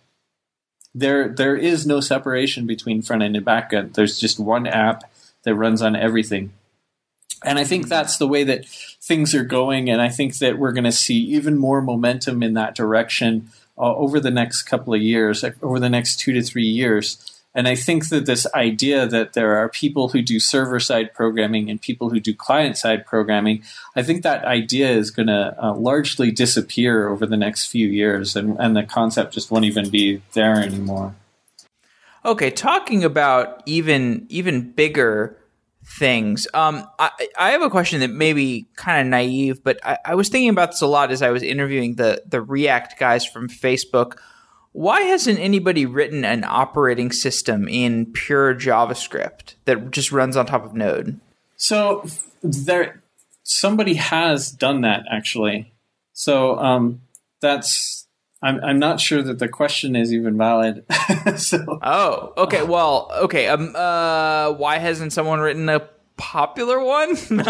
there 0.93 1.29
there 1.29 1.55
is 1.55 1.87
no 1.87 1.99
separation 1.99 2.67
between 2.67 3.01
front 3.01 3.23
end 3.23 3.35
and 3.35 3.45
back 3.45 3.73
end. 3.73 3.93
There's 3.93 4.19
just 4.19 4.39
one 4.39 4.67
app 4.67 5.09
that 5.43 5.55
runs 5.55 5.81
on 5.81 5.95
everything. 5.95 6.51
And 7.43 7.57
I 7.57 7.63
think 7.63 7.87
that's 7.87 8.17
the 8.17 8.27
way 8.27 8.43
that 8.43 8.67
things 8.67 9.33
are 9.33 9.43
going. 9.43 9.89
And 9.89 9.99
I 9.99 10.09
think 10.09 10.37
that 10.37 10.59
we're 10.59 10.73
going 10.73 10.83
to 10.83 10.91
see 10.91 11.17
even 11.17 11.57
more 11.57 11.81
momentum 11.81 12.43
in 12.43 12.53
that 12.53 12.75
direction 12.75 13.49
uh, 13.77 13.95
over 13.95 14.19
the 14.19 14.31
next 14.31 14.63
couple 14.63 14.93
of 14.93 15.01
years, 15.01 15.43
over 15.61 15.79
the 15.79 15.89
next 15.89 16.19
two 16.19 16.33
to 16.33 16.41
three 16.41 16.67
years. 16.67 17.17
And 17.53 17.67
I 17.67 17.75
think 17.75 18.09
that 18.09 18.25
this 18.25 18.47
idea 18.53 19.05
that 19.07 19.33
there 19.33 19.57
are 19.57 19.67
people 19.67 20.09
who 20.09 20.21
do 20.21 20.39
server 20.39 20.79
side 20.79 21.13
programming 21.13 21.69
and 21.69 21.81
people 21.81 22.09
who 22.09 22.19
do 22.19 22.33
client 22.33 22.77
side 22.77 23.05
programming, 23.05 23.63
I 23.93 24.03
think 24.03 24.23
that 24.23 24.45
idea 24.45 24.89
is 24.89 25.11
going 25.11 25.27
to 25.27 25.55
uh, 25.61 25.73
largely 25.73 26.31
disappear 26.31 27.09
over 27.09 27.25
the 27.25 27.35
next 27.35 27.65
few 27.65 27.87
years, 27.87 28.37
and, 28.37 28.57
and 28.57 28.75
the 28.75 28.83
concept 28.83 29.33
just 29.33 29.51
won't 29.51 29.65
even 29.65 29.89
be 29.89 30.21
there 30.31 30.55
anymore. 30.55 31.13
Okay, 32.23 32.51
talking 32.51 33.03
about 33.03 33.63
even 33.65 34.27
even 34.29 34.71
bigger 34.71 35.35
things. 35.97 36.47
Um, 36.53 36.85
I, 36.99 37.11
I 37.37 37.51
have 37.51 37.61
a 37.61 37.69
question 37.69 37.99
that 38.01 38.09
may 38.09 38.33
be 38.33 38.67
kind 38.75 39.07
of 39.07 39.11
naive, 39.11 39.63
but 39.63 39.79
I, 39.85 39.97
I 40.05 40.15
was 40.15 40.29
thinking 40.29 40.49
about 40.49 40.71
this 40.71 40.81
a 40.81 40.87
lot 40.87 41.11
as 41.11 41.21
I 41.21 41.29
was 41.29 41.43
interviewing 41.43 41.95
the 41.95 42.23
the 42.27 42.41
React 42.41 42.97
guys 42.99 43.25
from 43.25 43.49
Facebook 43.49 44.17
why 44.73 45.01
hasn't 45.01 45.39
anybody 45.39 45.85
written 45.85 46.23
an 46.23 46.43
operating 46.45 47.11
system 47.11 47.67
in 47.67 48.05
pure 48.05 48.55
JavaScript 48.55 49.55
that 49.65 49.91
just 49.91 50.11
runs 50.11 50.37
on 50.37 50.45
top 50.45 50.63
of 50.63 50.73
Node? 50.73 51.19
So 51.57 52.05
there, 52.41 53.03
somebody 53.43 53.95
has 53.95 54.51
done 54.51 54.81
that 54.81 55.03
actually. 55.11 55.73
So 56.13 56.57
um, 56.57 57.01
that's 57.41 58.07
I'm 58.43 58.63
I'm 58.63 58.79
not 58.79 58.99
sure 58.99 59.21
that 59.21 59.39
the 59.39 59.47
question 59.47 59.95
is 59.95 60.13
even 60.13 60.37
valid. 60.37 60.83
so 61.37 61.79
oh, 61.81 62.33
okay. 62.37 62.63
Well, 62.63 63.11
okay. 63.23 63.47
Um, 63.47 63.75
uh, 63.75 64.51
why 64.53 64.79
hasn't 64.79 65.13
someone 65.13 65.39
written 65.39 65.69
a 65.69 65.87
popular 66.17 66.83
one? 66.83 67.09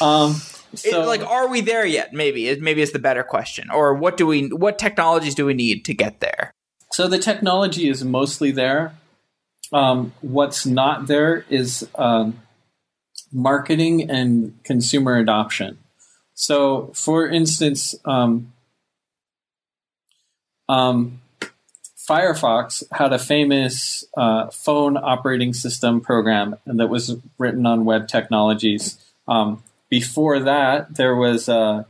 um, 0.00 0.34
so, 0.74 1.02
it, 1.02 1.06
like, 1.06 1.26
are 1.26 1.48
we 1.48 1.60
there 1.60 1.84
yet? 1.84 2.12
Maybe 2.12 2.58
maybe 2.60 2.82
is 2.82 2.92
the 2.92 3.00
better 3.00 3.24
question. 3.24 3.70
Or 3.70 3.94
what 3.94 4.16
do 4.16 4.26
we? 4.26 4.48
What 4.48 4.78
technologies 4.78 5.34
do 5.34 5.44
we 5.44 5.54
need 5.54 5.84
to 5.86 5.94
get 5.94 6.20
there? 6.20 6.52
So 6.92 7.08
the 7.08 7.18
technology 7.18 7.88
is 7.88 8.04
mostly 8.04 8.52
there. 8.52 8.94
Um, 9.72 10.12
what's 10.20 10.64
not 10.64 11.08
there 11.08 11.44
is 11.50 11.86
um, 11.96 12.40
marketing 13.32 14.10
and 14.10 14.58
consumer 14.64 15.16
adoption. 15.16 15.78
So, 16.34 16.92
for 16.94 17.28
instance, 17.28 17.94
um, 18.04 18.52
um 20.68 21.20
Firefox 22.08 22.82
had 22.90 23.12
a 23.12 23.18
famous 23.18 24.04
uh, 24.16 24.48
phone 24.48 24.96
operating 24.96 25.52
system 25.52 26.00
program 26.00 26.56
that 26.64 26.88
was 26.88 27.16
written 27.36 27.66
on 27.66 27.84
web 27.84 28.08
technologies. 28.08 28.98
Um, 29.26 29.62
before 29.90 30.40
that, 30.40 30.94
there 30.94 31.14
was 31.14 31.50
uh, 31.50 31.84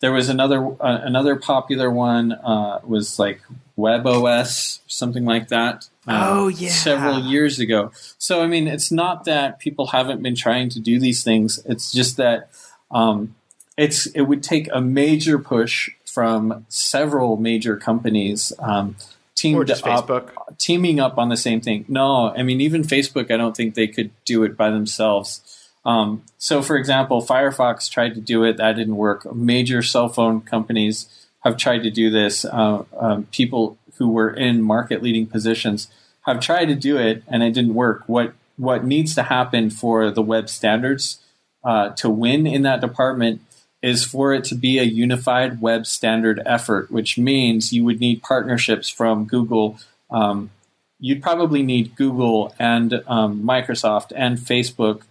there 0.00 0.12
was 0.12 0.28
another 0.28 0.64
uh, 0.80 1.00
another 1.02 1.34
popular 1.34 1.90
one 1.90 2.32
uh, 2.32 2.80
was 2.84 3.18
like 3.18 3.40
WebOS, 3.76 4.78
something 4.86 5.24
like 5.24 5.48
that. 5.48 5.88
Uh, 6.06 6.26
oh 6.28 6.48
yeah, 6.48 6.68
several 6.68 7.18
years 7.20 7.58
ago. 7.58 7.90
So 8.18 8.42
I 8.42 8.46
mean, 8.46 8.68
it's 8.68 8.92
not 8.92 9.24
that 9.24 9.58
people 9.58 9.88
haven't 9.88 10.22
been 10.22 10.36
trying 10.36 10.68
to 10.70 10.80
do 10.80 11.00
these 11.00 11.24
things. 11.24 11.60
It's 11.64 11.90
just 11.90 12.16
that 12.16 12.48
um, 12.92 13.34
it's 13.76 14.06
it 14.06 14.22
would 14.22 14.44
take 14.44 14.68
a 14.72 14.80
major 14.80 15.38
push 15.38 15.90
from 16.12 16.66
several 16.68 17.36
major 17.36 17.76
companies. 17.76 18.52
Um, 18.58 18.96
teamed 19.34 19.70
up, 19.70 20.58
teaming 20.58 21.00
up 21.00 21.18
on 21.18 21.30
the 21.30 21.36
same 21.36 21.60
thing. 21.60 21.84
No, 21.88 22.32
I 22.36 22.42
mean 22.42 22.60
even 22.60 22.82
Facebook, 22.82 23.30
I 23.30 23.36
don't 23.36 23.56
think 23.56 23.74
they 23.74 23.88
could 23.88 24.10
do 24.24 24.44
it 24.44 24.56
by 24.56 24.70
themselves. 24.70 25.40
Um, 25.84 26.22
so, 26.38 26.62
for 26.62 26.76
example, 26.76 27.22
Firefox 27.22 27.90
tried 27.90 28.14
to 28.14 28.20
do 28.20 28.44
it, 28.44 28.58
that 28.58 28.76
didn't 28.76 28.96
work. 28.96 29.34
Major 29.34 29.82
cell 29.82 30.08
phone 30.08 30.40
companies 30.42 31.06
have 31.40 31.56
tried 31.56 31.82
to 31.82 31.90
do 31.90 32.08
this. 32.10 32.44
Uh, 32.44 32.84
um, 32.98 33.24
people 33.32 33.78
who 33.96 34.10
were 34.10 34.30
in 34.30 34.62
market 34.62 35.02
leading 35.02 35.26
positions 35.26 35.88
have 36.22 36.38
tried 36.40 36.66
to 36.66 36.74
do 36.74 36.98
it, 36.98 37.24
and 37.26 37.42
it 37.42 37.52
didn't 37.52 37.74
work. 37.74 38.04
What 38.06 38.34
what 38.56 38.84
needs 38.84 39.14
to 39.14 39.22
happen 39.22 39.70
for 39.70 40.10
the 40.10 40.22
web 40.22 40.48
standards 40.48 41.18
uh, 41.64 41.88
to 41.90 42.10
win 42.10 42.46
in 42.46 42.62
that 42.62 42.80
department 42.80 43.40
is 43.82 44.04
for 44.04 44.32
it 44.32 44.44
to 44.44 44.54
be 44.54 44.78
a 44.78 44.84
unified 44.84 45.60
web 45.60 45.86
standard 45.86 46.40
effort, 46.46 46.90
which 46.90 47.18
means 47.18 47.72
you 47.72 47.84
would 47.84 48.00
need 48.00 48.22
partnerships 48.22 48.88
from 48.88 49.24
Google. 49.24 49.78
Um, 50.10 50.50
you'd 51.00 51.22
probably 51.22 51.62
need 51.62 51.96
Google 51.96 52.54
and 52.58 53.02
um, 53.08 53.42
Microsoft 53.42 54.12
and 54.14 54.38
Facebook 54.38 55.02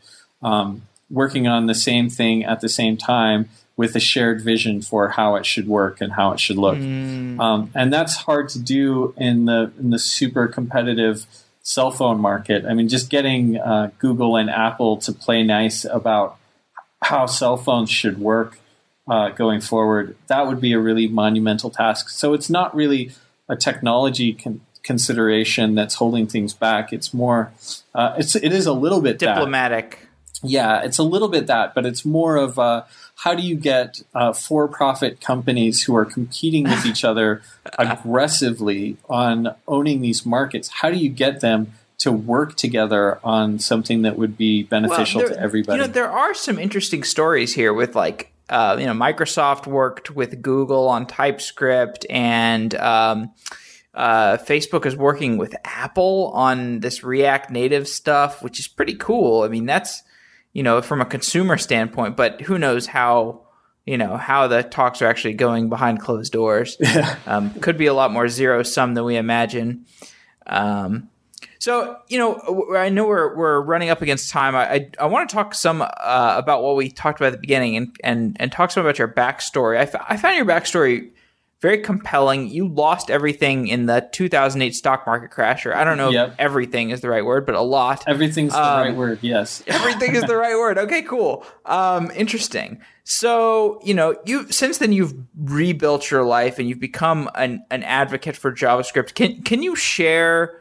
um, 0.42 0.84
working 1.10 1.48
on 1.48 1.68
the 1.68 1.76
same 1.76 2.10
thing 2.10 2.46
at 2.46 2.62
the 2.62 2.70
same 2.70 2.96
time 2.96 3.50
with 3.76 3.96
a 3.96 4.00
shared 4.00 4.42
vision 4.42 4.82
for 4.82 5.10
how 5.10 5.36
it 5.36 5.46
should 5.46 5.68
work 5.68 6.00
and 6.00 6.14
how 6.14 6.32
it 6.32 6.40
should 6.40 6.58
look. 6.58 6.78
Mm. 6.78 7.40
Um, 7.40 7.72
and 7.76 7.92
that's 7.92 8.16
hard 8.16 8.48
to 8.50 8.60
do 8.60 9.14
in 9.18 9.46
the 9.46 9.72
in 9.80 9.90
the 9.90 10.00
super 10.00 10.48
competitive 10.48 11.26
cell 11.62 11.92
phone 11.92 12.22
market. 12.22 12.66
I 12.66 12.74
mean, 12.74 12.88
just 12.88 13.10
getting 13.10 13.60
uh, 13.60 13.92
Google 14.00 14.38
and 14.38 14.50
Apple 14.50 14.98
to 14.98 15.12
play 15.12 15.44
nice 15.44 15.84
about 15.84 16.38
how 17.02 17.26
cell 17.26 17.58
phones 17.58 17.90
should 17.90 18.20
work 18.20 18.60
uh, 19.12 19.28
going 19.30 19.60
forward, 19.60 20.16
that 20.28 20.48
would 20.48 20.62
be 20.62 20.72
a 20.72 20.80
really 20.80 21.06
monumental 21.06 21.70
task. 21.70 22.10
So 22.10 22.34
it's 22.34 22.50
not 22.50 22.74
really 22.74 23.12
a 23.50 23.58
technology 23.58 24.32
con- 24.32 24.62
consideration 24.84 25.76
that's 25.76 25.96
holding 25.96 26.28
things 26.28 26.54
back. 26.54 26.94
It's 26.94 27.14
more, 27.14 27.52
uh, 27.94 28.16
it's 28.18 28.38
it 28.38 28.54
is 28.54 28.66
a 28.66 28.72
little 28.72 29.02
bit 29.02 29.20
diplomatic. 29.20 30.08
That 30.42 30.50
yeah, 30.50 30.82
it's 30.82 30.98
a 30.98 31.04
little 31.04 31.28
bit 31.28 31.48
that, 31.48 31.76
but 31.76 31.86
it's 31.86 32.06
more 32.06 32.38
of 32.38 32.58
uh, 32.58 32.84
how 33.16 33.36
do 33.36 33.44
you 33.44 33.56
get 33.56 34.02
uh, 34.16 34.32
for-profit 34.32 35.20
companies 35.20 35.84
who 35.84 35.94
are 35.94 36.06
competing 36.06 36.64
with 36.64 36.86
each 36.86 37.04
other 37.04 37.42
aggressively 37.78 38.96
on 39.10 39.54
owning 39.68 40.00
these 40.00 40.26
markets? 40.26 40.70
How 40.70 40.90
do 40.90 40.96
you 40.96 41.10
get 41.10 41.42
them 41.42 41.74
to 41.98 42.14
work 42.14 42.56
together 42.56 43.20
on 43.26 43.60
something 43.60 44.04
that 44.04 44.18
would 44.18 44.38
be 44.38 44.64
beneficial 44.64 45.20
well, 45.20 45.28
there, 45.28 45.38
to 45.38 45.44
everybody? 45.44 45.82
You 45.82 45.88
know, 45.88 45.92
there 45.92 46.10
are 46.10 46.34
some 46.34 46.58
interesting 46.58 47.04
stories 47.04 47.54
here 47.54 47.74
with 47.74 47.94
like 47.94 48.31
uh, 48.52 48.78
you 48.80 48.86
know 48.86 48.94
Microsoft 48.94 49.66
worked 49.66 50.12
with 50.12 50.42
Google 50.42 50.88
on 50.88 51.06
TypeScript 51.08 52.06
and. 52.10 52.74
Um, 52.76 53.32
uh, 53.94 54.38
Facebook 54.38 54.86
is 54.86 54.96
working 54.96 55.38
with 55.38 55.54
Apple 55.66 56.32
on 56.34 56.80
this 56.80 57.04
React 57.04 57.52
Native 57.52 57.90
stuff, 57.90 58.42
which 58.42 58.58
is 58.58 58.70
pretty 58.70 58.96
cool. 58.96 59.44
I 59.44 59.50
mean, 59.50 59.66
that's 59.66 60.02
you 60.54 60.64
know, 60.64 60.82
from 60.82 61.02
a 61.02 61.06
consumer 61.06 61.58
standpoint, 61.58 62.18
but 62.18 62.42
who 62.42 62.58
knows 62.58 62.86
how, 62.86 63.42
you 63.86 63.98
know, 63.98 64.18
how 64.18 64.48
the 64.48 64.64
talks 64.64 65.02
are 65.02 65.08
actually 65.08 65.34
going 65.34 65.70
behind 65.70 66.00
closed 66.00 66.32
doors. 66.32 66.78
Um, 67.28 67.54
could 67.62 67.78
be 67.78 67.86
a 67.86 67.94
lot 67.94 68.12
more 68.12 68.28
zero 68.28 68.64
sum 68.64 68.94
than 68.94 69.06
we 69.06 69.16
imagine. 69.16 69.86
Um, 70.46 71.10
So, 71.62 72.00
you 72.08 72.18
know, 72.18 72.74
I 72.76 72.90
know 72.90 73.06
we're, 73.06 73.36
we're 73.36 73.62
running 73.62 73.92
up 73.92 74.02
against 74.02 74.32
time. 74.32 74.56
I, 74.56 74.74
I, 74.74 74.90
I 75.02 75.06
want 75.06 75.30
to 75.30 75.36
talk 75.36 75.54
some 75.54 75.84
uh, 75.84 75.88
about 76.36 76.64
what 76.64 76.76
we 76.76 76.90
talked 76.90 77.20
about 77.20 77.28
at 77.28 77.34
the 77.34 77.38
beginning 77.38 77.78
and, 77.78 77.96
and, 78.04 78.36
and 78.40 78.52
talk 78.52 78.72
some 78.72 78.84
about 78.84 78.98
your 78.98 79.08
backstory. 79.08 79.78
I, 79.78 79.82
f- 79.82 80.06
I 80.10 80.18
found 80.18 80.38
your 80.38 80.46
backstory 80.48 81.12
very 81.62 81.78
compelling. 81.78 82.48
You 82.50 82.68
lost 82.68 83.12
everything 83.12 83.68
in 83.68 83.86
the 83.86 84.10
2008 84.12 84.74
stock 84.74 85.06
market 85.06 85.30
crash, 85.30 85.68
or 85.68 85.76
I 85.76 85.84
don't 85.84 85.98
know 85.98 86.10
yep. 86.10 86.30
if 86.30 86.36
everything 86.40 86.90
is 86.90 87.02
the 87.02 87.10
right 87.10 87.24
word, 87.24 87.46
but 87.46 87.54
a 87.54 87.62
lot. 87.62 88.06
Everything's 88.08 88.54
the 88.54 88.60
um, 88.60 88.80
right 88.80 88.96
word, 88.96 89.20
yes. 89.22 89.62
everything 89.68 90.16
is 90.16 90.24
the 90.24 90.38
right 90.38 90.56
word. 90.56 90.80
Okay, 90.80 91.04
cool. 91.04 91.46
Um, 91.68 92.10
interesting. 92.16 92.82
So, 93.04 93.80
you 93.84 93.94
know, 93.94 94.16
you 94.26 94.52
since 94.52 94.80
then 94.80 94.94
you've 94.94 95.14
rebuilt 95.38 96.10
your 96.10 96.24
life 96.24 96.58
and 96.58 96.68
you've 96.68 96.80
become 96.80 97.30
an, 97.36 97.64
an 97.70 97.84
advocate 97.84 98.36
for 98.36 98.52
JavaScript. 98.52 99.14
Can 99.14 99.44
can 99.44 99.62
you 99.62 99.76
share 99.76 100.61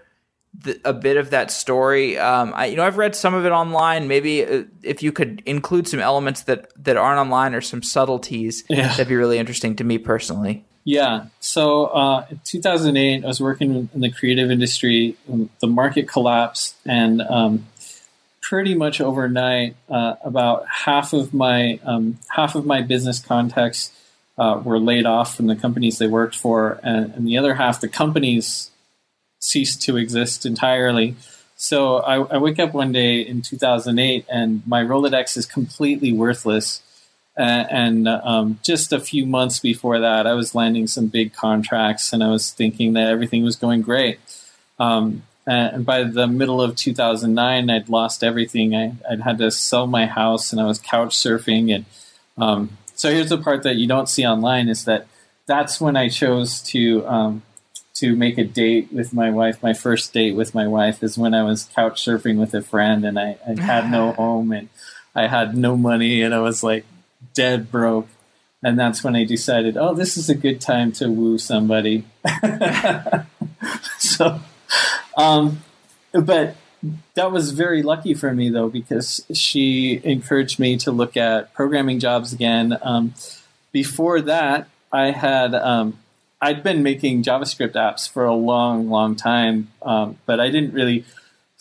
the, 0.58 0.80
a 0.84 0.92
bit 0.92 1.16
of 1.16 1.30
that 1.30 1.50
story? 1.50 2.18
Um, 2.18 2.52
I, 2.54 2.66
you 2.66 2.76
know, 2.76 2.84
I've 2.84 2.96
read 2.96 3.14
some 3.14 3.34
of 3.34 3.44
it 3.44 3.52
online. 3.52 4.08
Maybe 4.08 4.44
uh, 4.44 4.64
if 4.82 5.02
you 5.02 5.12
could 5.12 5.42
include 5.46 5.88
some 5.88 6.00
elements 6.00 6.42
that 6.42 6.72
that 6.84 6.96
aren't 6.96 7.18
online 7.18 7.54
or 7.54 7.60
some 7.60 7.82
subtleties, 7.82 8.64
yeah. 8.68 8.88
that'd 8.88 9.08
be 9.08 9.16
really 9.16 9.38
interesting 9.38 9.76
to 9.76 9.84
me 9.84 9.98
personally. 9.98 10.64
Yeah. 10.84 11.26
So 11.40 11.86
uh, 11.86 12.26
in 12.30 12.40
2008, 12.44 13.24
I 13.24 13.26
was 13.26 13.40
working 13.40 13.88
in 13.92 14.00
the 14.00 14.10
creative 14.10 14.50
industry. 14.50 15.16
The 15.60 15.66
market 15.66 16.08
collapsed, 16.08 16.76
and 16.86 17.20
um, 17.22 17.66
pretty 18.40 18.74
much 18.74 19.00
overnight, 19.00 19.76
uh, 19.88 20.14
about 20.24 20.66
half 20.68 21.12
of 21.12 21.34
my 21.34 21.78
um, 21.84 22.18
half 22.28 22.54
of 22.54 22.66
my 22.66 22.82
business 22.82 23.20
contacts 23.20 23.92
uh, 24.38 24.60
were 24.64 24.78
laid 24.78 25.06
off 25.06 25.36
from 25.36 25.46
the 25.46 25.56
companies 25.56 25.98
they 25.98 26.06
worked 26.06 26.34
for, 26.34 26.80
and, 26.82 27.14
and, 27.14 27.26
the 27.26 27.36
other 27.36 27.54
half, 27.54 27.80
the 27.80 27.88
companies 27.88 28.70
ceased 29.40 29.82
to 29.82 29.96
exist 29.96 30.46
entirely. 30.46 31.16
So 31.56 31.96
I, 31.96 32.36
I 32.36 32.38
wake 32.38 32.58
up 32.58 32.72
one 32.72 32.92
day 32.92 33.20
in 33.20 33.42
2008, 33.42 34.26
and 34.30 34.62
my 34.66 34.82
Rolodex 34.82 35.36
is 35.36 35.46
completely 35.46 36.12
worthless 36.12 36.82
and 37.40 38.08
um, 38.08 38.58
just 38.62 38.92
a 38.92 39.00
few 39.00 39.26
months 39.26 39.60
before 39.60 40.00
that, 40.00 40.26
I 40.26 40.34
was 40.34 40.54
landing 40.54 40.86
some 40.86 41.06
big 41.06 41.32
contracts, 41.32 42.12
and 42.12 42.22
I 42.22 42.28
was 42.28 42.50
thinking 42.50 42.92
that 42.94 43.08
everything 43.08 43.44
was 43.44 43.56
going 43.56 43.82
great. 43.82 44.18
Um, 44.78 45.22
and 45.46 45.84
by 45.86 46.04
the 46.04 46.26
middle 46.26 46.60
of 46.60 46.76
2009, 46.76 47.70
I'd 47.70 47.88
lost 47.88 48.22
everything. 48.22 48.74
I, 48.74 48.94
would 49.08 49.20
had 49.20 49.38
to 49.38 49.50
sell 49.50 49.86
my 49.86 50.06
house, 50.06 50.52
and 50.52 50.60
I 50.60 50.66
was 50.66 50.78
couch 50.78 51.16
surfing. 51.16 51.74
And 51.74 51.84
um, 52.36 52.78
so 52.94 53.10
here's 53.10 53.30
the 53.30 53.38
part 53.38 53.62
that 53.62 53.76
you 53.76 53.86
don't 53.86 54.08
see 54.08 54.26
online: 54.26 54.68
is 54.68 54.84
that 54.84 55.06
that's 55.46 55.80
when 55.80 55.96
I 55.96 56.08
chose 56.08 56.60
to 56.62 57.06
um, 57.06 57.42
to 58.00 58.16
make 58.16 58.38
a 58.38 58.44
date 58.44 58.92
with 58.92 59.12
my 59.12 59.30
wife. 59.30 59.62
My 59.62 59.72
first 59.72 60.12
date 60.12 60.34
with 60.34 60.54
my 60.54 60.66
wife 60.66 61.02
is 61.02 61.18
when 61.18 61.34
I 61.34 61.42
was 61.42 61.70
couch 61.74 62.04
surfing 62.04 62.38
with 62.38 62.54
a 62.54 62.62
friend, 62.62 63.04
and 63.04 63.18
I, 63.18 63.36
I 63.46 63.60
had 63.60 63.90
no 63.90 64.12
home 64.18 64.52
and 64.52 64.68
I 65.14 65.26
had 65.26 65.56
no 65.56 65.76
money, 65.76 66.22
and 66.22 66.34
I 66.34 66.40
was 66.40 66.62
like 66.62 66.84
dead 67.34 67.70
broke. 67.70 68.08
And 68.62 68.78
that's 68.78 69.02
when 69.02 69.16
I 69.16 69.24
decided, 69.24 69.78
oh, 69.78 69.94
this 69.94 70.18
is 70.18 70.28
a 70.28 70.34
good 70.34 70.60
time 70.60 70.92
to 70.92 71.08
woo 71.10 71.38
somebody. 71.38 72.04
so, 73.98 74.40
um, 75.16 75.62
but 76.12 76.56
that 77.14 77.32
was 77.32 77.52
very 77.52 77.82
lucky 77.82 78.12
for 78.12 78.34
me 78.34 78.50
though, 78.50 78.68
because 78.68 79.24
she 79.32 80.00
encouraged 80.04 80.58
me 80.58 80.76
to 80.78 80.90
look 80.90 81.16
at 81.16 81.54
programming 81.54 82.00
jobs 82.00 82.32
again. 82.32 82.76
Um, 82.82 83.14
before 83.72 84.20
that, 84.22 84.68
I 84.92 85.10
had 85.10 85.54
um, 85.54 85.98
I'd 86.40 86.62
been 86.62 86.82
making 86.82 87.22
JavaScript 87.22 87.72
apps 87.72 88.08
for 88.08 88.24
a 88.24 88.34
long, 88.34 88.88
long 88.88 89.14
time, 89.14 89.68
um, 89.82 90.18
but 90.26 90.40
I 90.40 90.50
didn't 90.50 90.72
really 90.72 91.04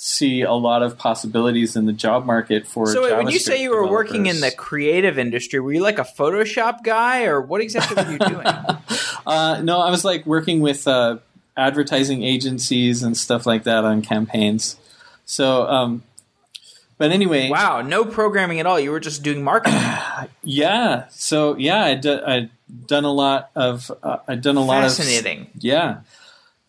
see 0.02 0.42
a 0.42 0.54
lot 0.54 0.82
of 0.82 0.98
possibilities 0.98 1.76
in 1.76 1.86
the 1.86 1.92
job 1.92 2.26
market 2.26 2.66
for. 2.66 2.86
JavaScript. 2.86 2.94
So 2.94 3.04
wait, 3.04 3.18
when 3.18 3.28
you 3.28 3.40
say 3.40 3.62
you 3.62 3.72
were 3.72 3.84
developers. 3.84 4.12
working 4.12 4.26
in 4.28 4.40
the 4.40 4.52
creative 4.52 5.20
industry, 5.20 5.60
were 5.60 5.74
you 5.74 5.82
like 5.82 6.00
a 6.00 6.04
Photoshop 6.06 6.84
guy, 6.84 7.26
or 7.26 7.42
what 7.42 7.62
exactly 7.62 8.04
were 8.04 8.12
you 8.12 8.18
doing? 8.36 8.48
uh, 9.28 9.62
no, 9.62 9.80
I 9.82 9.92
was 9.92 10.06
like 10.06 10.26
working 10.26 10.62
with 10.62 10.88
uh, 10.88 11.18
advertising 11.58 12.24
agencies 12.24 13.04
and 13.04 13.18
stuff 13.18 13.46
like 13.46 13.64
that 13.64 13.84
on 13.84 14.02
campaigns. 14.02 14.78
So, 15.26 15.68
um, 15.68 16.04
but 16.98 17.12
anyway, 17.12 17.50
wow, 17.50 17.82
no 17.82 18.06
programming 18.06 18.62
at 18.62 18.66
all. 18.66 18.80
You 18.80 18.92
were 18.92 19.00
just 19.02 19.24
doing 19.24 19.44
marketing. 19.44 19.80
yeah. 20.44 21.08
So 21.10 21.58
yeah, 21.58 21.84
I 21.84 21.92
I'd 22.26 22.50
done 22.86 23.06
a 23.06 23.12
lot 23.12 23.52
of 23.56 23.92
uh, 24.04 24.18
I'd 24.28 24.42
done 24.42 24.58
a 24.58 24.64
lot 24.64 24.84
of 24.84 24.96
fascinating. 24.96 25.48
Yeah. 25.58 26.02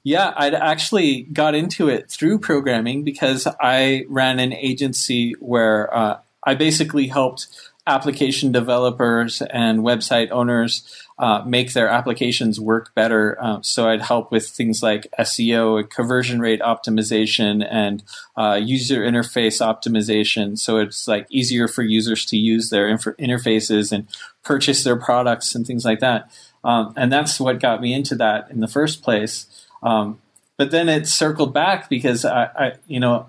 Yeah, 0.03 0.33
I'd 0.35 0.55
actually 0.55 1.23
got 1.25 1.55
into 1.55 1.89
it 1.89 2.11
through 2.11 2.39
programming 2.39 3.05
because 3.05 3.47
I 3.61 4.07
ran 4.09 4.39
an 4.39 4.55
agency 4.55 5.35
where 5.41 5.95
uh, 5.95 6.19
I 6.43 6.55
basically 6.55 7.07
helped 7.07 7.49
application 7.87 8.51
developers 8.51 9.43
and 9.43 9.81
website 9.81 10.31
owners 10.31 11.07
uh, 11.21 11.43
make 11.45 11.75
their 11.75 11.87
applications 11.87 12.59
work 12.59 12.95
better. 12.95 13.37
Uh, 13.39 13.61
so 13.61 13.87
I'd 13.87 14.01
help 14.01 14.33
with 14.33 14.49
things 14.49 14.83
like 14.83 15.07
SEO, 15.19 15.89
conversion 15.91 16.41
rate 16.41 16.63
optimization, 16.63 17.63
and 17.71 18.03
uh, 18.39 18.59
user 18.61 19.03
interface 19.03 19.61
optimization. 19.61 20.59
So 20.59 20.79
it's 20.79 21.07
like 21.07 21.27
easier 21.29 21.69
for 21.69 21.83
users 21.83 22.25
to 22.27 22.39
use 22.39 22.71
their 22.71 22.89
inf- 22.89 23.19
interfaces 23.21 23.93
and 23.93 24.09
purchase 24.43 24.83
their 24.83 24.97
products 24.97 25.55
and 25.55 25.67
things 25.67 25.85
like 25.85 26.01
that. 26.01 26.31
Um, 26.65 26.95
and 26.97 27.13
that's 27.13 27.39
what 27.39 27.61
got 27.61 27.83
me 27.83 27.93
into 27.93 28.15
that 28.15 28.51
in 28.51 28.61
the 28.61 28.69
first 28.69 29.03
place. 29.03 29.47
Um, 29.83 30.23
but 30.57 30.71
then 30.71 30.89
it 30.89 31.07
circled 31.07 31.53
back 31.53 31.91
because 31.91 32.25
I, 32.25 32.45
I, 32.45 32.73
you 32.87 32.99
know, 32.99 33.29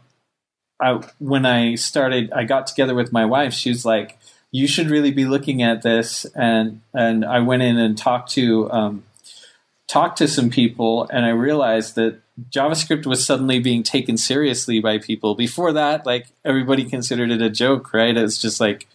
I 0.79 1.01
when 1.19 1.45
I 1.45 1.75
started, 1.75 2.31
I 2.31 2.45
got 2.45 2.67
together 2.67 2.95
with 2.95 3.11
my 3.11 3.25
wife. 3.25 3.53
She 3.53 3.69
was 3.69 3.83
like, 3.83 4.17
"You 4.51 4.67
should 4.67 4.89
really 4.89 5.11
be 5.11 5.25
looking 5.25 5.61
at 5.61 5.81
this," 5.81 6.25
and 6.35 6.81
and 6.93 7.25
I 7.25 7.39
went 7.39 7.63
in 7.63 7.77
and 7.77 7.97
talked 7.97 8.31
to 8.31 8.71
um, 8.71 9.03
talked 9.87 10.17
to 10.19 10.27
some 10.27 10.49
people, 10.49 11.07
and 11.11 11.25
I 11.25 11.29
realized 11.29 11.95
that 11.95 12.19
JavaScript 12.49 13.05
was 13.05 13.25
suddenly 13.25 13.59
being 13.59 13.83
taken 13.83 14.17
seriously 14.17 14.79
by 14.79 14.97
people. 14.97 15.35
Before 15.35 15.73
that, 15.73 16.05
like 16.05 16.27
everybody 16.45 16.85
considered 16.85 17.29
it 17.29 17.41
a 17.41 17.49
joke, 17.49 17.93
right? 17.93 18.15
It's 18.15 18.41
just 18.41 18.59
like 18.59 18.87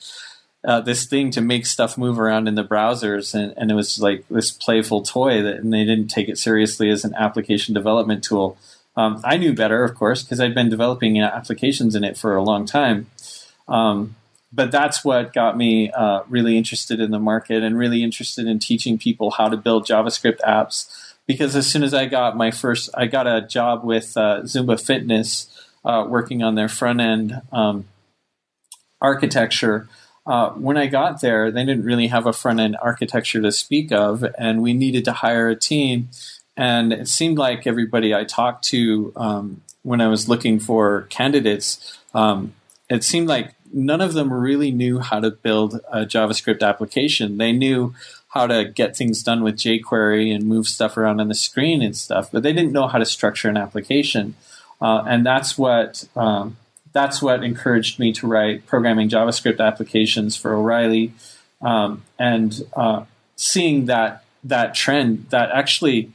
uh, 0.64 0.80
this 0.80 1.06
thing 1.06 1.30
to 1.32 1.40
make 1.40 1.66
stuff 1.66 1.98
move 1.98 2.18
around 2.18 2.48
in 2.48 2.54
the 2.54 2.64
browsers, 2.64 3.34
and, 3.34 3.52
and 3.56 3.70
it 3.70 3.74
was 3.74 4.00
like 4.00 4.24
this 4.28 4.50
playful 4.50 5.02
toy 5.02 5.42
that, 5.42 5.56
and 5.56 5.72
they 5.72 5.84
didn't 5.84 6.08
take 6.08 6.28
it 6.28 6.38
seriously 6.38 6.90
as 6.90 7.04
an 7.04 7.14
application 7.14 7.74
development 7.74 8.24
tool. 8.24 8.58
Um, 8.96 9.20
I 9.22 9.36
knew 9.36 9.52
better, 9.52 9.84
of 9.84 9.94
course, 9.94 10.22
because 10.22 10.40
I'd 10.40 10.54
been 10.54 10.70
developing 10.70 11.20
applications 11.20 11.94
in 11.94 12.02
it 12.02 12.16
for 12.16 12.34
a 12.34 12.42
long 12.42 12.64
time. 12.64 13.08
Um, 13.68 14.16
but 14.56 14.72
that's 14.72 15.04
what 15.04 15.32
got 15.32 15.56
me 15.56 15.90
uh, 15.90 16.22
really 16.28 16.58
interested 16.58 16.98
in 16.98 17.10
the 17.10 17.18
market 17.20 17.62
and 17.62 17.78
really 17.78 18.02
interested 18.02 18.46
in 18.46 18.58
teaching 18.58 18.98
people 18.98 19.30
how 19.30 19.48
to 19.48 19.56
build 19.56 19.86
JavaScript 19.86 20.40
apps. 20.40 20.90
Because 21.26 21.54
as 21.54 21.66
soon 21.66 21.82
as 21.82 21.92
I 21.92 22.06
got 22.06 22.36
my 22.36 22.50
first, 22.50 22.88
I 22.94 23.06
got 23.06 23.26
a 23.26 23.42
job 23.42 23.84
with 23.84 24.16
uh, 24.16 24.42
Zumba 24.42 24.80
Fitness, 24.80 25.48
uh, 25.84 26.06
working 26.08 26.42
on 26.42 26.54
their 26.54 26.68
front 26.68 27.00
end 27.00 27.42
um, 27.52 27.84
architecture 29.00 29.88
uh, 30.26 30.50
when 30.50 30.76
I 30.76 30.86
got 30.86 31.20
there, 31.20 31.50
they 31.50 31.64
didn't 31.64 31.84
really 31.84 32.08
have 32.08 32.26
a 32.26 32.32
front 32.32 32.58
end 32.58 32.76
architecture 32.82 33.40
to 33.40 33.52
speak 33.52 33.92
of, 33.92 34.24
and 34.36 34.60
we 34.60 34.74
needed 34.74 35.04
to 35.04 35.12
hire 35.12 35.48
a 35.48 35.56
team. 35.56 36.08
And 36.56 36.92
it 36.92 37.08
seemed 37.08 37.38
like 37.38 37.66
everybody 37.66 38.14
I 38.14 38.24
talked 38.24 38.64
to 38.68 39.12
um, 39.14 39.62
when 39.82 40.00
I 40.00 40.08
was 40.08 40.28
looking 40.28 40.58
for 40.58 41.02
candidates, 41.02 41.96
um, 42.12 42.54
it 42.90 43.04
seemed 43.04 43.28
like 43.28 43.52
none 43.72 44.00
of 44.00 44.14
them 44.14 44.32
really 44.32 44.70
knew 44.70 44.98
how 44.98 45.20
to 45.20 45.30
build 45.30 45.80
a 45.92 46.04
JavaScript 46.04 46.62
application. 46.62 47.38
They 47.38 47.52
knew 47.52 47.94
how 48.28 48.46
to 48.46 48.64
get 48.64 48.96
things 48.96 49.22
done 49.22 49.42
with 49.42 49.56
jQuery 49.56 50.34
and 50.34 50.44
move 50.46 50.66
stuff 50.68 50.96
around 50.96 51.20
on 51.20 51.28
the 51.28 51.34
screen 51.34 51.82
and 51.82 51.96
stuff, 51.96 52.30
but 52.30 52.42
they 52.42 52.52
didn't 52.52 52.72
know 52.72 52.86
how 52.86 52.98
to 52.98 53.04
structure 53.04 53.48
an 53.48 53.56
application. 53.56 54.34
Uh, 54.80 55.02
and 55.06 55.24
that's 55.24 55.56
what 55.56 56.06
um, 56.16 56.56
that's 56.92 57.22
what 57.22 57.42
encouraged 57.42 57.98
me 57.98 58.12
to 58.12 58.26
write 58.26 58.66
programming 58.66 59.08
JavaScript 59.08 59.60
applications 59.60 60.36
for 60.36 60.54
O'Reilly, 60.54 61.12
um, 61.62 62.02
and 62.18 62.62
uh, 62.74 63.04
seeing 63.36 63.86
that 63.86 64.24
that 64.44 64.74
trend 64.74 65.26
that 65.30 65.50
actually 65.50 66.12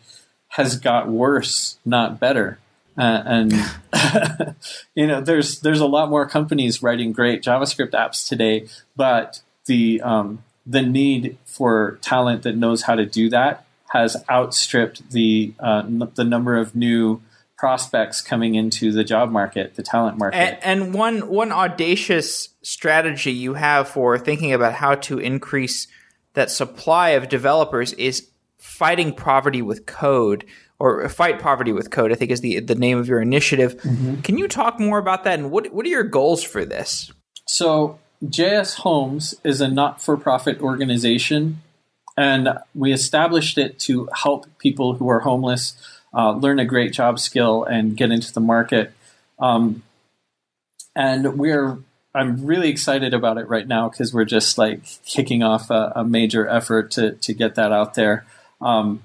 has 0.49 0.77
got 0.79 1.07
worse, 1.07 1.77
not 1.85 2.19
better. 2.19 2.59
Uh, 2.97 3.23
and 3.25 3.53
you 4.95 5.07
know, 5.07 5.21
there's 5.21 5.61
there's 5.61 5.79
a 5.79 5.85
lot 5.85 6.09
more 6.09 6.27
companies 6.27 6.83
writing 6.83 7.11
great 7.11 7.41
JavaScript 7.41 7.91
apps 7.91 8.27
today, 8.27 8.67
but 8.95 9.41
the 9.65 10.01
um, 10.01 10.43
the 10.65 10.81
need 10.81 11.37
for 11.45 11.97
talent 12.01 12.43
that 12.43 12.55
knows 12.55 12.83
how 12.83 12.95
to 12.95 13.05
do 13.05 13.29
that 13.29 13.65
has 13.91 14.17
outstripped 14.29 15.11
the 15.11 15.53
uh, 15.59 15.83
n- 15.85 16.11
the 16.15 16.23
number 16.23 16.57
of 16.57 16.75
new 16.75 17.21
prospects 17.57 18.21
coming 18.21 18.55
into 18.55 18.91
the 18.91 19.03
job 19.03 19.29
market, 19.29 19.75
the 19.75 19.83
talent 19.83 20.17
market. 20.17 20.37
And, 20.37 20.57
and, 20.63 20.93
one 20.95 21.27
one 21.27 21.51
audacious 21.51 22.49
strategy 22.63 23.31
you 23.31 23.53
have 23.53 23.87
for 23.87 24.17
thinking 24.17 24.51
about 24.51 24.73
how 24.73 24.95
to 24.95 25.19
increase 25.19 25.87
that 26.33 26.49
supply 26.49 27.09
of 27.09 27.29
developers 27.29 27.93
is 27.93 28.27
fighting 28.61 29.13
poverty 29.13 29.61
with 29.61 29.85
code. 29.85 30.45
or 30.79 31.07
fight 31.09 31.39
poverty 31.39 31.71
with 31.71 31.91
code. 31.91 32.11
I 32.11 32.15
think 32.15 32.31
is 32.31 32.41
the 32.41 32.59
the 32.59 32.75
name 32.75 32.97
of 32.97 33.07
your 33.07 33.21
initiative. 33.21 33.77
Mm-hmm. 33.77 34.21
Can 34.21 34.37
you 34.37 34.47
talk 34.47 34.79
more 34.79 34.97
about 34.97 35.25
that 35.25 35.39
and 35.39 35.51
what 35.51 35.71
what 35.73 35.85
are 35.85 35.89
your 35.89 36.03
goals 36.03 36.43
for 36.43 36.63
this? 36.63 37.11
So 37.45 37.99
JS 38.23 38.77
Homes 38.77 39.35
is 39.43 39.61
a 39.61 39.67
not 39.67 40.01
for 40.01 40.15
profit 40.15 40.61
organization, 40.61 41.61
and 42.17 42.49
we 42.73 42.93
established 42.93 43.57
it 43.57 43.79
to 43.79 44.07
help 44.13 44.45
people 44.57 44.95
who 44.95 45.09
are 45.09 45.19
homeless 45.19 45.75
uh, 46.13 46.31
learn 46.31 46.59
a 46.59 46.65
great 46.65 46.93
job 46.93 47.19
skill 47.19 47.63
and 47.63 47.95
get 47.95 48.11
into 48.11 48.33
the 48.33 48.39
market. 48.39 48.93
Um, 49.39 49.83
and 50.95 51.37
we're 51.37 51.79
I'm 52.13 52.45
really 52.45 52.69
excited 52.69 53.13
about 53.13 53.37
it 53.37 53.47
right 53.47 53.67
now 53.67 53.89
because 53.89 54.13
we're 54.13 54.25
just 54.25 54.57
like 54.57 54.81
kicking 55.05 55.43
off 55.43 55.69
a, 55.69 55.93
a, 55.95 56.03
major 56.03 56.47
effort 56.47 56.91
to 56.91 57.13
to 57.13 57.33
get 57.33 57.55
that 57.55 57.71
out 57.71 57.93
there. 57.93 58.25
Um, 58.61 59.03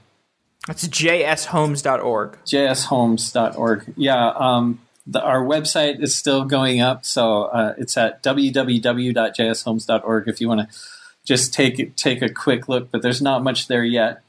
That's 0.67 0.87
jshomes.org. 0.87 2.39
jshomes.org. 2.45 3.95
Yeah. 3.97 4.29
Um, 4.29 4.81
the, 5.07 5.23
our 5.23 5.45
website 5.45 6.03
is 6.03 6.17
still 6.17 6.45
going 6.45 6.81
up, 6.81 7.05
so 7.05 7.45
uh, 7.45 7.75
it's 7.79 7.97
at 7.97 8.25
www.jshomes.org 8.25 10.29
if 10.29 10.41
you 10.41 10.49
want 10.49 10.69
to 10.69 10.77
just 11.25 11.55
take 11.55 11.95
take 11.97 12.23
a 12.23 12.29
quick 12.29 12.69
look. 12.69 12.91
But 12.91 13.03
there's 13.03 13.23
not 13.23 13.45
much 13.45 13.69
there 13.69 13.85
yet. 13.85 14.23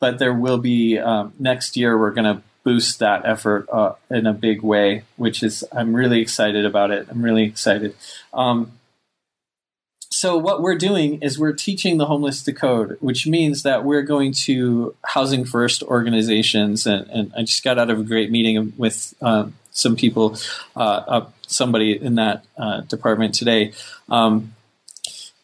But 0.00 0.18
there 0.18 0.34
will 0.34 0.58
be 0.58 0.98
um, 0.98 1.34
next 1.38 1.76
year. 1.76 1.96
We're 1.96 2.10
going 2.10 2.36
to 2.36 2.42
boost 2.64 2.98
that 2.98 3.24
effort 3.24 3.68
uh, 3.70 3.92
in 4.10 4.26
a 4.26 4.32
big 4.32 4.62
way, 4.62 5.04
which 5.16 5.42
is 5.42 5.62
I'm 5.70 5.94
really 5.94 6.20
excited 6.20 6.64
about 6.64 6.90
it. 6.90 7.06
I'm 7.10 7.22
really 7.22 7.44
excited. 7.44 7.94
Um, 8.32 8.72
so 10.24 10.38
what 10.38 10.62
we're 10.62 10.78
doing 10.78 11.20
is 11.20 11.38
we're 11.38 11.52
teaching 11.52 11.98
the 11.98 12.06
homeless 12.06 12.42
to 12.44 12.52
code, 12.54 12.96
which 13.00 13.26
means 13.26 13.62
that 13.62 13.84
we're 13.84 14.00
going 14.00 14.32
to 14.32 14.94
housing 15.04 15.44
first 15.44 15.82
organizations. 15.82 16.86
And, 16.86 17.06
and 17.10 17.32
I 17.36 17.42
just 17.42 17.62
got 17.62 17.78
out 17.78 17.90
of 17.90 18.00
a 18.00 18.02
great 18.02 18.30
meeting 18.30 18.72
with 18.78 19.12
um, 19.20 19.52
some 19.70 19.96
people, 19.96 20.38
uh, 20.76 20.80
uh, 20.80 21.26
somebody 21.46 22.02
in 22.02 22.14
that 22.14 22.42
uh, 22.56 22.80
department 22.80 23.34
today. 23.34 23.74
Um, 24.08 24.54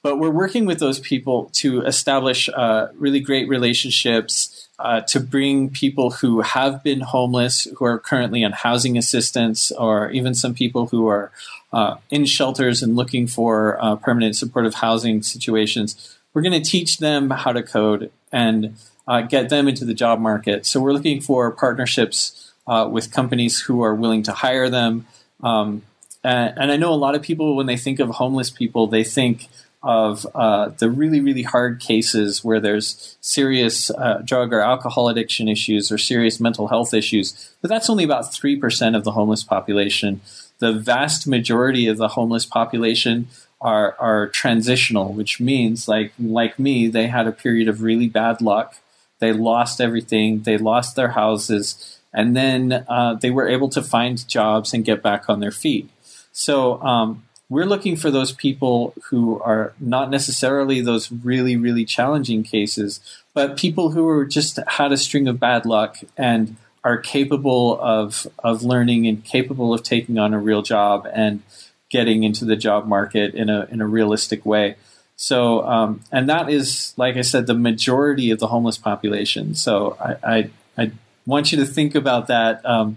but 0.03 0.17
we're 0.17 0.31
working 0.31 0.65
with 0.65 0.79
those 0.79 0.99
people 0.99 1.51
to 1.57 1.83
establish 1.83 2.49
uh, 2.49 2.87
really 2.95 3.21
great 3.21 3.51
relationships 3.51 4.67
uh, 4.81 5.03
to 5.03 5.21
bring 5.21 5.69
people 5.69 6.11
who 6.11 6.41
have 6.41 6.83
been 6.83 7.01
homeless, 7.01 7.67
who 7.77 7.85
are 7.85 7.99
currently 7.99 8.43
on 8.43 8.53
housing 8.53 8.97
assistance, 8.97 9.71
or 9.73 10.11
even 10.11 10.35
some 10.35 10.55
people 10.55 10.87
who 10.87 11.07
are 11.07 11.31
uh, 11.73 11.97
in 12.11 12.25
shelters 12.25 12.83
and 12.83 12.97
looking 12.97 13.27
for 13.27 13.79
uh, 13.85 13.95
permanent 13.97 14.35
supportive 14.35 14.75
housing 14.75 15.23
situations. 15.23 16.17
We're 16.33 16.43
going 16.43 16.63
to 16.63 16.69
teach 16.69 16.99
them 16.99 17.31
how 17.31 17.53
to 17.53 17.63
code 17.63 18.11
and 18.33 18.77
uh, 19.07 19.23
get 19.23 19.51
them 19.51 19.69
into 19.69 19.85
the 19.85 19.95
job 19.95 20.19
market. 20.19 20.65
So 20.65 20.81
we're 20.81 20.93
looking 20.93 21.21
for 21.21 21.51
partnerships 21.51 22.53
uh, 22.67 22.89
with 22.91 23.13
companies 23.13 23.61
who 23.61 23.83
are 23.83 23.95
willing 23.95 24.23
to 24.25 24.33
hire 24.33 24.71
them. 24.71 25.07
Um, 25.43 25.83
and, 26.25 26.59
and 26.59 26.73
I 26.73 26.77
know 26.77 26.93
a 26.93 26.95
lot 26.95 27.15
of 27.15 27.23
people, 27.23 27.57
when 27.57 27.67
they 27.67 27.77
think 27.77 28.01
of 28.01 28.09
homeless 28.11 28.51
people, 28.51 28.87
they 28.87 29.05
think 29.05 29.49
of 29.83 30.27
uh, 30.35 30.69
the 30.79 30.91
really, 30.91 31.21
really 31.21 31.43
hard 31.43 31.81
cases 31.81 32.45
where 32.45 32.61
there's 32.61 33.17
serious 33.21 33.91
uh, 33.91 34.21
drug 34.25 34.53
or 34.53 34.61
alcohol 34.61 35.09
addiction 35.09 35.49
issues 35.49 35.91
or 35.91 35.97
serious 35.97 36.39
mental 36.39 36.69
health 36.69 36.93
issues. 36.93 37.55
But 37.63 37.71
that's 37.71 37.89
only 37.89 38.05
about 38.05 38.25
3% 38.25 38.97
of 38.97 39.05
the 39.05 39.13
homeless 39.13 39.43
population. 39.43 40.21
The 40.59 40.73
vast 40.73 41.27
majority 41.27 41.87
of 41.87 41.97
the 41.97 42.09
homeless 42.09 42.45
population 42.45 43.29
are, 43.61 43.97
are 43.99 44.29
transitional, 44.29 45.15
which 45.15 45.41
means, 45.41 45.89
like, 45.89 46.13
like 46.19 46.59
me, 46.59 46.89
they 46.89 47.07
had 47.07 47.27
a 47.27 47.33
period 47.33 47.69
of 47.69 47.83
really 47.83 48.09
bad 48.09 48.43
luck. 48.43 48.77
They 49.19 49.33
lost 49.33 49.81
everything, 49.81 50.43
they 50.43 50.59
lost 50.59 50.97
their 50.97 51.11
houses, 51.11 51.99
and 52.13 52.37
then 52.37 52.85
uh, 52.89 53.15
they 53.15 53.31
were 53.31 53.49
able 53.49 53.69
to 53.71 53.83
find 53.83 54.27
jobs 54.29 54.75
and 54.75 54.85
get 54.85 55.03
back 55.03 55.29
on 55.29 55.41
their 55.41 55.51
feet. 55.51 55.89
So, 56.33 56.81
um, 56.83 57.25
we're 57.51 57.67
looking 57.67 57.97
for 57.97 58.11
those 58.11 58.31
people 58.33 58.95
who 59.11 59.41
are 59.43 59.75
not 59.81 60.09
necessarily 60.09 60.81
those 60.81 61.11
really, 61.11 61.57
really 61.57 61.85
challenging 61.85 62.45
cases, 62.45 63.01
but 63.35 63.59
people 63.59 63.91
who 63.91 64.09
are 64.09 64.25
just 64.25 64.61
had 64.69 64.93
a 64.93 64.97
string 64.97 65.27
of 65.27 65.41
bad 65.41 65.67
luck 65.67 65.99
and 66.17 66.57
are 66.83 66.97
capable 66.97 67.79
of 67.81 68.27
of 68.39 68.63
learning 68.63 69.07
and 69.07 69.23
capable 69.25 69.75
of 69.75 69.83
taking 69.83 70.17
on 70.17 70.33
a 70.33 70.39
real 70.39 70.63
job 70.63 71.07
and 71.13 71.43
getting 71.91 72.23
into 72.23 72.45
the 72.45 72.57
job 72.57 72.87
market 72.87 73.35
in 73.35 73.51
a 73.51 73.67
in 73.71 73.81
a 73.81 73.87
realistic 73.87 74.47
way. 74.47 74.77
So, 75.17 75.67
um, 75.67 76.01
and 76.11 76.31
that 76.31 76.49
is, 76.49 76.95
like 76.97 77.17
I 77.19 77.21
said, 77.21 77.47
the 77.47 77.55
majority 77.55 78.31
of 78.31 78.39
the 78.39 78.47
homeless 78.47 78.79
population. 78.79 79.55
So, 79.55 79.99
I 80.01 80.17
I, 80.23 80.51
I 80.79 80.93
want 81.27 81.53
you 81.53 81.59
to 81.59 81.67
think 81.67 81.95
about 81.95 82.29
that 82.29 82.65
um, 82.65 82.97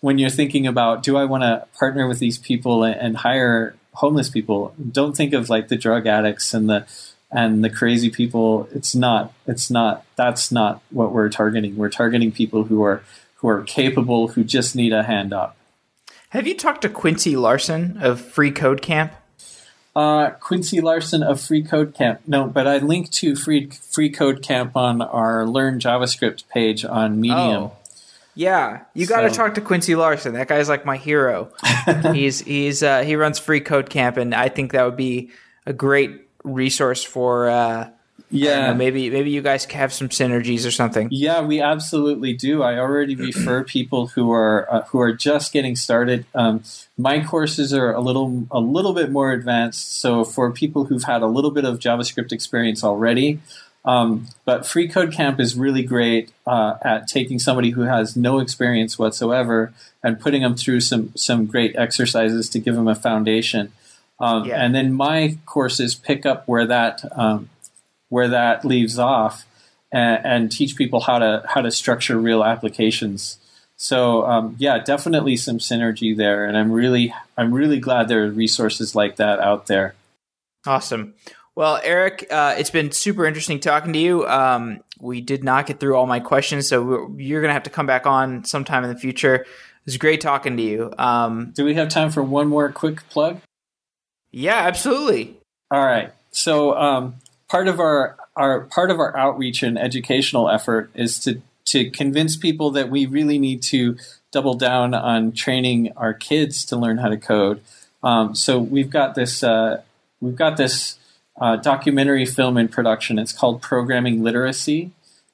when 0.00 0.18
you're 0.18 0.30
thinking 0.30 0.66
about 0.66 1.02
do 1.02 1.16
I 1.16 1.24
want 1.24 1.42
to 1.42 1.66
partner 1.76 2.06
with 2.06 2.18
these 2.18 2.38
people 2.38 2.84
and, 2.84 2.94
and 2.94 3.16
hire 3.16 3.74
homeless 3.94 4.28
people. 4.28 4.74
Don't 4.92 5.16
think 5.16 5.32
of 5.32 5.48
like 5.48 5.68
the 5.68 5.76
drug 5.76 6.06
addicts 6.06 6.54
and 6.54 6.68
the 6.68 6.86
and 7.30 7.64
the 7.64 7.70
crazy 7.70 8.10
people. 8.10 8.68
It's 8.72 8.94
not. 8.94 9.32
It's 9.46 9.70
not. 9.70 10.04
That's 10.16 10.52
not 10.52 10.80
what 10.90 11.12
we're 11.12 11.28
targeting. 11.28 11.76
We're 11.76 11.90
targeting 11.90 12.32
people 12.32 12.64
who 12.64 12.82
are 12.84 13.02
who 13.36 13.48
are 13.48 13.62
capable, 13.62 14.28
who 14.28 14.44
just 14.44 14.76
need 14.76 14.92
a 14.92 15.02
hand 15.02 15.32
up. 15.32 15.56
Have 16.30 16.46
you 16.46 16.56
talked 16.56 16.82
to 16.82 16.88
Quincy 16.88 17.36
Larson 17.36 17.98
of 18.00 18.20
Free 18.20 18.50
Code 18.50 18.82
Camp? 18.82 19.12
Uh, 19.94 20.30
Quincy 20.30 20.80
Larson 20.80 21.22
of 21.22 21.40
Free 21.40 21.62
Code 21.62 21.94
Camp. 21.94 22.20
No, 22.26 22.46
but 22.46 22.66
I 22.66 22.78
linked 22.78 23.12
to 23.14 23.36
Free 23.36 23.68
Free 23.68 24.10
Code 24.10 24.42
Camp 24.42 24.76
on 24.76 25.02
our 25.02 25.46
Learn 25.46 25.78
JavaScript 25.78 26.48
page 26.48 26.84
on 26.84 27.20
Medium. 27.20 27.38
Oh. 27.40 27.76
Yeah, 28.34 28.80
you 28.94 29.06
got 29.06 29.22
to 29.22 29.30
so. 29.30 29.36
talk 29.36 29.54
to 29.54 29.60
Quincy 29.60 29.94
Larson. 29.94 30.34
That 30.34 30.48
guy's 30.48 30.68
like 30.68 30.84
my 30.84 30.96
hero. 30.96 31.52
he's 32.12 32.40
he's 32.40 32.82
uh, 32.82 33.02
he 33.02 33.16
runs 33.16 33.38
Free 33.38 33.60
Code 33.60 33.90
Camp, 33.90 34.16
and 34.16 34.34
I 34.34 34.48
think 34.48 34.72
that 34.72 34.84
would 34.84 34.96
be 34.96 35.30
a 35.66 35.72
great 35.72 36.28
resource 36.42 37.04
for. 37.04 37.48
Uh, 37.48 37.90
yeah, 38.30 38.68
know, 38.68 38.74
maybe 38.74 39.10
maybe 39.10 39.30
you 39.30 39.42
guys 39.42 39.64
have 39.66 39.92
some 39.92 40.08
synergies 40.08 40.66
or 40.66 40.70
something. 40.70 41.08
Yeah, 41.10 41.42
we 41.42 41.60
absolutely 41.60 42.32
do. 42.32 42.62
I 42.62 42.78
already 42.78 43.14
refer 43.14 43.62
people 43.64 44.08
who 44.08 44.32
are 44.32 44.72
uh, 44.72 44.82
who 44.86 45.00
are 45.00 45.12
just 45.12 45.52
getting 45.52 45.76
started. 45.76 46.26
Um, 46.34 46.64
my 46.98 47.22
courses 47.22 47.72
are 47.72 47.92
a 47.92 48.00
little 48.00 48.46
a 48.50 48.58
little 48.58 48.92
bit 48.92 49.10
more 49.10 49.32
advanced, 49.32 50.00
so 50.00 50.24
for 50.24 50.50
people 50.50 50.86
who've 50.86 51.04
had 51.04 51.22
a 51.22 51.26
little 51.26 51.52
bit 51.52 51.64
of 51.64 51.78
JavaScript 51.78 52.32
experience 52.32 52.82
already, 52.82 53.40
um, 53.84 54.28
but 54.44 54.66
Free 54.66 54.88
Code 54.88 55.12
Camp 55.12 55.38
is 55.38 55.56
really 55.56 55.82
great 55.82 56.32
uh, 56.46 56.76
at 56.82 57.06
taking 57.06 57.38
somebody 57.38 57.70
who 57.70 57.82
has 57.82 58.16
no 58.16 58.38
experience 58.38 58.98
whatsoever 58.98 59.72
and 60.02 60.18
putting 60.18 60.42
them 60.42 60.54
through 60.54 60.80
some 60.80 61.12
some 61.16 61.46
great 61.46 61.76
exercises 61.76 62.48
to 62.50 62.58
give 62.58 62.74
them 62.74 62.88
a 62.88 62.94
foundation. 62.94 63.72
Um, 64.18 64.46
yeah. 64.46 64.56
And 64.56 64.74
then 64.74 64.92
my 64.92 65.36
courses 65.44 65.94
pick 65.94 66.24
up 66.24 66.48
where 66.48 66.66
that 66.66 67.02
um, 67.12 67.50
where 68.08 68.28
that 68.28 68.64
leaves 68.64 68.98
off 68.98 69.44
and, 69.92 70.24
and, 70.24 70.52
teach 70.52 70.76
people 70.76 71.00
how 71.00 71.18
to 71.18 71.42
how 71.46 71.60
to 71.60 71.70
structure 71.70 72.16
real 72.16 72.42
applications. 72.42 73.38
So 73.76 74.24
um, 74.24 74.56
yeah, 74.58 74.78
definitely 74.78 75.36
some 75.36 75.58
synergy 75.58 76.16
there, 76.16 76.44
and 76.46 76.56
I'm 76.56 76.72
really 76.72 77.12
I'm 77.36 77.52
really 77.52 77.80
glad 77.80 78.08
there 78.08 78.24
are 78.24 78.30
resources 78.30 78.94
like 78.94 79.16
that 79.16 79.40
out 79.40 79.66
there. 79.66 79.94
Awesome. 80.64 81.14
Well, 81.56 81.80
Eric, 81.84 82.26
uh, 82.30 82.56
it's 82.58 82.70
been 82.70 82.90
super 82.90 83.26
interesting 83.26 83.60
talking 83.60 83.92
to 83.92 83.98
you. 83.98 84.26
Um, 84.26 84.80
we 85.00 85.20
did 85.20 85.44
not 85.44 85.66
get 85.66 85.78
through 85.78 85.94
all 85.96 86.06
my 86.06 86.18
questions, 86.18 86.66
so 86.66 87.14
you're 87.16 87.40
going 87.40 87.50
to 87.50 87.54
have 87.54 87.62
to 87.64 87.70
come 87.70 87.86
back 87.86 88.06
on 88.06 88.44
sometime 88.44 88.82
in 88.82 88.90
the 88.92 88.98
future. 88.98 89.36
It 89.36 89.46
was 89.86 89.96
great 89.96 90.20
talking 90.20 90.56
to 90.56 90.62
you. 90.62 90.92
Um, 90.98 91.52
Do 91.54 91.64
we 91.64 91.74
have 91.74 91.90
time 91.90 92.10
for 92.10 92.22
one 92.22 92.48
more 92.48 92.72
quick 92.72 93.08
plug? 93.08 93.40
Yeah, 94.32 94.56
absolutely. 94.56 95.36
All 95.70 95.84
right. 95.84 96.12
So 96.32 96.76
um, 96.76 97.16
part 97.48 97.68
of 97.68 97.78
our 97.78 98.16
our 98.36 98.62
part 98.62 98.90
of 98.90 98.98
our 98.98 99.16
outreach 99.16 99.62
and 99.62 99.78
educational 99.78 100.50
effort 100.50 100.90
is 100.94 101.20
to 101.20 101.40
to 101.66 101.88
convince 101.90 102.36
people 102.36 102.72
that 102.72 102.90
we 102.90 103.06
really 103.06 103.38
need 103.38 103.62
to 103.62 103.96
double 104.32 104.54
down 104.54 104.92
on 104.92 105.30
training 105.30 105.92
our 105.96 106.12
kids 106.12 106.64
to 106.66 106.76
learn 106.76 106.98
how 106.98 107.08
to 107.08 107.16
code. 107.16 107.62
Um, 108.02 108.34
so 108.34 108.58
we've 108.58 108.90
got 108.90 109.14
this 109.14 109.44
uh, 109.44 109.82
we've 110.20 110.36
got 110.36 110.56
this 110.56 110.98
uh, 111.40 111.56
documentary 111.56 112.26
film 112.26 112.56
in 112.56 112.68
production. 112.68 113.18
It's 113.18 113.32
called 113.32 113.60
Programming 113.60 114.22
Literacy, 114.22 114.92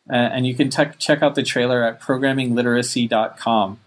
uh, 0.09 0.15
and 0.15 0.47
you 0.47 0.55
can 0.55 0.71
te- 0.71 0.97
check 0.99 1.23
out 1.23 1.35
the 1.35 1.43
trailer 1.43 1.83
at 1.83 2.01
programmingliteracy.com. 2.01 3.81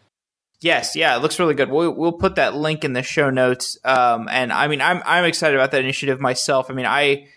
Yes, 0.62 0.96
yeah, 0.96 1.16
it 1.18 1.22
looks 1.22 1.40
really 1.40 1.56
good. 1.56 1.70
We'll, 1.70 1.92
we'll 1.92 2.14
put 2.14 2.36
that 2.36 2.56
link 2.56 2.86
in 2.86 2.94
the 2.94 3.04
show 3.04 3.30
notes. 3.30 3.78
Um, 3.84 4.30
and 4.32 4.54
I 4.54 4.68
mean, 4.68 4.82
I'm 4.82 5.02
I'm 5.06 5.26
excited 5.26 5.56
about 5.56 5.72
that 5.72 5.82
initiative 5.82 6.22
myself. 6.22 6.72
I 6.72 6.74
mean, 6.74 6.86
I 6.86 7.28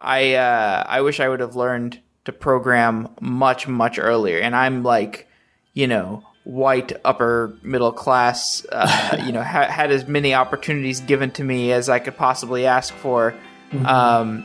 I 0.00 0.34
uh, 0.34 0.84
I 0.88 1.00
wish 1.02 1.20
I 1.20 1.28
would 1.28 1.38
have 1.38 1.54
learned 1.54 2.00
to 2.24 2.32
program 2.32 3.08
much 3.20 3.68
much 3.68 3.98
earlier. 3.98 4.38
And 4.38 4.56
I'm 4.56 4.82
like, 4.82 5.28
you 5.74 5.86
know, 5.86 6.24
white 6.44 6.92
upper 7.04 7.56
middle 7.62 7.92
class. 7.92 8.66
Uh, 8.70 9.22
you 9.26 9.32
know, 9.32 9.42
ha- 9.42 9.70
had 9.70 9.92
as 9.92 10.08
many 10.08 10.34
opportunities 10.34 11.00
given 11.00 11.30
to 11.32 11.44
me 11.44 11.72
as 11.72 11.88
I 11.88 11.98
could 11.98 12.16
possibly 12.16 12.66
ask 12.66 12.92
for. 12.94 13.34
Mm-hmm. 13.72 13.86
Um, 13.86 14.44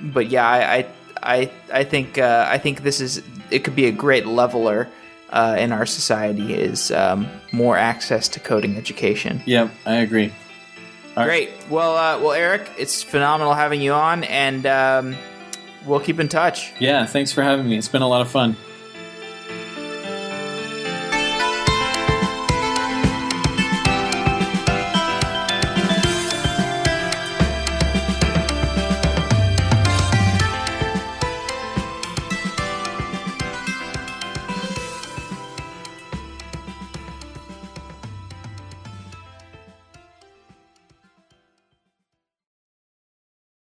but 0.00 0.28
yeah, 0.28 0.46
I 0.46 0.86
I 1.22 1.50
I, 1.72 1.84
think 1.84 2.18
uh, 2.18 2.46
I 2.48 2.58
think 2.58 2.82
this 2.82 3.00
is 3.00 3.22
it 3.50 3.60
could 3.60 3.76
be 3.76 3.86
a 3.86 3.92
great 3.92 4.26
leveler 4.26 4.88
uh, 5.30 5.56
in 5.58 5.72
our 5.72 5.86
society 5.86 6.54
is 6.54 6.90
um, 6.90 7.28
more 7.52 7.76
access 7.76 8.28
to 8.28 8.40
coding 8.40 8.76
education. 8.76 9.42
Yep, 9.46 9.70
I 9.86 9.96
agree. 9.96 10.32
All 11.16 11.24
Great. 11.24 11.50
Well, 11.68 11.96
uh, 11.96 12.20
well, 12.20 12.32
Eric, 12.32 12.70
it's 12.78 13.02
phenomenal 13.02 13.54
having 13.54 13.80
you 13.80 13.92
on, 13.92 14.24
and 14.24 14.64
um, 14.66 15.16
we'll 15.84 16.00
keep 16.00 16.20
in 16.20 16.28
touch. 16.28 16.72
Yeah, 16.78 17.04
thanks 17.06 17.32
for 17.32 17.42
having 17.42 17.68
me. 17.68 17.76
It's 17.76 17.88
been 17.88 18.02
a 18.02 18.08
lot 18.08 18.20
of 18.20 18.30
fun. 18.30 18.56